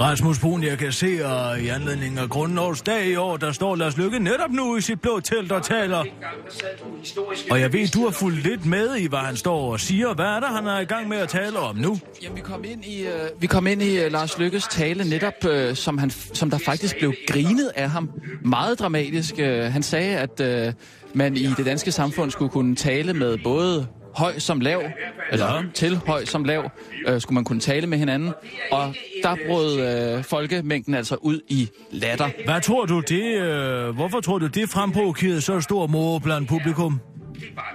Rasmus 0.00 0.38
Brun, 0.38 0.62
jeg 0.62 0.78
kan 0.78 0.92
se, 0.92 1.06
at 1.06 1.60
i 1.60 1.68
anledning 1.68 2.18
af 2.18 2.28
Grundlovsdag 2.28 3.06
i 3.06 3.16
år, 3.16 3.36
der 3.36 3.52
står 3.52 3.76
Lars 3.76 3.96
Lykke 3.96 4.18
netop 4.18 4.50
nu 4.50 4.76
i 4.76 4.80
sit 4.80 5.00
blå 5.00 5.20
telt 5.20 5.52
og 5.52 5.62
taler. 5.62 6.04
Og 7.50 7.60
jeg 7.60 7.72
ved, 7.72 7.88
du 7.88 8.04
har 8.04 8.10
fulgt 8.10 8.42
lidt 8.42 8.66
med 8.66 8.96
i, 8.96 9.06
hvad 9.06 9.18
han 9.18 9.36
står 9.36 9.72
og 9.72 9.80
siger. 9.80 10.14
Hvad 10.14 10.24
er 10.24 10.40
der, 10.40 10.46
han 10.46 10.66
er 10.66 10.80
i 10.80 10.84
gang 10.84 11.08
med 11.08 11.16
at 11.16 11.28
tale 11.28 11.58
om 11.58 11.76
nu? 11.76 11.98
Jamen, 12.22 12.36
vi 12.36 12.42
kom 12.42 12.64
ind 12.64 12.84
i, 12.84 13.02
øh, 13.02 13.10
vi 13.40 13.46
kom 13.46 13.66
ind 13.66 13.82
i 13.82 13.98
øh, 13.98 14.12
Lars 14.12 14.38
Lykkes 14.38 14.66
tale 14.66 15.04
netop, 15.04 15.44
øh, 15.48 15.74
som, 15.74 15.98
han, 15.98 16.10
som 16.10 16.50
der 16.50 16.58
faktisk 16.58 16.98
blev 16.98 17.14
grinet 17.28 17.70
af 17.74 17.90
ham. 17.90 18.10
Meget 18.44 18.78
dramatisk. 18.78 19.34
Øh, 19.38 19.64
han 19.64 19.82
sagde, 19.82 20.18
at 20.18 20.40
øh, 20.40 20.72
man 21.14 21.36
i 21.36 21.46
det 21.56 21.66
danske 21.66 21.92
samfund 21.92 22.30
skulle 22.30 22.50
kunne 22.50 22.76
tale 22.76 23.12
med 23.12 23.38
både 23.44 23.86
høj 24.14 24.38
som 24.38 24.60
lav, 24.60 24.82
eller 25.32 25.62
til 25.74 25.96
høj 25.96 26.24
som 26.24 26.44
lav, 26.44 26.70
øh, 27.06 27.20
skulle 27.20 27.34
man 27.34 27.44
kunne 27.44 27.60
tale 27.60 27.86
med 27.86 27.98
hinanden. 27.98 28.32
Og 28.72 28.94
der 29.22 29.36
brød 29.48 29.80
øh, 30.16 30.24
folkemængden 30.24 30.94
altså 30.94 31.14
ud 31.14 31.40
i 31.48 31.68
latter. 31.90 32.28
Hvad 32.44 32.60
tror 32.60 32.86
du 32.86 33.00
det, 33.00 33.22
øh, 33.22 33.94
hvorfor 33.94 34.20
tror 34.20 34.38
du 34.38 34.46
det 34.46 34.70
fremprovokerede 34.70 35.40
så 35.40 35.60
stor 35.60 35.86
mor 35.86 36.18
blandt 36.18 36.48
publikum? 36.48 37.00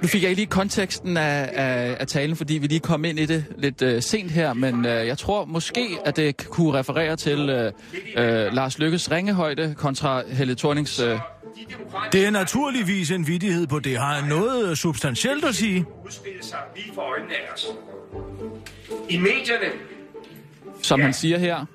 Nu 0.01 0.07
fik 0.07 0.21
jeg 0.21 0.29
ikke 0.29 0.41
lige 0.41 0.49
konteksten 0.49 1.17
af, 1.17 1.49
af, 1.53 1.97
af 1.99 2.07
talen, 2.07 2.35
fordi 2.35 2.53
vi 2.53 2.67
lige 2.67 2.79
kom 2.79 3.05
ind 3.05 3.19
i 3.19 3.25
det 3.25 3.45
lidt 3.57 3.81
øh, 3.81 4.01
sent 4.01 4.31
her, 4.31 4.53
men 4.53 4.85
øh, 4.85 5.07
jeg 5.07 5.17
tror 5.17 5.45
måske, 5.45 5.87
at 6.05 6.15
det 6.15 6.47
kunne 6.49 6.73
referere 6.79 7.15
til 7.15 7.49
øh, 7.49 7.71
øh, 8.17 8.53
Lars 8.53 8.79
Lykkes 8.79 9.11
ringehøjde 9.11 9.75
kontra 9.77 10.21
Helle 10.27 10.55
Thornings... 10.55 10.99
Øh, 10.99 11.19
Det 12.11 12.25
er 12.25 12.31
naturligvis 12.31 13.11
en 13.11 13.27
vidighed 13.27 13.67
på 13.67 13.79
det. 13.79 13.97
Har 13.99 14.25
noget 14.27 14.77
substantielt 14.77 15.45
at 15.45 15.55
sige? 15.55 15.85
udspille 16.05 16.43
sig 16.43 16.59
lige 16.75 16.91
for 16.93 17.01
øjnene 17.01 17.33
af 17.35 17.53
os. 17.53 17.67
I 19.09 19.17
medierne 19.17 19.71
som 20.81 21.01
han 21.01 21.13
siger 21.13 21.37
her, 21.37 21.65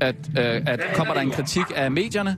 at, 0.00 0.16
øh, 0.38 0.44
at 0.66 0.80
kommer 0.94 1.14
der 1.14 1.20
en 1.20 1.30
kritik 1.30 1.64
af 1.74 1.90
medierne. 1.90 2.36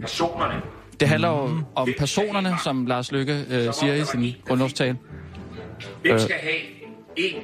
personerne. 0.00 0.62
Det 1.00 1.08
handler 1.08 1.28
jo 1.28 1.60
om 1.76 1.88
personerne, 1.98 2.54
som 2.64 2.86
Lars 2.86 3.12
Lykke 3.12 3.44
øh, 3.50 3.74
siger 3.74 3.94
i 3.94 4.04
sin 4.04 4.34
grundlovstale. 4.46 4.98
Hvem 6.02 6.14
Øh. 6.14 6.20
skal 6.20 6.36
have 6.36 6.56
en 7.16 7.42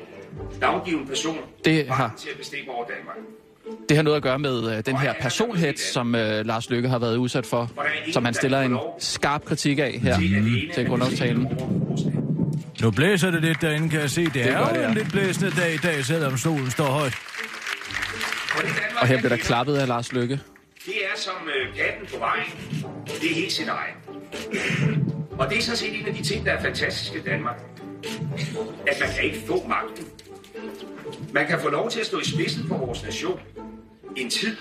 navngiven 0.60 1.06
person 1.08 1.36
Det 1.64 1.88
har- 1.88 2.14
til 2.18 2.28
at 2.30 2.38
bestemme 2.38 2.72
over 2.74 2.84
Danmark? 2.84 3.16
Det 3.88 3.96
har 3.96 4.02
noget 4.02 4.16
at 4.16 4.22
gøre 4.22 4.38
med 4.38 4.76
øh, 4.76 4.82
den 4.86 4.96
her 4.96 5.14
personhets, 5.20 5.92
som 5.92 6.14
øh, 6.14 6.46
Lars 6.46 6.70
Lykke 6.70 6.88
har 6.88 6.98
været 6.98 7.16
udsat 7.16 7.46
for, 7.46 7.70
som 8.12 8.24
han 8.24 8.34
stiller 8.34 8.60
en 8.60 8.78
skarp 8.98 9.44
kritik 9.44 9.78
af 9.78 10.00
her 10.02 10.18
til 10.74 10.86
grundlovstalen. 10.86 11.48
Nu 12.82 12.90
blæser 12.90 13.30
det 13.30 13.42
lidt 13.42 13.60
derinde, 13.62 13.88
kan 13.88 14.00
jeg 14.00 14.10
se. 14.10 14.24
Det, 14.24 14.34
det 14.34 14.48
er 14.48 14.58
jo 14.58 14.74
det, 14.74 14.80
ja. 14.80 14.88
en 14.88 14.94
lidt 14.94 15.12
blæsende 15.12 15.50
dag 15.50 15.74
i 15.74 15.76
dag, 15.76 16.04
selvom 16.04 16.36
solen 16.36 16.70
står 16.70 16.84
højt. 16.84 17.14
Og 19.00 19.06
her 19.06 19.14
jeg 19.14 19.18
bliver 19.18 19.36
der 19.36 19.42
klappet 19.42 19.76
af 19.76 19.88
Lars 19.88 20.12
Lykke. 20.12 20.40
Det 20.86 20.94
er 20.94 21.20
som 21.20 21.48
øh, 21.48 21.76
katten 21.76 22.06
på 22.12 22.18
vejen. 22.18 22.46
Det 23.06 23.30
er 23.30 23.34
helt 23.34 23.52
sin 23.52 23.68
egen. 23.68 23.94
Og 25.38 25.50
det 25.50 25.58
er 25.58 25.62
sådan 25.62 25.76
set 25.76 26.00
en 26.00 26.06
af 26.06 26.14
de 26.14 26.22
ting, 26.22 26.46
der 26.46 26.52
er 26.52 26.62
fantastiske 26.62 27.18
i 27.18 27.22
Danmark. 27.22 27.60
At 28.86 29.00
man 29.00 29.08
kan 29.16 29.24
ikke 29.24 29.38
få 29.46 29.68
magten. 29.68 30.04
Man 31.32 31.46
kan 31.46 31.58
få 31.60 31.68
lov 31.68 31.90
til 31.90 32.00
at 32.00 32.06
stå 32.06 32.18
i 32.18 32.24
spidsen 32.24 32.68
for 32.68 32.76
vores 32.76 33.04
nation. 33.04 33.40
En 34.16 34.30
tid. 34.30 34.56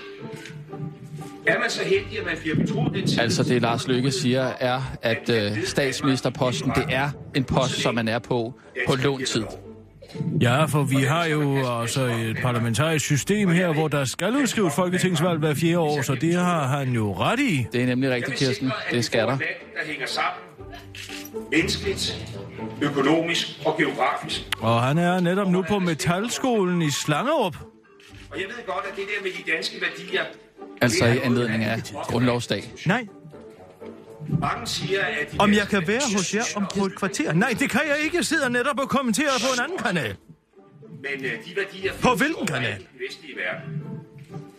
Er 1.47 1.59
man 1.59 1.69
så 1.69 1.83
heldig, 1.83 2.19
at 2.19 2.25
man 2.25 2.37
bliver 2.41 2.55
betroet 2.55 2.93
den 2.93 3.07
tid? 3.07 3.19
Altså 3.19 3.43
det 3.43 3.61
Lars 3.61 3.87
Lykke 3.87 4.11
siger 4.11 4.51
er, 4.59 4.81
at 5.01 5.29
øh, 5.29 5.63
statsministerposten, 5.63 6.71
det 6.75 6.85
er 6.89 7.09
en 7.35 7.43
post, 7.43 7.73
som 7.73 7.95
man 7.95 8.07
er 8.07 8.19
på 8.19 8.53
på 8.87 8.95
låntid. 8.95 9.43
Ja, 10.41 10.65
for 10.65 10.83
vi 10.83 10.95
har 10.95 11.25
jo 11.25 11.57
altså 11.81 12.05
et 12.05 12.37
parlamentarisk 12.41 13.05
system 13.05 13.49
her, 13.49 13.73
hvor 13.73 13.87
der 13.87 14.05
skal 14.05 14.35
udskrives 14.35 14.75
folketingsvalg 14.75 15.39
hver 15.39 15.53
fjerde 15.53 15.79
år, 15.79 16.01
så 16.01 16.15
det 16.15 16.33
har 16.35 16.67
han 16.67 16.89
jo 16.89 17.13
ret 17.13 17.39
i. 17.39 17.65
Det 17.73 17.81
er 17.81 17.85
nemlig 17.85 18.09
rigtigt, 18.11 18.37
Kirsten. 18.37 18.71
Det 18.91 19.05
skal 19.05 19.19
der. 19.19 19.37
der 19.37 19.85
hænger 19.85 20.07
sammen. 20.07 20.54
Menneskeligt, 21.51 22.27
økonomisk 22.81 23.47
og 23.65 23.77
geografisk. 23.77 24.41
Og 24.59 24.83
han 24.83 24.97
er 24.97 25.19
netop 25.19 25.47
nu 25.47 25.61
på 25.61 25.79
Metalskolen 25.79 26.81
i 26.81 26.91
Slangerup. 26.91 27.57
Og 28.31 28.39
jeg 28.39 28.47
ved 28.47 28.65
godt, 28.65 28.85
at 28.91 28.95
det 28.95 29.03
der 29.17 29.23
med 29.23 29.31
de 29.31 29.51
danske 29.51 29.81
værdier... 29.81 30.21
Altså 30.81 31.05
er 31.05 31.13
i 31.13 31.17
anledning 31.17 31.63
af 31.63 31.81
grundlovsdag. 31.83 32.63
Nej, 32.85 33.07
Mange 34.39 34.67
siger, 34.67 35.01
at 35.01 35.35
om 35.39 35.53
jeg 35.53 35.67
kan 35.67 35.87
være 35.87 36.01
hos 36.17 36.33
jer 36.33 36.43
om 36.55 36.67
på 36.77 36.85
et 36.85 36.95
kvarter. 36.95 37.33
Nej, 37.33 37.53
det 37.59 37.69
kan 37.69 37.81
jeg 37.87 37.97
ikke. 38.03 38.17
Jeg 38.17 38.25
sidder 38.25 38.49
netop 38.49 38.79
og 38.79 38.89
kommenterer 38.89 39.31
på 39.39 39.53
en 39.53 39.63
anden 39.63 39.77
kanal. 39.77 40.15
Men 40.89 41.25
øh, 41.25 41.31
de 41.45 41.55
værdier... 41.55 41.93
På 42.01 42.15
hvilken 42.15 42.47
kanal? 42.47 42.69
i 42.69 42.73
den 42.73 42.87
vestlige 43.07 43.35
verden. 43.35 43.81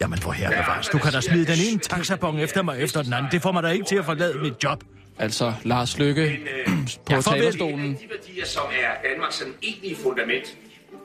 Jamen, 0.00 0.18
hvor 0.22 0.32
herre 0.32 0.50
bevares. 0.50 0.88
Du 0.88 0.98
kan 0.98 1.12
da 1.12 1.20
smide 1.20 1.46
den 1.46 1.58
ene 1.70 1.78
taxabong 1.80 2.42
efter 2.42 2.62
mig 2.62 2.80
efter 2.82 3.02
den 3.02 3.12
anden. 3.12 3.32
Det 3.32 3.42
får 3.42 3.52
mig 3.52 3.62
da 3.62 3.68
ikke 3.68 3.84
til 3.84 3.96
at 3.96 4.04
forlade 4.04 4.38
mit 4.38 4.64
job. 4.64 4.84
Altså 5.18 5.52
Lars 5.64 5.98
Lykke 5.98 6.22
Men 6.22 6.32
øh, 6.32 6.86
på 7.06 7.12
Ja, 7.14 7.20
talerstolen. 7.20 7.92
de 7.92 7.98
værdier, 8.10 8.46
som 8.46 8.62
er 8.82 9.08
Danmarks 9.10 9.34
sådan 9.34 9.54
egentlige 9.62 9.96
fundament, 9.96 10.56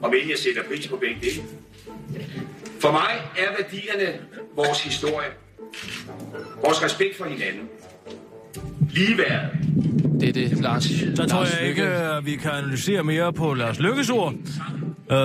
og 0.02 0.10
men 0.10 0.30
jeg 0.30 0.38
sætter 0.38 0.64
pris 0.70 0.88
på 0.88 0.96
begge 0.96 1.16
dele. 1.22 1.42
For 2.80 2.92
mig 2.92 3.12
er 3.38 3.62
værdierne 3.62 4.20
vores 4.56 4.84
historie. 4.84 5.28
Vores 6.66 6.84
respekt 6.84 7.18
for 7.18 7.26
hinanden. 7.26 7.70
Ligeværd. 8.90 9.52
Det 10.20 10.30
er 10.30 10.34
det, 10.34 10.62
Lars, 10.62 10.84
Så 11.16 11.26
tror 11.30 11.40
Lars 11.40 11.60
jeg 11.60 11.70
ikke, 11.70 11.84
at 11.84 12.26
vi 12.26 12.36
kan 12.36 12.52
analysere 12.52 13.04
mere 13.04 13.34
på 13.34 13.54
Lars 13.54 13.80
Lykkes 13.80 14.10
ord. 14.10 14.34
Uh, 14.34 15.18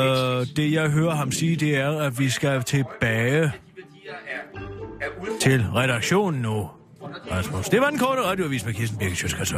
det, 0.56 0.72
jeg 0.72 0.90
hører 0.90 1.14
ham 1.14 1.32
sige, 1.32 1.56
det 1.56 1.76
er, 1.76 1.98
at 1.98 2.18
vi 2.18 2.30
skal 2.30 2.62
tilbage 2.62 3.52
til 5.40 5.64
redaktionen 5.74 6.42
nu. 6.42 6.68
Rasmus, 7.30 7.68
det 7.68 7.80
var 7.80 7.90
den 7.90 7.98
korte 7.98 8.22
radioavis 8.22 8.64
med 8.64 8.74
Kirsten 8.74 8.98
Birgit 8.98 9.18
Sjøtskrets. 9.18 9.52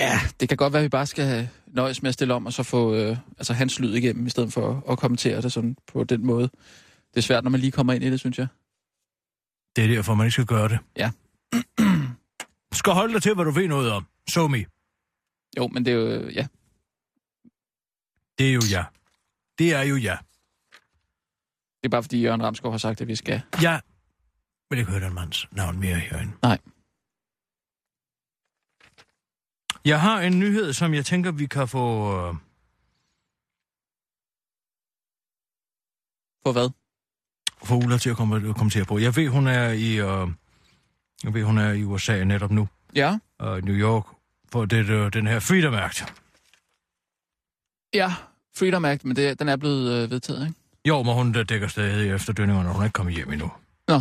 Ja, 0.00 0.20
det 0.40 0.48
kan 0.48 0.56
godt 0.56 0.72
være, 0.72 0.80
at 0.80 0.84
vi 0.84 0.88
bare 0.88 1.06
skal 1.06 1.48
nøjes 1.66 2.02
med 2.02 2.08
at 2.08 2.14
stille 2.14 2.34
om, 2.34 2.46
og 2.46 2.52
så 2.52 2.62
få 2.62 2.94
øh, 2.94 3.16
altså, 3.38 3.52
hans 3.52 3.80
lyd 3.80 3.94
igennem, 3.94 4.26
i 4.26 4.30
stedet 4.30 4.52
for 4.52 4.84
at 4.90 4.98
kommentere 4.98 5.42
det 5.42 5.52
sådan 5.52 5.76
på 5.92 6.04
den 6.04 6.26
måde. 6.26 6.48
Det 7.10 7.16
er 7.16 7.20
svært, 7.20 7.44
når 7.44 7.50
man 7.50 7.60
lige 7.60 7.70
kommer 7.70 7.92
ind 7.92 8.04
i 8.04 8.10
det, 8.10 8.20
synes 8.20 8.38
jeg. 8.38 8.46
Det 9.76 9.84
er 9.84 9.88
derfor, 9.88 10.14
man 10.14 10.26
ikke 10.26 10.32
skal 10.32 10.46
gøre 10.46 10.68
det. 10.68 10.78
Ja. 10.96 11.10
skal 12.72 12.92
holde 12.92 13.14
dig 13.14 13.22
til, 13.22 13.34
hvad 13.34 13.44
du 13.44 13.50
ved 13.50 13.68
noget 13.68 13.92
om. 13.92 14.06
So 14.28 14.48
me. 14.48 14.64
Jo, 15.56 15.66
men 15.68 15.84
det 15.84 15.92
er 15.92 15.96
jo, 15.96 16.06
øh, 16.06 16.36
ja. 16.36 16.46
Det 18.38 18.48
er 18.48 18.52
jo 18.52 18.60
ja. 18.70 18.84
Det 19.58 19.74
er 19.74 19.82
jo 19.82 19.96
ja. 19.96 20.16
Det 21.82 21.84
er 21.84 21.88
bare 21.88 22.02
fordi 22.02 22.22
Jørgen 22.22 22.42
Ramskov 22.42 22.70
har 22.70 22.78
sagt, 22.78 23.00
at 23.00 23.08
vi 23.08 23.16
skal. 23.16 23.42
Jeg 23.62 23.80
vil 24.70 24.78
ikke 24.78 24.90
høre 24.90 25.04
den 25.04 25.14
mands 25.14 25.46
navn 25.52 25.80
mere 25.80 25.98
herinde. 25.98 26.32
Nej. 26.42 26.58
Jeg 29.84 30.00
har 30.00 30.20
en 30.20 30.38
nyhed, 30.38 30.72
som 30.72 30.94
jeg 30.94 31.06
tænker, 31.06 31.32
vi 31.32 31.46
kan 31.46 31.68
få... 31.68 32.12
Øh, 32.28 32.34
For 36.42 36.52
hvad? 36.52 36.70
få 37.64 37.74
Ulla 37.76 37.98
til 37.98 38.10
at 38.10 38.16
komme, 38.16 38.54
kommentere 38.54 38.84
på. 38.84 38.98
Jeg 38.98 39.16
ved, 39.16 39.28
hun 39.28 39.46
er 39.46 39.68
i... 39.68 39.92
Øh, 39.96 40.28
jeg 41.24 41.34
ved, 41.34 41.44
hun 41.44 41.58
er 41.58 41.72
i 41.72 41.84
USA 41.84 42.24
netop 42.24 42.50
nu. 42.50 42.68
Ja. 42.94 43.18
Øh, 43.42 43.64
New 43.64 43.74
York. 43.74 44.04
For 44.52 44.64
det, 44.64 44.88
øh, 44.88 45.12
den 45.12 45.26
her 45.26 45.40
Freedom 45.40 45.74
Act. 45.74 46.04
Ja, 47.94 48.12
Freedom 48.58 48.84
Act, 48.84 49.04
men 49.04 49.16
det, 49.16 49.38
den 49.38 49.48
er 49.48 49.56
blevet 49.56 49.92
øh, 50.04 50.10
vedtaget, 50.10 50.46
ikke? 50.48 50.54
Jo, 50.88 51.02
men 51.02 51.14
hun 51.14 51.34
der 51.34 51.42
dækker 51.42 51.68
stadig 51.68 52.10
efter 52.14 52.32
dønningerne, 52.32 52.68
og 52.68 52.74
hun 52.74 52.82
er 52.82 52.84
ikke 52.86 52.92
kommet 52.94 53.14
hjem 53.14 53.32
endnu. 53.32 53.50
Nå. 53.88 54.00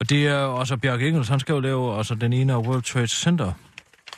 Og 0.00 0.10
det 0.10 0.26
er 0.28 0.36
også 0.38 0.76
Bjarke 0.76 1.08
Engels, 1.08 1.28
han 1.28 1.40
skal 1.40 1.52
jo 1.52 1.60
lave 1.60 1.92
også 1.92 2.14
den 2.14 2.32
ene 2.32 2.52
af 2.52 2.56
World 2.58 2.82
Trade 2.82 3.08
Center. 3.08 3.52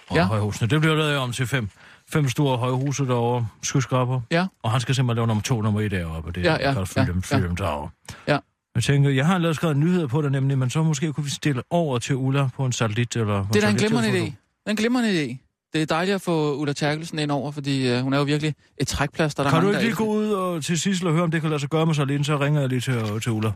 Og 0.08 0.16
Ja. 0.16 0.24
højhusene. 0.26 0.68
Det 0.68 0.80
bliver 0.80 0.94
lavet 0.96 1.16
om 1.16 1.32
til 1.32 1.46
fem, 1.46 1.68
fem 2.08 2.28
store 2.28 2.56
højhuse 2.58 3.06
derovre, 3.06 3.48
skyskraber. 3.62 4.20
Ja. 4.30 4.46
Og 4.62 4.70
han 4.70 4.80
skal 4.80 4.94
simpelthen 4.94 5.16
lave 5.16 5.26
nummer 5.26 5.42
to, 5.42 5.62
nummer 5.62 5.80
et 5.80 5.90
deroppe, 5.90 6.28
og 6.30 6.34
det 6.34 6.44
Ja, 6.44 6.48
er 6.56 6.68
ja, 6.68 6.72
kaldt 6.72 6.88
Freedom, 6.88 7.22
ja, 7.30 7.36
Freedom 7.36 7.56
Tower. 7.56 7.88
Ja. 8.28 8.38
Jeg 8.74 8.82
tænker, 8.82 9.10
jeg 9.10 9.26
har 9.26 9.38
lavet 9.38 9.56
skrevet 9.56 9.76
nyheder 9.76 10.06
på 10.06 10.22
det 10.22 10.32
nemlig, 10.32 10.58
men 10.58 10.70
så 10.70 10.82
måske 10.82 11.12
kunne 11.12 11.24
vi 11.24 11.30
stille 11.30 11.62
over 11.70 11.98
til 11.98 12.16
Ulla 12.16 12.48
på 12.56 12.64
en 12.66 12.72
satellit, 12.72 13.16
eller... 13.16 13.46
Det 13.46 13.56
er 13.56 13.60
da 13.60 13.68
en 13.70 13.76
glimrende 13.76 14.08
idé. 14.26 14.32
En 14.68 14.76
glimrende 14.76 15.10
idé. 15.10 15.46
Det 15.72 15.82
er 15.82 15.86
dejligt 15.86 16.14
at 16.14 16.22
få 16.22 16.56
Ulla 16.56 16.72
Terkelsen 16.72 17.18
ind 17.18 17.30
over, 17.30 17.50
fordi 17.50 17.88
øh, 17.88 18.00
hun 18.00 18.12
er 18.12 18.18
jo 18.18 18.24
virkelig 18.24 18.54
et 18.78 18.88
trækplaster, 18.88 19.42
der 19.42 19.50
er 19.50 19.54
Kan 19.54 19.62
du 19.62 19.68
ikke 19.68 19.82
lige 19.82 19.94
gå 19.94 20.04
ud 20.04 20.30
og, 20.32 20.64
til 20.64 20.80
Sissel 20.80 21.06
og 21.06 21.12
høre, 21.12 21.22
om 21.22 21.30
det 21.30 21.40
kan 21.40 21.50
lade 21.50 21.60
sig 21.60 21.68
gøre 21.70 21.86
med 21.86 21.94
Salin, 21.94 22.24
så 22.24 22.36
ringer 22.36 22.60
jeg 22.60 22.68
lige 22.68 22.80
til, 22.80 23.20
til 23.22 23.32
Ulla. 23.32 23.52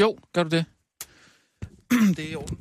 Jo, 0.00 0.16
gør 0.32 0.42
du 0.42 0.48
det? 0.48 0.64
det 2.16 2.18
er 2.18 2.32
i 2.32 2.34
orden. 2.34 2.58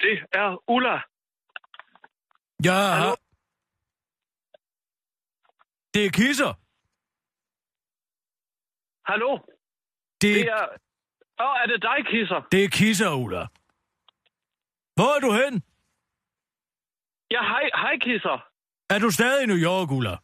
Det 0.00 0.14
er 0.32 0.70
Ulla. 0.70 0.96
Ja, 2.64 2.78
Hallo? 2.98 3.14
det 5.94 6.06
er 6.06 6.10
kisser. 6.10 6.52
Hallo? 9.10 9.30
Det, 10.20 10.34
Det 10.34 10.48
er... 10.48 10.66
Åh, 11.40 11.56
er 11.62 11.66
det 11.66 11.82
dig, 11.82 11.98
Kisser? 12.10 12.40
det 12.52 12.64
er 12.64 12.68
kisser, 12.68 13.10
Ulla. 13.24 13.46
Hvor 14.96 15.10
er 15.16 15.20
du 15.26 15.30
hen? 15.42 15.54
Ja, 17.30 17.42
hej, 17.42 17.70
hej, 17.74 17.98
Kisser. 17.98 18.38
Er 18.90 18.98
du 18.98 19.10
stadig 19.10 19.42
i 19.42 19.46
New 19.46 19.60
York, 19.70 19.90
Ulla? 19.90 20.14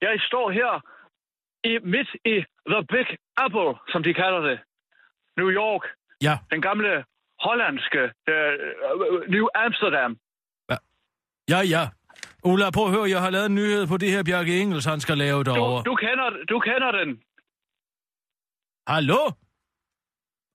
Jeg 0.00 0.20
står 0.28 0.50
her 0.50 0.72
i, 1.70 1.72
midt 1.94 2.10
i 2.24 2.36
The 2.72 2.80
Big 2.92 3.08
Apple, 3.36 3.70
som 3.92 4.02
de 4.02 4.14
kalder 4.14 4.40
det. 4.40 4.58
New 5.36 5.50
York. 5.50 5.84
Ja. 6.22 6.38
Den 6.50 6.62
gamle 6.62 7.04
hollandske 7.46 8.02
øh, 8.32 8.54
New 9.34 9.46
Amsterdam. 9.64 10.12
Ja, 11.52 11.60
ja. 11.74 11.84
Ulla, 12.44 12.70
prøv 12.70 12.84
at 12.86 12.90
høre, 12.96 13.10
jeg 13.14 13.20
har 13.20 13.30
lavet 13.30 13.46
en 13.46 13.54
nyhed 13.54 13.86
på 13.86 13.96
det 13.96 14.10
her 14.10 14.22
Bjarke 14.24 14.60
Engels, 14.60 14.84
han 14.84 15.00
skal 15.00 15.18
lave 15.18 15.38
Du, 15.44 15.50
derovre. 15.50 15.82
du, 15.90 15.94
kender, 15.94 16.28
du 16.48 16.58
kender 16.68 16.90
den. 16.98 17.08
Hallo? 18.92 19.22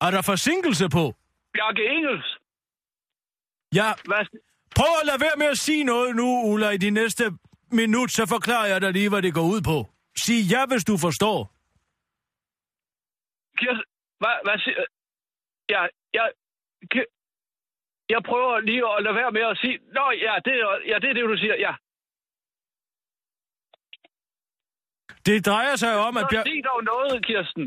Er 0.06 0.12
der 0.16 0.22
forsinkelse 0.22 0.86
på? 0.98 1.04
Bjarke 1.54 1.84
Engels. 1.96 2.28
Ja, 3.80 3.90
Hvad? 4.10 4.24
prøv 4.78 4.94
at 5.02 5.06
lade 5.10 5.22
være 5.26 5.38
med 5.38 5.46
at 5.46 5.58
sige 5.58 5.84
noget 5.84 6.16
nu, 6.16 6.28
Ulla, 6.52 6.70
i 6.70 6.78
de 6.78 6.90
næste 6.90 7.24
minut, 7.72 8.12
så 8.12 8.24
forklarer 8.36 8.68
jeg 8.68 8.82
dig 8.82 8.92
lige, 8.94 9.10
hvad 9.10 9.22
det 9.22 9.34
går 9.34 9.48
ud 9.56 9.62
på. 9.72 9.78
Sig 10.24 10.40
ja, 10.54 10.62
hvis 10.72 10.84
du 10.86 10.96
forstår. 10.98 11.40
Kirs, 13.58 13.80
hvad, 14.22 14.36
hvad 14.46 14.58
siger... 14.64 14.84
Ja, 15.70 15.82
jeg... 16.14 16.28
Jeg 18.10 18.22
prøver 18.30 18.60
lige 18.60 18.84
at 18.94 19.04
lade 19.06 19.16
være 19.16 19.32
med 19.38 19.42
at 19.52 19.58
sige... 19.62 19.78
Nå, 19.98 20.06
ja, 20.26 20.34
det, 20.46 20.54
er- 20.66 20.82
ja, 20.92 20.96
det 21.02 21.10
er 21.10 21.14
det, 21.18 21.24
du 21.34 21.38
siger. 21.44 21.56
Ja. 21.66 21.74
Det 25.26 25.46
drejer 25.46 25.76
sig 25.76 25.92
jo 25.96 26.00
om, 26.10 26.18
at 26.18 26.24
Så 26.24 26.28
Bjar... 26.32 26.44
sig 26.44 26.64
dog 26.70 26.84
noget, 26.94 27.26
Kirsten. 27.26 27.66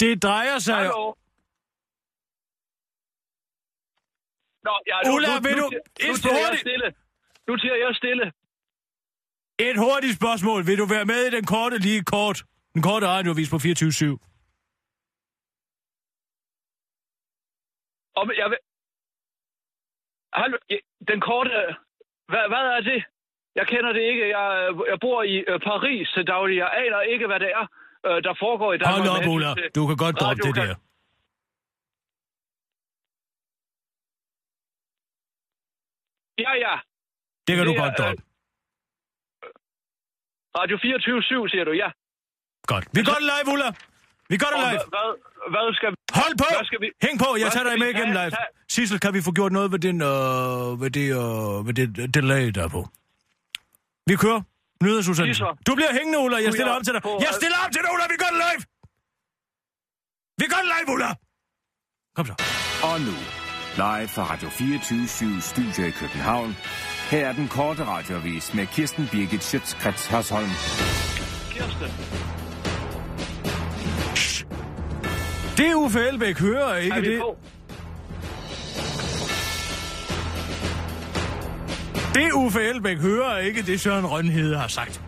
Det 0.00 0.22
drejer 0.22 0.58
sig 0.58 0.80
jo... 0.88 0.92
Hallo? 0.94 1.14
Nå, 4.66 4.74
ja, 4.90 4.96
nu, 5.06 5.14
Ulla, 5.14 5.28
nu, 5.34 5.40
vil 5.46 5.56
nu, 5.56 5.62
du- 5.62 5.70
nu, 5.70 5.78
et 6.14 6.24
nu 6.24 6.30
hurtigt- 6.38 6.60
stille. 6.66 6.86
Nu 7.48 7.52
tiger 7.56 7.74
jeg 7.84 7.94
stille. 8.02 8.24
Et 9.68 9.76
hurtigt 9.84 10.14
spørgsmål. 10.20 10.66
Vil 10.66 10.78
du 10.78 10.86
være 10.86 11.04
med 11.04 11.20
i 11.28 11.30
den 11.36 11.44
korte 11.46 11.78
lige 11.78 12.02
kort? 12.04 12.38
Den 12.74 12.82
korte 12.82 13.06
radiovis 13.06 13.50
på 13.50 13.58
24 13.58 13.92
Om 18.20 18.26
jeg 18.42 18.48
vil... 18.50 18.58
Hallo, 20.40 20.56
den 21.10 21.20
korte... 21.20 21.50
Hvad, 22.30 22.44
hvad 22.52 22.64
er 22.76 22.80
det? 22.90 23.00
Jeg 23.58 23.66
kender 23.72 23.92
det 23.92 24.02
ikke. 24.10 24.24
Jeg, 24.36 24.44
jeg 24.92 24.98
bor 25.00 25.22
i 25.22 25.36
øh, 25.50 25.60
Paris 25.60 26.08
til 26.14 26.26
daglig. 26.26 26.56
Jeg 26.56 26.70
aner 26.82 27.00
ikke, 27.00 27.26
hvad 27.26 27.40
det 27.40 27.50
er, 27.60 27.66
øh, 28.06 28.18
der 28.26 28.34
foregår 28.44 28.72
i 28.72 28.78
Danmark. 28.78 29.08
Hold 29.08 29.26
op, 29.26 29.34
Ulla. 29.34 29.50
Du 29.78 29.82
kan 29.88 29.96
godt 30.04 30.16
droppe 30.20 30.42
det 30.46 30.54
der. 30.60 30.74
Ja, 36.44 36.52
ja. 36.66 36.74
Det 37.46 37.56
kan 37.56 37.64
du 37.66 37.72
Det 37.72 37.78
er, 37.78 37.82
godt 37.84 37.98
droppe. 37.98 38.22
Radio 40.58 40.76
24-7, 40.76 41.50
siger 41.50 41.64
du, 41.64 41.72
ja. 41.72 41.90
Godt. 42.72 42.84
Vi 42.94 43.00
det 43.00 43.22
live, 43.32 43.52
Ulla. 43.54 43.68
Vi 44.32 44.36
gør 44.42 44.46
det 44.54 44.58
live. 44.66 44.80
hvad, 44.94 45.08
hvad, 45.52 45.74
skal 45.78 45.90
vi... 45.92 45.96
Hold 46.20 46.34
på! 46.42 46.46
Hvad 46.56 46.66
skal 46.70 46.80
vi... 46.84 46.88
Hæng 47.06 47.16
på, 47.24 47.28
jeg 47.42 47.48
tager 47.52 47.66
dig 47.68 47.78
med 47.78 47.88
igennem 47.94 48.14
tage- 48.14 48.28
live. 48.30 48.36
Sissel, 48.74 49.00
kan 49.00 49.14
vi 49.14 49.20
få 49.22 49.32
gjort 49.32 49.52
noget 49.52 49.72
ved, 49.72 49.78
den, 49.78 49.96
øh, 50.02 50.80
ved 50.82 50.90
det, 50.98 51.06
øh, 51.22 51.66
ved 51.66 51.74
det 51.74 52.14
delay, 52.14 52.44
der 52.56 52.62
er 52.64 52.68
på? 52.68 52.82
Vi 54.06 54.16
kører. 54.16 54.40
Nyhedsudsendelsen. 54.84 55.46
Du 55.66 55.74
bliver 55.74 55.92
hængende, 55.98 56.18
Ulla. 56.18 56.36
Jeg 56.46 56.52
stiller 56.52 56.72
om 56.72 56.82
til 56.84 56.92
dig. 56.94 57.02
Jeg 57.26 57.32
stiller 57.40 57.58
om 57.64 57.70
til 57.74 57.80
dig, 57.84 57.90
Ulla. 57.94 58.04
Vi 58.14 58.16
gør 58.22 58.30
det 58.34 58.40
live. 58.46 58.62
Vi 60.40 60.46
gør 60.52 60.60
det 60.64 60.70
live, 60.74 60.88
Ulla. 60.94 61.10
Kom 62.16 62.26
så. 62.26 62.34
Og 62.88 62.96
nu, 63.00 63.14
live 63.84 64.08
fra 64.08 64.22
Radio 64.32 64.48
24 64.48 65.40
Studio 65.40 65.84
i 65.86 65.90
København. 65.90 66.56
Her 67.10 67.28
er 67.28 67.32
den 67.32 67.48
korte 67.48 67.84
radiovis 67.84 68.54
med 68.54 68.66
Kirsten 68.66 69.08
Birgit 69.12 69.42
Schøtzgrads 69.44 70.06
Hasholm. 70.06 70.50
Kirsten. 71.52 72.37
Det 75.58 75.74
Uffe 75.74 76.08
Elbæk 76.08 76.38
hører 76.40 76.76
ikke 76.76 76.96
Er 76.96 77.00
det. 77.00 77.20
på? 77.20 77.36
Det 82.14 82.32
Uffe 82.32 82.60
Elbæk 82.62 82.98
hører 82.98 83.38
ikke 83.38 83.62
det 83.62 83.80
Søren 83.80 84.06
Rønhede 84.06 84.58
har 84.58 84.68
sagt. 84.68 85.00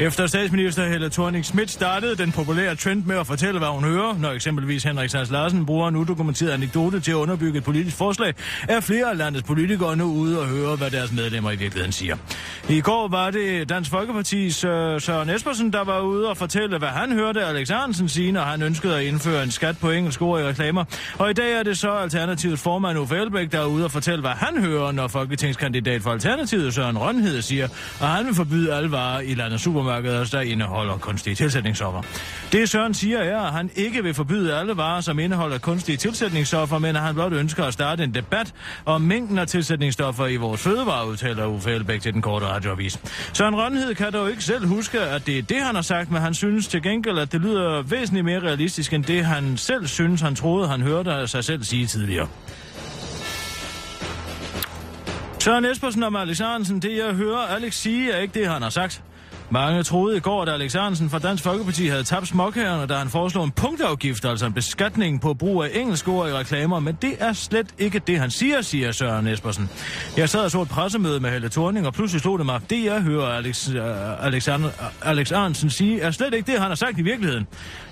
Efter 0.00 0.26
statsminister 0.26 0.88
Helle 0.88 1.10
thorning 1.10 1.44
Schmidt 1.44 1.70
startede 1.70 2.16
den 2.16 2.32
populære 2.32 2.74
trend 2.74 3.04
med 3.04 3.16
at 3.16 3.26
fortælle, 3.26 3.58
hvad 3.58 3.68
hun 3.68 3.84
hører, 3.84 4.18
når 4.18 4.30
eksempelvis 4.30 4.84
Henrik 4.84 5.10
Sars 5.10 5.30
Larsen 5.30 5.66
bruger 5.66 5.88
en 5.88 5.96
udokumenteret 5.96 6.50
anekdote 6.50 7.00
til 7.00 7.10
at 7.10 7.14
underbygge 7.14 7.58
et 7.58 7.64
politisk 7.64 7.96
forslag, 7.96 8.34
er 8.68 8.80
flere 8.80 9.10
af 9.10 9.18
landets 9.18 9.42
politikere 9.46 9.96
nu 9.96 10.04
ude 10.04 10.40
og 10.40 10.46
høre, 10.46 10.76
hvad 10.76 10.90
deres 10.90 11.12
medlemmer 11.12 11.50
i 11.50 11.56
virkeligheden 11.56 11.92
siger. 11.92 12.16
I 12.68 12.80
går 12.80 13.08
var 13.08 13.30
det 13.30 13.68
Dansk 13.68 13.90
Folkepartis 13.90 14.64
øh, 14.64 15.00
Søren 15.00 15.30
Espersen, 15.30 15.72
der 15.72 15.84
var 15.84 16.00
ude 16.00 16.28
og 16.28 16.36
fortælle, 16.36 16.78
hvad 16.78 16.88
han 16.88 17.12
hørte 17.12 17.44
Alex 17.44 17.70
Arnsen 17.70 18.08
sige, 18.08 18.32
når 18.32 18.40
han 18.40 18.62
ønskede 18.62 18.96
at 18.96 19.04
indføre 19.04 19.42
en 19.42 19.50
skat 19.50 19.78
på 19.78 19.90
engelsk 19.90 20.22
ord 20.22 20.40
i 20.40 20.44
reklamer. 20.44 20.84
Og 21.18 21.30
i 21.30 21.32
dag 21.32 21.52
er 21.52 21.62
det 21.62 21.78
så 21.78 21.90
Alternativets 21.90 22.62
formand 22.62 22.98
Uffe 22.98 23.16
Elbæk, 23.16 23.52
der 23.52 23.60
er 23.60 23.66
ude 23.66 23.84
og 23.84 23.90
fortælle, 23.90 24.20
hvad 24.20 24.30
han 24.30 24.64
hører, 24.64 24.92
når 24.92 25.08
folketingskandidat 25.08 26.02
for 26.02 26.10
Alternativet 26.10 26.74
Søren 26.74 26.98
Rønhed 26.98 27.42
siger, 27.42 27.64
at 28.00 28.08
han 28.08 28.26
vil 28.26 28.34
forbyde 28.34 28.74
alle 28.74 28.90
varer 28.90 29.20
i 29.20 29.34
landets 29.34 29.62
supermarkeder, 29.62 29.85
der 29.86 30.40
indeholder 30.40 30.98
kunstige 30.98 31.34
tilsætningsstoffer. 31.34 32.02
Det 32.52 32.68
Søren 32.68 32.94
siger 32.94 33.18
er, 33.18 33.40
at 33.40 33.52
han 33.52 33.70
ikke 33.76 34.02
vil 34.02 34.14
forbyde 34.14 34.54
alle 34.58 34.76
varer, 34.76 35.00
som 35.00 35.18
indeholder 35.18 35.58
kunstige 35.58 35.96
tilsætningsstoffer, 35.96 36.78
men 36.78 36.96
at 36.96 37.02
han 37.02 37.14
blot 37.14 37.32
ønsker 37.32 37.64
at 37.64 37.72
starte 37.72 38.04
en 38.04 38.14
debat 38.14 38.54
om 38.84 39.00
mængden 39.00 39.38
af 39.38 39.46
tilsætningsstoffer 39.46 40.26
i 40.26 40.36
vores 40.36 40.60
fødevarer, 40.60 41.06
udtaler 41.06 41.46
Uffe 41.46 41.70
Elbæk 41.70 42.00
til 42.00 42.12
den 42.12 42.22
korte 42.22 42.46
radioavis. 42.46 43.00
Søren 43.32 43.56
Rønhed 43.56 43.94
kan 43.94 44.12
dog 44.12 44.30
ikke 44.30 44.44
selv 44.44 44.66
huske, 44.66 45.00
at 45.00 45.26
det 45.26 45.38
er 45.38 45.42
det, 45.42 45.62
han 45.62 45.74
har 45.74 45.82
sagt, 45.82 46.10
men 46.10 46.22
han 46.22 46.34
synes 46.34 46.68
til 46.68 46.82
gengæld, 46.82 47.18
at 47.18 47.32
det 47.32 47.40
lyder 47.40 47.82
væsentligt 47.82 48.24
mere 48.24 48.40
realistisk 48.40 48.92
end 48.92 49.04
det, 49.04 49.24
han 49.24 49.56
selv 49.56 49.86
synes, 49.86 50.20
han 50.20 50.34
troede, 50.34 50.68
han 50.68 50.80
hørte 50.82 51.28
sig 51.28 51.44
selv 51.44 51.64
sige 51.64 51.86
tidligere. 51.86 52.28
Søren 55.38 55.64
Espersen 55.64 56.02
og 56.02 56.20
Alex 56.20 56.40
Arnsen, 56.40 56.82
det 56.82 56.96
jeg 56.96 57.14
hører 57.14 57.38
Alex 57.38 57.74
sige, 57.74 58.12
er 58.12 58.20
ikke 58.20 58.40
det, 58.40 58.48
han 58.48 58.62
har 58.62 58.70
sagt. 58.70 59.02
Mange 59.50 59.82
troede 59.82 60.16
i 60.16 60.20
går, 60.20 60.42
at 60.42 60.48
Alex 60.48 60.74
Arnsen 60.74 61.10
fra 61.10 61.18
Dansk 61.18 61.42
Folkeparti 61.42 61.86
havde 61.86 62.04
tabt 62.04 62.28
småkagerne, 62.28 62.86
da 62.86 62.94
han 62.94 63.08
foreslog 63.08 63.44
en 63.44 63.50
punktafgift, 63.50 64.24
altså 64.24 64.46
en 64.46 64.52
beskatning 64.52 65.20
på 65.20 65.34
brug 65.34 65.64
af 65.64 65.70
engelske 65.74 66.10
ord 66.10 66.28
i 66.28 66.32
reklamer, 66.32 66.80
men 66.80 66.98
det 67.02 67.16
er 67.18 67.32
slet 67.32 67.66
ikke 67.78 67.98
det, 67.98 68.18
han 68.18 68.30
siger, 68.30 68.62
siger 68.62 68.92
Søren 68.92 69.26
Espersen. 69.26 69.70
Jeg 70.16 70.28
sad 70.28 70.40
og 70.40 70.50
så 70.50 70.62
et 70.62 70.68
pressemøde 70.68 71.20
med 71.20 71.30
Helle 71.30 71.48
Thorning, 71.48 71.86
og 71.86 71.92
pludselig 71.92 72.20
slog 72.20 72.38
det 72.38 72.46
mig, 72.46 72.60
det 72.70 72.84
jeg 72.84 73.00
hører 73.00 73.26
Alex, 73.26 73.68
uh, 73.68 74.26
Alex, 74.26 74.48
Arne, 74.48 74.70
Alex 75.02 75.32
Arnsen 75.32 75.70
sige, 75.70 76.00
er 76.00 76.10
slet 76.10 76.34
ikke 76.34 76.52
det, 76.52 76.60
han 76.60 76.68
har 76.68 76.74
sagt 76.74 76.98
i 76.98 77.02
virkeligheden. 77.02 77.46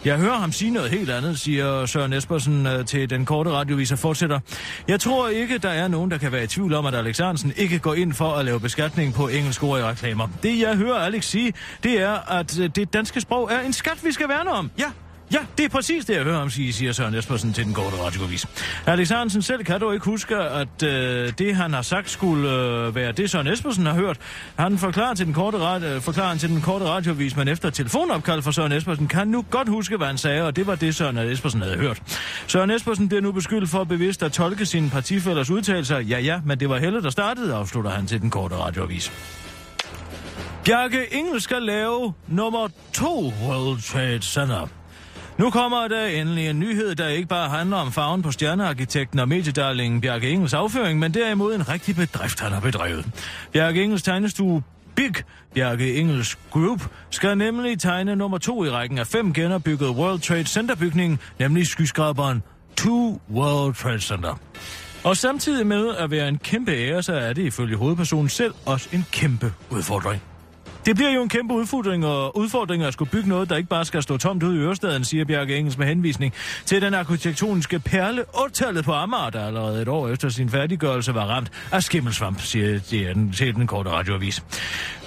Jeg 0.05 0.19
hører 0.19 0.37
ham 0.37 0.53
sige 0.53 0.71
noget 0.71 0.91
helt 0.91 1.11
andet, 1.11 1.41
siger 1.41 1.87
Søren 1.87 2.13
Espersen 2.13 2.67
uh, 2.67 2.85
til 2.85 3.11
den 3.11 3.25
korte 3.25 3.51
radiovis 3.51 3.93
og 3.93 3.99
fortsætter. 3.99 4.41
Jeg 4.89 5.01
tror 5.01 5.29
ikke, 5.29 5.59
der 5.59 5.71
er 5.71 5.89
nogen, 5.89 6.11
der 6.11 6.19
kan 6.19 6.33
være 6.33 6.45
i 6.45 6.47
tvivl 6.47 6.75
om, 6.75 6.87
at 6.87 6.95
Alex 6.95 7.21
Arnsen 7.21 7.53
ikke 7.57 7.79
går 7.79 7.95
ind 7.95 8.13
for 8.13 8.33
at 8.33 8.45
lave 8.45 8.61
beskatning 8.61 9.15
på 9.15 9.29
engelske 9.29 9.65
ord 9.65 9.81
i 9.81 9.83
reklamer. 9.83 10.29
Det 10.43 10.61
jeg 10.61 10.77
hører 10.77 10.99
Alex 10.99 11.25
sige, 11.25 11.44
det 11.83 12.01
er, 12.01 12.33
at 12.33 12.59
øh, 12.59 12.71
det 12.75 12.93
danske 12.93 13.21
sprog 13.21 13.53
er 13.53 13.61
en 13.61 13.73
skat, 13.73 14.05
vi 14.05 14.13
skal 14.13 14.29
værne 14.29 14.51
om. 14.51 14.71
Ja, 14.79 14.91
Ja, 15.33 15.39
det 15.59 15.65
er 15.65 15.69
præcis 15.69 16.05
det, 16.05 16.17
jeg 16.17 16.23
hører 16.25 16.39
ham 16.39 16.51
sige, 16.51 16.73
siger 16.73 16.93
Søren 16.93 17.15
Espersen 17.15 17.53
til 17.53 17.65
den 17.65 17.75
korte 17.75 17.97
radioavis. 17.97 18.47
Alex 18.87 19.09
Hansen 19.09 19.43
selv 19.43 19.65
kan 19.65 19.81
dog 19.81 19.95
ikke 19.95 20.07
huske, 20.07 20.37
at 20.37 20.83
øh, 20.83 21.33
det, 21.39 21.57
han 21.57 21.73
har 21.73 21.83
sagt, 21.83 22.11
skulle 22.11 22.51
øh, 22.51 22.95
være 22.95 23.13
det, 23.13 23.31
Søren 23.31 23.47
Espersen 23.47 23.87
har 23.87 23.95
hørt. 23.95 24.19
Han 24.57 24.79
forklarer 24.79 25.15
til 25.15 25.27
den 25.27 25.35
korte, 25.35 25.59
rad, 25.59 25.85
øh, 25.85 26.01
forklarer 26.01 26.37
til 26.37 26.49
den 26.49 26.61
korte 26.61 26.85
radioavis, 26.85 27.37
men 27.37 27.49
efter 27.49 27.69
et 27.69 27.75
telefonopkald 27.75 28.43
fra 28.43 28.53
Søren 28.53 28.73
Espersen, 28.73 29.09
kan 29.09 29.29
nu 29.29 29.45
godt 29.51 29.69
huske, 29.69 29.97
hvad 29.97 30.07
han 30.07 30.19
sagde, 30.19 30.43
og 30.43 30.57
det 30.57 30.67
var 30.67 30.75
det, 30.75 30.95
Søren 30.95 31.19
Espersen 31.19 31.63
havde 31.63 31.77
hørt. 31.77 32.03
Søren 32.47 32.71
Espersen 32.71 33.09
bliver 33.09 33.23
nu 33.23 33.33
beskyldt 33.33 33.71
for 33.71 33.85
bevidst 33.85 34.23
at 34.23 34.33
tolke 34.33 34.67
sine 34.67 34.91
partifælders 34.91 35.51
udtalelser. 35.51 35.99
Ja, 35.99 36.19
ja, 36.19 36.41
men 36.45 36.61
det 36.61 36.69
var 36.69 36.79
Helle, 36.79 37.03
der 37.03 37.11
startede, 37.11 37.55
afslutter 37.55 37.91
han 37.91 38.07
til 38.07 38.21
den 38.21 38.31
korte 38.31 38.57
radioavis. 38.57 39.13
Bjarke 40.65 41.15
Engel 41.15 41.41
skal 41.41 41.63
lave 41.63 42.13
nummer 42.29 42.69
to 42.93 43.33
World 43.43 43.83
Trade 43.83 44.23
Center. 44.23 44.69
Nu 45.39 45.51
kommer 45.51 45.89
der 45.89 46.07
endelig 46.07 46.49
en 46.49 46.61
nyhed, 46.61 46.95
der 46.95 47.09
ikke 47.09 47.29
bare 47.29 47.49
handler 47.49 47.77
om 47.77 47.93
farven 47.93 48.23
på 48.23 48.33
stjernearkitekten 48.33 49.19
og 49.19 49.29
mediedarlingen 49.29 50.01
Bjarke 50.01 50.31
Engels 50.31 50.55
afføring, 50.55 50.99
men 50.99 51.15
derimod 51.15 51.55
en 51.55 51.69
rigtig 51.69 51.97
bedrift, 51.97 52.41
han 52.41 52.53
har 52.53 52.61
bedrevet. 52.61 53.07
Bjarke 53.53 53.83
Engels 53.83 54.03
tegnestue 54.03 54.63
Big 54.95 55.15
Bjarke 55.55 55.95
Engels 55.95 56.39
Group 56.51 56.89
skal 57.11 57.39
nemlig 57.39 57.79
tegne 57.79 58.17
nummer 58.17 58.39
to 58.39 58.65
i 58.65 58.71
rækken 58.71 58.99
af 58.99 59.07
fem 59.07 59.33
genopbygget 59.33 59.89
World 59.89 60.21
Trade 60.21 60.47
Center 60.47 60.75
bygningen, 60.75 61.19
nemlig 61.39 61.67
skyskraberen 61.67 62.43
2 62.77 63.21
World 63.31 63.75
Trade 63.75 64.01
Center. 64.01 64.41
Og 65.05 65.17
samtidig 65.17 65.67
med 65.67 65.95
at 65.97 66.11
være 66.11 66.29
en 66.29 66.39
kæmpe 66.39 66.73
ære, 66.73 67.03
så 67.03 67.13
er 67.13 67.33
det 67.33 67.43
ifølge 67.43 67.77
hovedpersonen 67.77 68.29
selv 68.29 68.55
også 68.67 68.89
en 68.93 69.05
kæmpe 69.13 69.53
udfordring. 69.71 70.23
Det 70.87 70.97
bliver 70.97 71.11
jo 71.11 71.23
en 71.23 71.29
kæmpe 71.29 71.55
udfordring, 71.55 72.07
og 72.07 72.37
udfordring 72.37 72.83
at 72.83 72.93
skulle 72.93 73.11
bygge 73.11 73.29
noget, 73.29 73.49
der 73.49 73.57
ikke 73.57 73.69
bare 73.69 73.85
skal 73.85 74.03
stå 74.03 74.17
tomt 74.17 74.43
ud 74.43 74.55
i 74.55 74.59
Ørestaden, 74.59 75.05
siger 75.05 75.25
Bjarke 75.25 75.57
Engels 75.57 75.79
med 75.79 75.87
henvisning 75.87 76.33
til 76.67 76.83
den 76.83 76.95
arkitektoniske 76.95 77.79
perle, 77.79 78.25
8 78.45 78.83
på 78.83 78.93
Amager, 78.93 79.31
der 79.31 79.47
allerede 79.47 79.83
et 79.83 79.89
år 79.89 80.09
efter 80.09 80.29
sin 80.29 80.51
færdiggørelse 80.51 81.15
var 81.15 81.25
ramt 81.25 81.51
af 81.73 81.83
skimmelsvamp, 81.83 82.41
siger 82.41 83.13
den 83.15 83.33
til 83.33 83.55
den 83.55 83.67
korte 83.67 83.91
radioavis. 83.91 84.43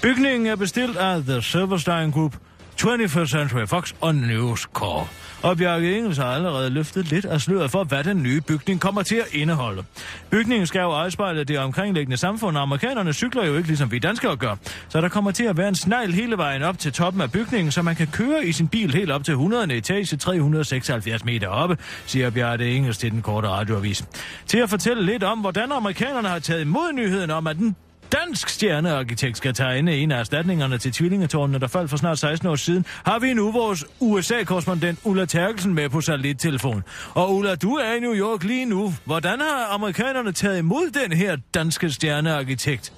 Bygningen 0.01 0.47
er 0.47 0.55
bestilt 0.55 0.97
af 0.97 1.23
The 1.23 1.41
Silverstein 1.41 2.11
Group, 2.11 2.35
21st 2.81 3.27
Century 3.27 3.65
Fox 3.67 3.93
og 4.01 4.15
News 4.15 4.61
Corp. 4.61 5.07
Og 5.43 5.57
Bjarke 5.57 5.97
Ingels 5.97 6.17
har 6.17 6.25
allerede 6.25 6.69
løftet 6.69 7.11
lidt 7.11 7.25
af 7.25 7.41
sløret 7.41 7.71
for, 7.71 7.83
hvad 7.83 8.03
den 8.03 8.23
nye 8.23 8.41
bygning 8.41 8.81
kommer 8.81 9.03
til 9.03 9.15
at 9.15 9.33
indeholde. 9.33 9.83
Bygningen 10.29 10.67
skal 10.67 10.79
jo 10.81 10.91
afspejle 10.91 11.43
det 11.43 11.59
omkringliggende 11.59 12.17
samfund, 12.17 12.57
og 12.57 12.63
amerikanerne 12.63 13.13
cykler 13.13 13.45
jo 13.45 13.55
ikke 13.55 13.67
ligesom 13.67 13.91
vi 13.91 13.99
danskere 13.99 14.35
gør. 14.35 14.55
Så 14.89 15.01
der 15.01 15.09
kommer 15.09 15.31
til 15.31 15.43
at 15.43 15.57
være 15.57 15.67
en 15.67 15.75
snegl 15.75 16.13
hele 16.13 16.37
vejen 16.37 16.63
op 16.63 16.79
til 16.79 16.93
toppen 16.93 17.21
af 17.21 17.31
bygningen, 17.31 17.71
så 17.71 17.81
man 17.81 17.95
kan 17.95 18.07
køre 18.07 18.45
i 18.45 18.51
sin 18.51 18.67
bil 18.67 18.93
helt 18.93 19.11
op 19.11 19.23
til 19.23 19.31
100. 19.31 19.77
etage 19.77 20.17
376 20.17 21.25
meter 21.25 21.47
oppe, 21.47 21.77
siger 22.05 22.29
Bjarke 22.29 22.71
Ingels 22.71 22.97
til 22.97 23.11
den 23.11 23.21
korte 23.21 23.47
radioavis. 23.47 24.05
Til 24.47 24.57
at 24.57 24.69
fortælle 24.69 25.05
lidt 25.05 25.23
om, 25.23 25.39
hvordan 25.39 25.71
amerikanerne 25.71 26.27
har 26.27 26.39
taget 26.39 26.61
imod 26.61 26.93
nyheden 26.93 27.31
om, 27.31 27.47
at 27.47 27.55
den 27.55 27.75
dansk 28.11 28.49
stjernearkitekt 28.49 29.37
skal 29.37 29.53
tegne 29.53 29.95
en 29.95 30.11
af 30.11 30.19
erstatningerne 30.19 30.77
til 30.77 30.91
tvillingetårnene, 30.91 31.59
der 31.59 31.67
faldt 31.67 31.89
for 31.89 31.97
snart 31.97 32.17
16 32.17 32.49
år 32.49 32.55
siden, 32.55 32.85
har 33.05 33.19
vi 33.19 33.33
nu 33.33 33.51
vores 33.51 33.85
USA-korrespondent 33.99 34.99
Ulla 35.05 35.25
Terkelsen 35.25 35.73
med 35.73 35.89
på 35.89 36.01
satellittelefon. 36.01 36.83
Og 37.15 37.35
Ulla, 37.35 37.55
du 37.55 37.73
er 37.73 37.93
i 37.93 37.99
New 37.99 38.15
York 38.15 38.43
lige 38.43 38.65
nu. 38.65 38.89
Hvordan 39.05 39.39
har 39.39 39.73
amerikanerne 39.73 40.31
taget 40.31 40.59
imod 40.59 40.91
den 40.91 41.17
her 41.17 41.37
danske 41.53 41.89
stjernearkitekt? 41.89 42.93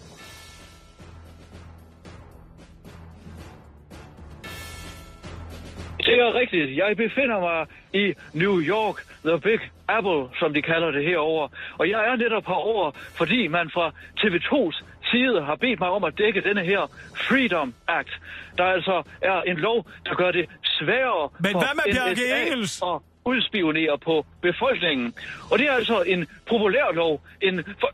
Det 5.97 6.19
er 6.19 6.33
rigtigt. 6.33 6.77
Jeg 6.77 6.97
befinder 6.97 7.39
mig 7.39 7.67
i 8.03 8.13
New 8.33 8.61
York, 8.61 8.95
The 9.25 9.39
Big 9.39 9.59
Apple, 9.87 10.21
som 10.39 10.53
de 10.53 10.61
kalder 10.61 10.91
det 10.91 11.03
herover. 11.03 11.47
Og 11.79 11.89
jeg 11.89 11.99
er 12.09 12.15
netop 12.15 12.45
herover, 12.45 12.91
fordi 12.91 13.47
man 13.47 13.69
fra 13.73 13.91
TV2's 14.19 14.83
side 15.11 15.41
har 15.41 15.55
bedt 15.55 15.79
mig 15.79 15.89
om 15.89 16.03
at 16.03 16.17
dække 16.17 16.41
denne 16.41 16.63
her 16.63 16.81
Freedom 17.15 17.73
Act, 17.87 18.09
der 18.57 18.63
altså 18.63 19.03
er 19.21 19.41
en 19.41 19.57
lov, 19.57 19.85
der 20.05 20.15
gør 20.15 20.31
det 20.31 20.45
sværere 20.63 21.29
Men 21.39 21.51
for 21.51 21.59
hvad 21.59 21.75
med 21.75 21.93
Bjarke 21.93 22.41
Engels? 22.41 22.81
at 22.81 22.99
udspionere 23.25 23.97
på 23.97 24.25
befolkningen. 24.41 25.13
Og 25.51 25.59
det 25.59 25.67
er 25.67 25.71
altså 25.71 26.01
en 26.01 26.27
populær 26.49 26.91
lov, 26.93 27.21
en 27.41 27.63
for... 27.79 27.89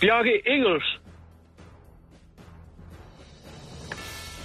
Bjarke 0.00 0.48
Engels. 0.48 1.00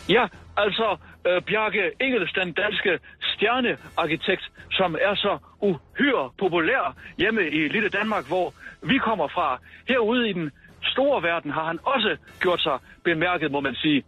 Ja, 0.10 0.28
altså 0.58 0.98
øh, 1.28 1.42
Bjarke 1.42 1.92
Engels, 2.00 2.32
den 2.34 2.54
danske 2.54 3.00
stjernearkitekt, 3.44 4.52
som 4.72 4.96
er 5.02 5.16
så 5.16 5.38
uhyre 5.62 6.32
populær 6.40 6.96
hjemme 7.18 7.50
i 7.50 7.68
lille 7.68 7.90
Danmark, 7.90 8.28
hvor 8.28 8.54
vi 8.82 8.98
kommer 8.98 9.28
fra. 9.28 9.60
Herude 9.88 10.30
i 10.30 10.34
den 10.34 10.52
store 10.84 11.24
verden 11.24 11.52
har 11.52 11.66
han 11.66 11.80
også 11.84 12.18
gjort 12.40 12.62
sig 12.62 12.78
bemærket, 13.04 13.52
må 13.52 13.60
man 13.60 13.76
sige. 13.76 14.04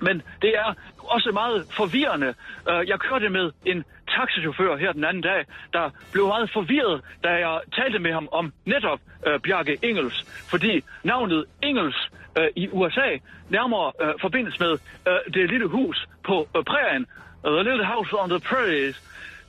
Men 0.00 0.22
det 0.42 0.52
er 0.56 0.74
også 0.98 1.30
meget 1.32 1.66
forvirrende. 1.76 2.34
Øh, 2.70 2.88
jeg 2.88 2.98
kørte 2.98 3.28
med 3.28 3.50
en 3.64 3.84
taxichauffør 4.08 4.76
her 4.76 4.92
den 4.92 5.04
anden 5.04 5.22
dag, 5.22 5.44
der 5.72 5.90
blev 6.12 6.26
meget 6.26 6.50
forvirret, 6.52 7.00
da 7.24 7.28
jeg 7.28 7.60
talte 7.76 7.98
med 7.98 8.12
ham 8.12 8.28
om 8.32 8.52
netop 8.64 9.00
øh, 9.26 9.40
Bjarke 9.40 9.78
Engels. 9.82 10.24
Fordi 10.50 10.84
navnet 11.04 11.44
Engels 11.62 12.10
øh, 12.38 12.48
i 12.56 12.68
USA 12.68 13.10
nærmere 13.48 13.92
øh, 14.02 14.14
forbindes 14.20 14.60
med 14.60 14.72
øh, 15.08 15.34
det 15.34 15.50
lille 15.50 15.66
hus 15.66 16.08
på 16.24 16.48
øh, 16.56 16.64
prærien. 16.64 17.06
The 17.46 17.62
Little 17.62 17.84
House 17.84 18.12
on 18.12 18.28
the 18.28 18.40
Prairies, 18.40 18.96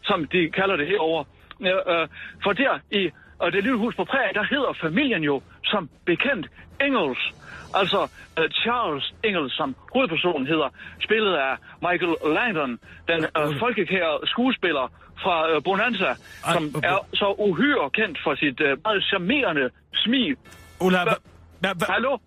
som 0.04 0.28
de 0.28 0.50
kalder 0.50 0.76
det 0.76 0.88
herover. 0.88 1.24
Uh, 1.60 2.08
for 2.44 2.54
der 2.54 2.80
i 2.92 3.12
uh, 3.44 3.52
det 3.52 3.64
lille 3.64 3.78
hus 3.78 3.96
på 3.96 4.04
prærien, 4.04 4.36
der 4.36 4.44
hedder 4.44 4.74
familien 4.82 5.24
jo 5.24 5.42
som 5.64 5.90
bekendt 6.06 6.48
Engels. 6.82 7.34
Altså 7.74 8.02
uh, 8.38 8.44
Charles 8.62 9.14
Engels, 9.24 9.54
som 9.58 9.76
hovedpersonen 9.94 10.48
hedder, 10.48 10.70
spillet 11.04 11.34
af 11.34 11.54
Michael 11.82 12.16
Langdon, 12.36 12.80
den 13.08 13.20
uh, 13.40 13.60
folkekære 13.60 14.20
skuespiller 14.24 14.92
fra 15.24 15.56
uh, 15.56 15.64
Bonanza, 15.64 16.16
som 16.54 16.64
er 16.84 16.98
så 17.14 17.36
uhyre 17.38 17.90
kendt 17.90 18.18
for 18.24 18.36
sit 18.36 18.62
uh, 18.62 18.68
meget 18.86 19.04
charmerende 19.04 19.70
smil. 19.94 20.36
Ulla, 20.82 21.04
hva, 21.04 21.16
hva, 21.60 21.74
hva, 21.74 21.86
Hallo? 21.94 22.18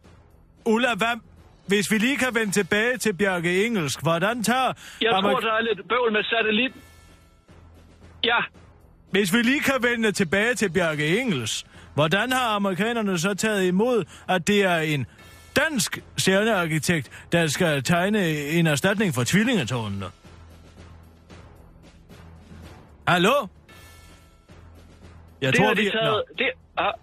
Ulla, 0.66 0.94
hvad, 0.94 1.29
hvis 1.70 1.90
vi 1.90 1.98
lige 1.98 2.16
kan 2.16 2.34
vende 2.34 2.52
tilbage 2.52 2.96
til 2.98 3.12
Bjarke 3.14 3.64
Engelsk, 3.66 4.02
hvordan 4.02 4.42
tager... 4.42 4.72
Jeg 5.00 5.10
Amerik- 5.12 5.22
tror, 5.32 5.40
der 5.40 5.52
er 5.52 5.60
lidt 5.60 5.88
bøvl 5.88 6.12
med 6.12 6.24
satellit. 6.24 6.72
Ja, 8.24 8.38
Hvis 9.10 9.32
vi 9.34 9.42
lige 9.42 9.60
kan 9.60 9.74
vende 9.82 10.12
tilbage 10.12 10.54
til 10.54 10.70
Bjarke 10.70 11.18
Engels, 11.20 11.66
hvordan 11.94 12.32
har 12.32 12.48
amerikanerne 12.56 13.18
så 13.18 13.34
taget 13.34 13.66
imod, 13.66 14.04
at 14.28 14.46
det 14.46 14.62
er 14.64 14.76
en 14.78 15.06
dansk 15.56 15.98
stjernearkitekt, 16.18 17.10
der 17.32 17.46
skal 17.46 17.82
tegne 17.82 18.28
en 18.30 18.66
erstatning 18.66 19.14
for 19.14 19.24
tvillingetårnene? 19.24 20.06
Hallo? 23.08 23.32
Jeg 25.40 25.52
det 25.52 25.58
tror, 25.58 25.66
har 25.66 25.74
de 25.74 25.80
vi... 25.82 25.90
taget... 25.90 26.22
Det, 26.38 26.46
har, 26.78 26.98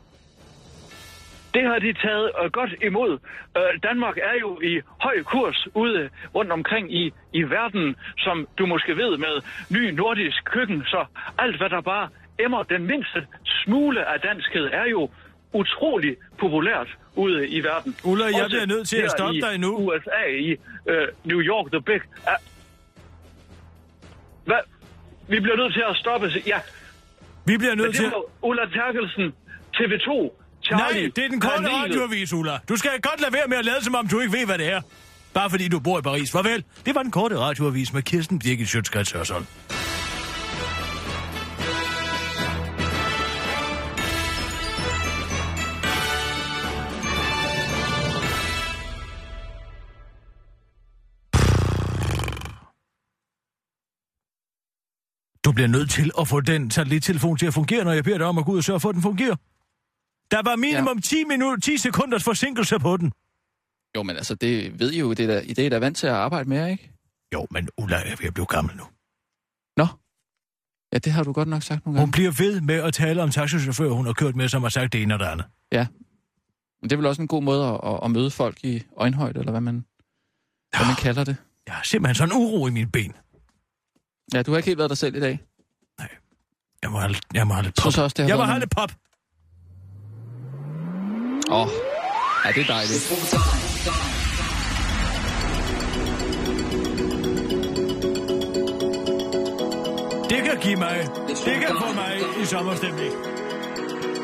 det 1.58 1.66
har 1.72 1.80
de 1.80 1.94
taget 1.94 2.32
uh, 2.42 2.52
godt 2.52 2.74
imod. 2.90 3.12
Uh, 3.58 3.72
Danmark 3.88 4.18
er 4.18 4.36
jo 4.44 4.50
i 4.72 4.74
høj 5.06 5.18
kurs 5.24 5.68
ude 5.84 6.10
rundt 6.36 6.52
omkring 6.52 6.86
i, 7.02 7.04
i 7.34 7.42
verden, 7.44 7.96
som 8.18 8.48
du 8.58 8.66
måske 8.66 8.92
ved, 8.98 9.18
med 9.18 9.36
ny 9.70 9.84
nordisk 10.02 10.40
køkken. 10.46 10.84
Så 10.94 11.06
alt, 11.38 11.58
hvad 11.58 11.70
der 11.70 11.82
bare 11.82 12.10
emmer 12.40 12.64
den 12.64 12.84
mindste 12.92 13.20
smule 13.46 14.06
af 14.14 14.20
danskhed, 14.20 14.66
er 14.82 14.86
jo 14.86 15.10
utrolig 15.54 16.18
populært 16.40 16.88
ude 17.16 17.48
i 17.48 17.64
verden. 17.64 17.96
Ulla, 18.04 18.26
jeg 18.26 18.34
Også 18.44 18.48
bliver 18.48 18.66
nødt 18.66 18.88
til 18.88 18.98
at 18.98 19.12
stoppe 19.12 19.42
dig 19.42 19.58
nu. 19.58 19.70
USA, 19.78 20.22
i 20.40 20.52
uh, 20.92 20.94
New 21.24 21.42
York, 21.52 21.72
the 21.72 21.82
big... 21.82 22.02
Uh, 22.28 22.40
hvad? 24.46 24.60
Vi 25.28 25.40
bliver 25.40 25.58
nødt 25.58 25.74
til 25.74 25.84
at 25.90 25.96
stoppe. 25.96 26.28
Ja, 26.48 26.60
Vi 27.46 27.58
bliver 27.58 27.76
nødt 27.76 27.96
til... 27.96 28.12
Ulla 28.42 28.66
Terkelsen, 28.66 29.34
TV2, 29.78 30.10
Charlie. 30.68 31.02
Nej, 31.02 31.12
det 31.16 31.26
er 31.26 31.30
den 31.30 31.40
korte 31.40 31.70
radioavis, 31.70 32.34
Ulla. 32.34 32.58
Du 32.70 32.76
skal 32.76 32.92
godt 33.02 33.22
lade 33.22 33.34
være 33.34 33.48
med 33.48 33.58
at 33.58 33.66
lade, 33.66 33.84
som 33.84 33.96
om 33.96 34.08
du 34.08 34.20
ikke 34.20 34.38
ved, 34.38 34.46
hvad 34.46 34.58
det 34.58 34.72
er. 34.72 34.82
Bare 35.34 35.50
fordi 35.50 35.68
du 35.68 35.80
bor 35.80 36.00
i 36.00 36.02
Paris. 36.02 36.32
Farvel. 36.32 36.64
Det 36.86 36.96
var 36.96 37.02
den 37.02 37.12
korte 37.12 37.38
radioavis 37.40 37.94
med 37.94 38.02
Kirsten 38.02 38.40
Birgit 38.40 38.68
Sjøtskrets 38.68 39.12
Hørsholm. 39.12 39.46
Du 55.46 55.52
bliver 55.52 55.68
nødt 55.68 55.90
til 55.90 56.12
at 56.20 56.28
få 56.28 56.42
den 56.42 56.72
satellittelefon 56.72 57.38
til 57.38 57.46
at 57.46 57.54
fungere, 57.54 57.84
når 57.84 57.92
jeg 57.92 58.04
beder 58.04 58.18
dig 58.18 58.28
om 58.28 58.38
at 58.38 58.46
gå 58.46 58.52
ud 58.52 58.58
og 58.58 58.64
sørge 58.64 58.80
for, 58.80 58.90
at 58.90 58.96
den 58.96 59.02
fungerer. 59.02 59.36
Der 60.32 60.42
var 60.44 60.56
minimum 60.56 60.98
ja. 60.98 61.02
10, 61.02 61.24
minutter, 61.24 61.60
10 61.60 61.78
sekunders 61.78 62.24
forsinkelse 62.24 62.80
på 62.80 62.98
den. 62.98 63.12
Jo, 63.96 64.04
men 64.04 64.16
altså, 64.16 64.36
det 64.36 64.80
ved 64.80 64.92
I 64.92 65.00
jo, 65.00 65.14
det 65.14 65.30
er, 65.30 65.42
I 65.42 65.54
det 65.54 65.66
er 65.66 65.70
da 65.70 65.80
vant 65.80 65.98
til 65.98 66.08
at 66.08 66.14
arbejde 66.14 66.50
med, 66.50 66.70
ikke? 66.72 66.92
Jo, 67.34 67.48
men 67.52 67.70
Ulla 67.78 67.96
er 67.98 68.16
ved 68.16 68.26
at 68.28 68.34
blive 68.34 68.46
gammel 68.46 68.76
nu. 68.76 68.84
Nå. 69.78 69.88
Ja, 70.94 70.98
det 70.98 71.12
har 71.12 71.24
du 71.24 71.32
godt 71.34 71.48
nok 71.48 71.64
sagt 71.64 71.86
nogle 71.86 72.00
Hun 72.00 72.06
gange. 72.08 72.12
bliver 72.12 72.32
ved 72.44 72.62
med 72.62 72.76
at 72.76 72.94
tale 72.94 73.24
om 73.24 73.32
taxichauffører, 73.32 73.94
hun 73.94 74.06
har 74.06 74.14
kørt 74.14 74.36
med, 74.36 74.50
som 74.50 74.62
har 74.62 74.70
sagt 74.70 74.94
det 74.94 75.02
ene 75.02 75.14
og 75.14 75.20
det 75.20 75.26
andet. 75.26 75.46
Ja. 75.72 75.88
Men 76.82 76.90
det 76.90 76.92
er 76.96 76.98
vel 76.98 77.06
også 77.06 77.22
en 77.22 77.28
god 77.28 77.44
måde 77.44 77.66
at, 77.68 77.80
at, 77.84 78.00
at 78.04 78.12
møde 78.12 78.32
folk 78.32 78.64
i 78.64 78.84
øjenhøjde, 78.98 79.40
eller 79.40 79.52
hvad 79.52 79.62
man, 79.62 79.86
hvad 80.78 80.86
man 80.88 80.96
kalder 80.96 81.24
det. 81.24 81.36
Jeg 81.68 81.76
har 81.76 81.84
simpelthen 81.84 82.16
sådan 82.16 82.34
uro 82.36 82.68
i 82.68 82.72
mine 82.72 82.92
ben. 82.92 83.14
Ja, 84.34 84.42
du 84.44 84.52
har 84.52 84.58
ikke 84.58 84.68
helt 84.68 84.78
været 84.78 84.90
dig 84.90 84.98
selv 84.98 85.16
i 85.16 85.20
dag. 85.20 85.40
Jeg 86.82 86.92
må 86.92 87.00
have, 87.00 87.16
jeg 87.34 87.48
må 87.48 87.54
have 87.54 87.64
lidt 87.64 87.78
Jeg 87.78 87.84
pop. 87.84 87.92
synes 87.92 87.98
også, 88.04 88.14
det 88.18 88.24
har 88.26 88.30
jeg 88.30 88.38
må 88.38 88.44
have 88.44 88.60
lidt 88.60 88.72
pop. 88.72 88.92
Åh, 91.50 91.62
oh. 91.62 91.70
ja, 92.46 92.52
det 92.52 92.62
er 92.62 92.74
dejligt. 92.74 93.04
Det 100.30 100.44
kan 100.46 100.58
give 100.62 100.76
mig, 100.76 101.08
det 101.28 101.56
kan 101.62 101.76
få 101.82 101.94
mig 101.94 102.14
i 102.42 102.46
sommerstemning. 102.46 103.14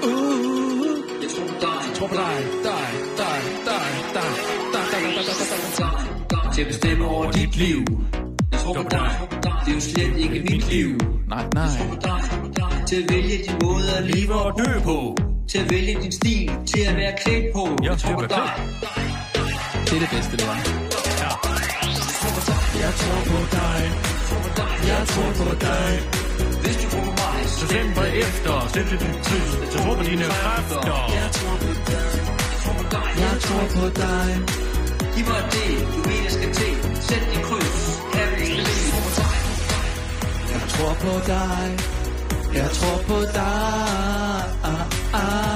Uh, 0.03 0.87
jeg 1.21 1.95
tror 1.95 2.07
på 2.07 2.15
dig, 2.15 2.37
dig, 2.63 2.87
dig, 3.17 3.39
dig, 3.67 3.83
dig, 4.13 4.13
dig, 4.13 4.13
dig, 4.13 4.31
dig, 4.73 4.73
dig, 4.73 4.91
dig, 4.93 5.15
dig, 5.15 5.25
dig, 5.25 5.35
dig, 5.39 6.29
dig, 6.29 6.53
til 6.53 6.61
at 6.61 6.67
bestemme 6.67 7.05
over 7.05 7.31
dit 7.31 7.55
liv. 7.57 7.85
Jeg 8.51 8.59
tror 8.59 8.73
på 8.73 8.83
dig. 8.89 9.11
Det 9.65 9.71
er 9.71 9.73
jo 9.73 9.79
slet 9.79 10.17
ikke 10.17 10.39
mit 10.39 10.73
liv. 10.73 10.97
Nej, 11.27 11.45
nej. 11.53 11.67
Til 12.87 13.03
at 13.03 13.11
vælge 13.11 13.37
din 13.37 13.55
måde 13.63 13.97
at 13.97 14.03
leve 14.15 14.33
og 14.33 14.57
dø 14.57 14.79
på. 14.83 15.15
Til 15.53 15.59
at 15.59 15.71
vælge 15.71 15.93
din 16.03 16.11
stil, 16.11 16.51
til 16.71 16.81
at 16.89 16.95
være 16.95 17.13
klædt 17.23 17.45
på. 17.55 17.63
Jeg 17.83 17.97
tror 18.01 18.15
på 18.23 18.27
dig. 18.37 18.49
Det 19.85 19.93
er 19.97 20.01
det 20.05 20.09
bedste, 20.15 20.33
det 20.39 20.47
var. 20.51 20.59
Jeg 22.83 22.91
tror 23.01 23.21
på 23.31 23.39
dig. 23.57 23.79
Jeg 24.91 25.01
tror 25.11 25.29
på 25.41 25.49
dig. 25.67 25.91
Hvis 26.63 26.77
du 26.81 26.85
tror 26.91 27.05
på 27.07 27.11
mig, 27.21 27.39
Så 27.59 27.65
stem 27.67 27.87
på 27.97 28.03
efter. 28.23 28.53
Stem 28.69 28.85
til 28.91 28.99
din 29.03 29.15
tid. 29.27 29.45
Så 29.71 29.77
tro 29.83 29.93
på 29.99 30.03
dine 30.03 30.25
kræfter. 30.41 30.81
Jeg 31.19 31.29
tror 31.37 31.55
på 31.63 31.71
dig. 31.91 32.13
Jeg 33.23 33.35
tror 33.45 33.65
på 33.77 33.85
dig. 34.01 34.27
Giv 35.15 35.25
mig 35.31 35.43
det, 35.55 35.71
du 35.93 35.99
mener 36.09 36.29
skal 36.37 36.51
til. 36.59 36.73
Sæt 37.07 37.23
din 37.31 37.43
kryds. 37.47 37.81
Her 38.13 38.27
vil 38.37 38.55
jeg 38.57 38.67
Jeg 40.53 40.61
tror 40.73 40.93
på 41.03 41.13
dig. 41.31 41.65
Jeg 42.59 42.69
tror 42.77 42.97
på 43.07 43.17
dig. 43.37 44.82
Ah. 45.15 45.52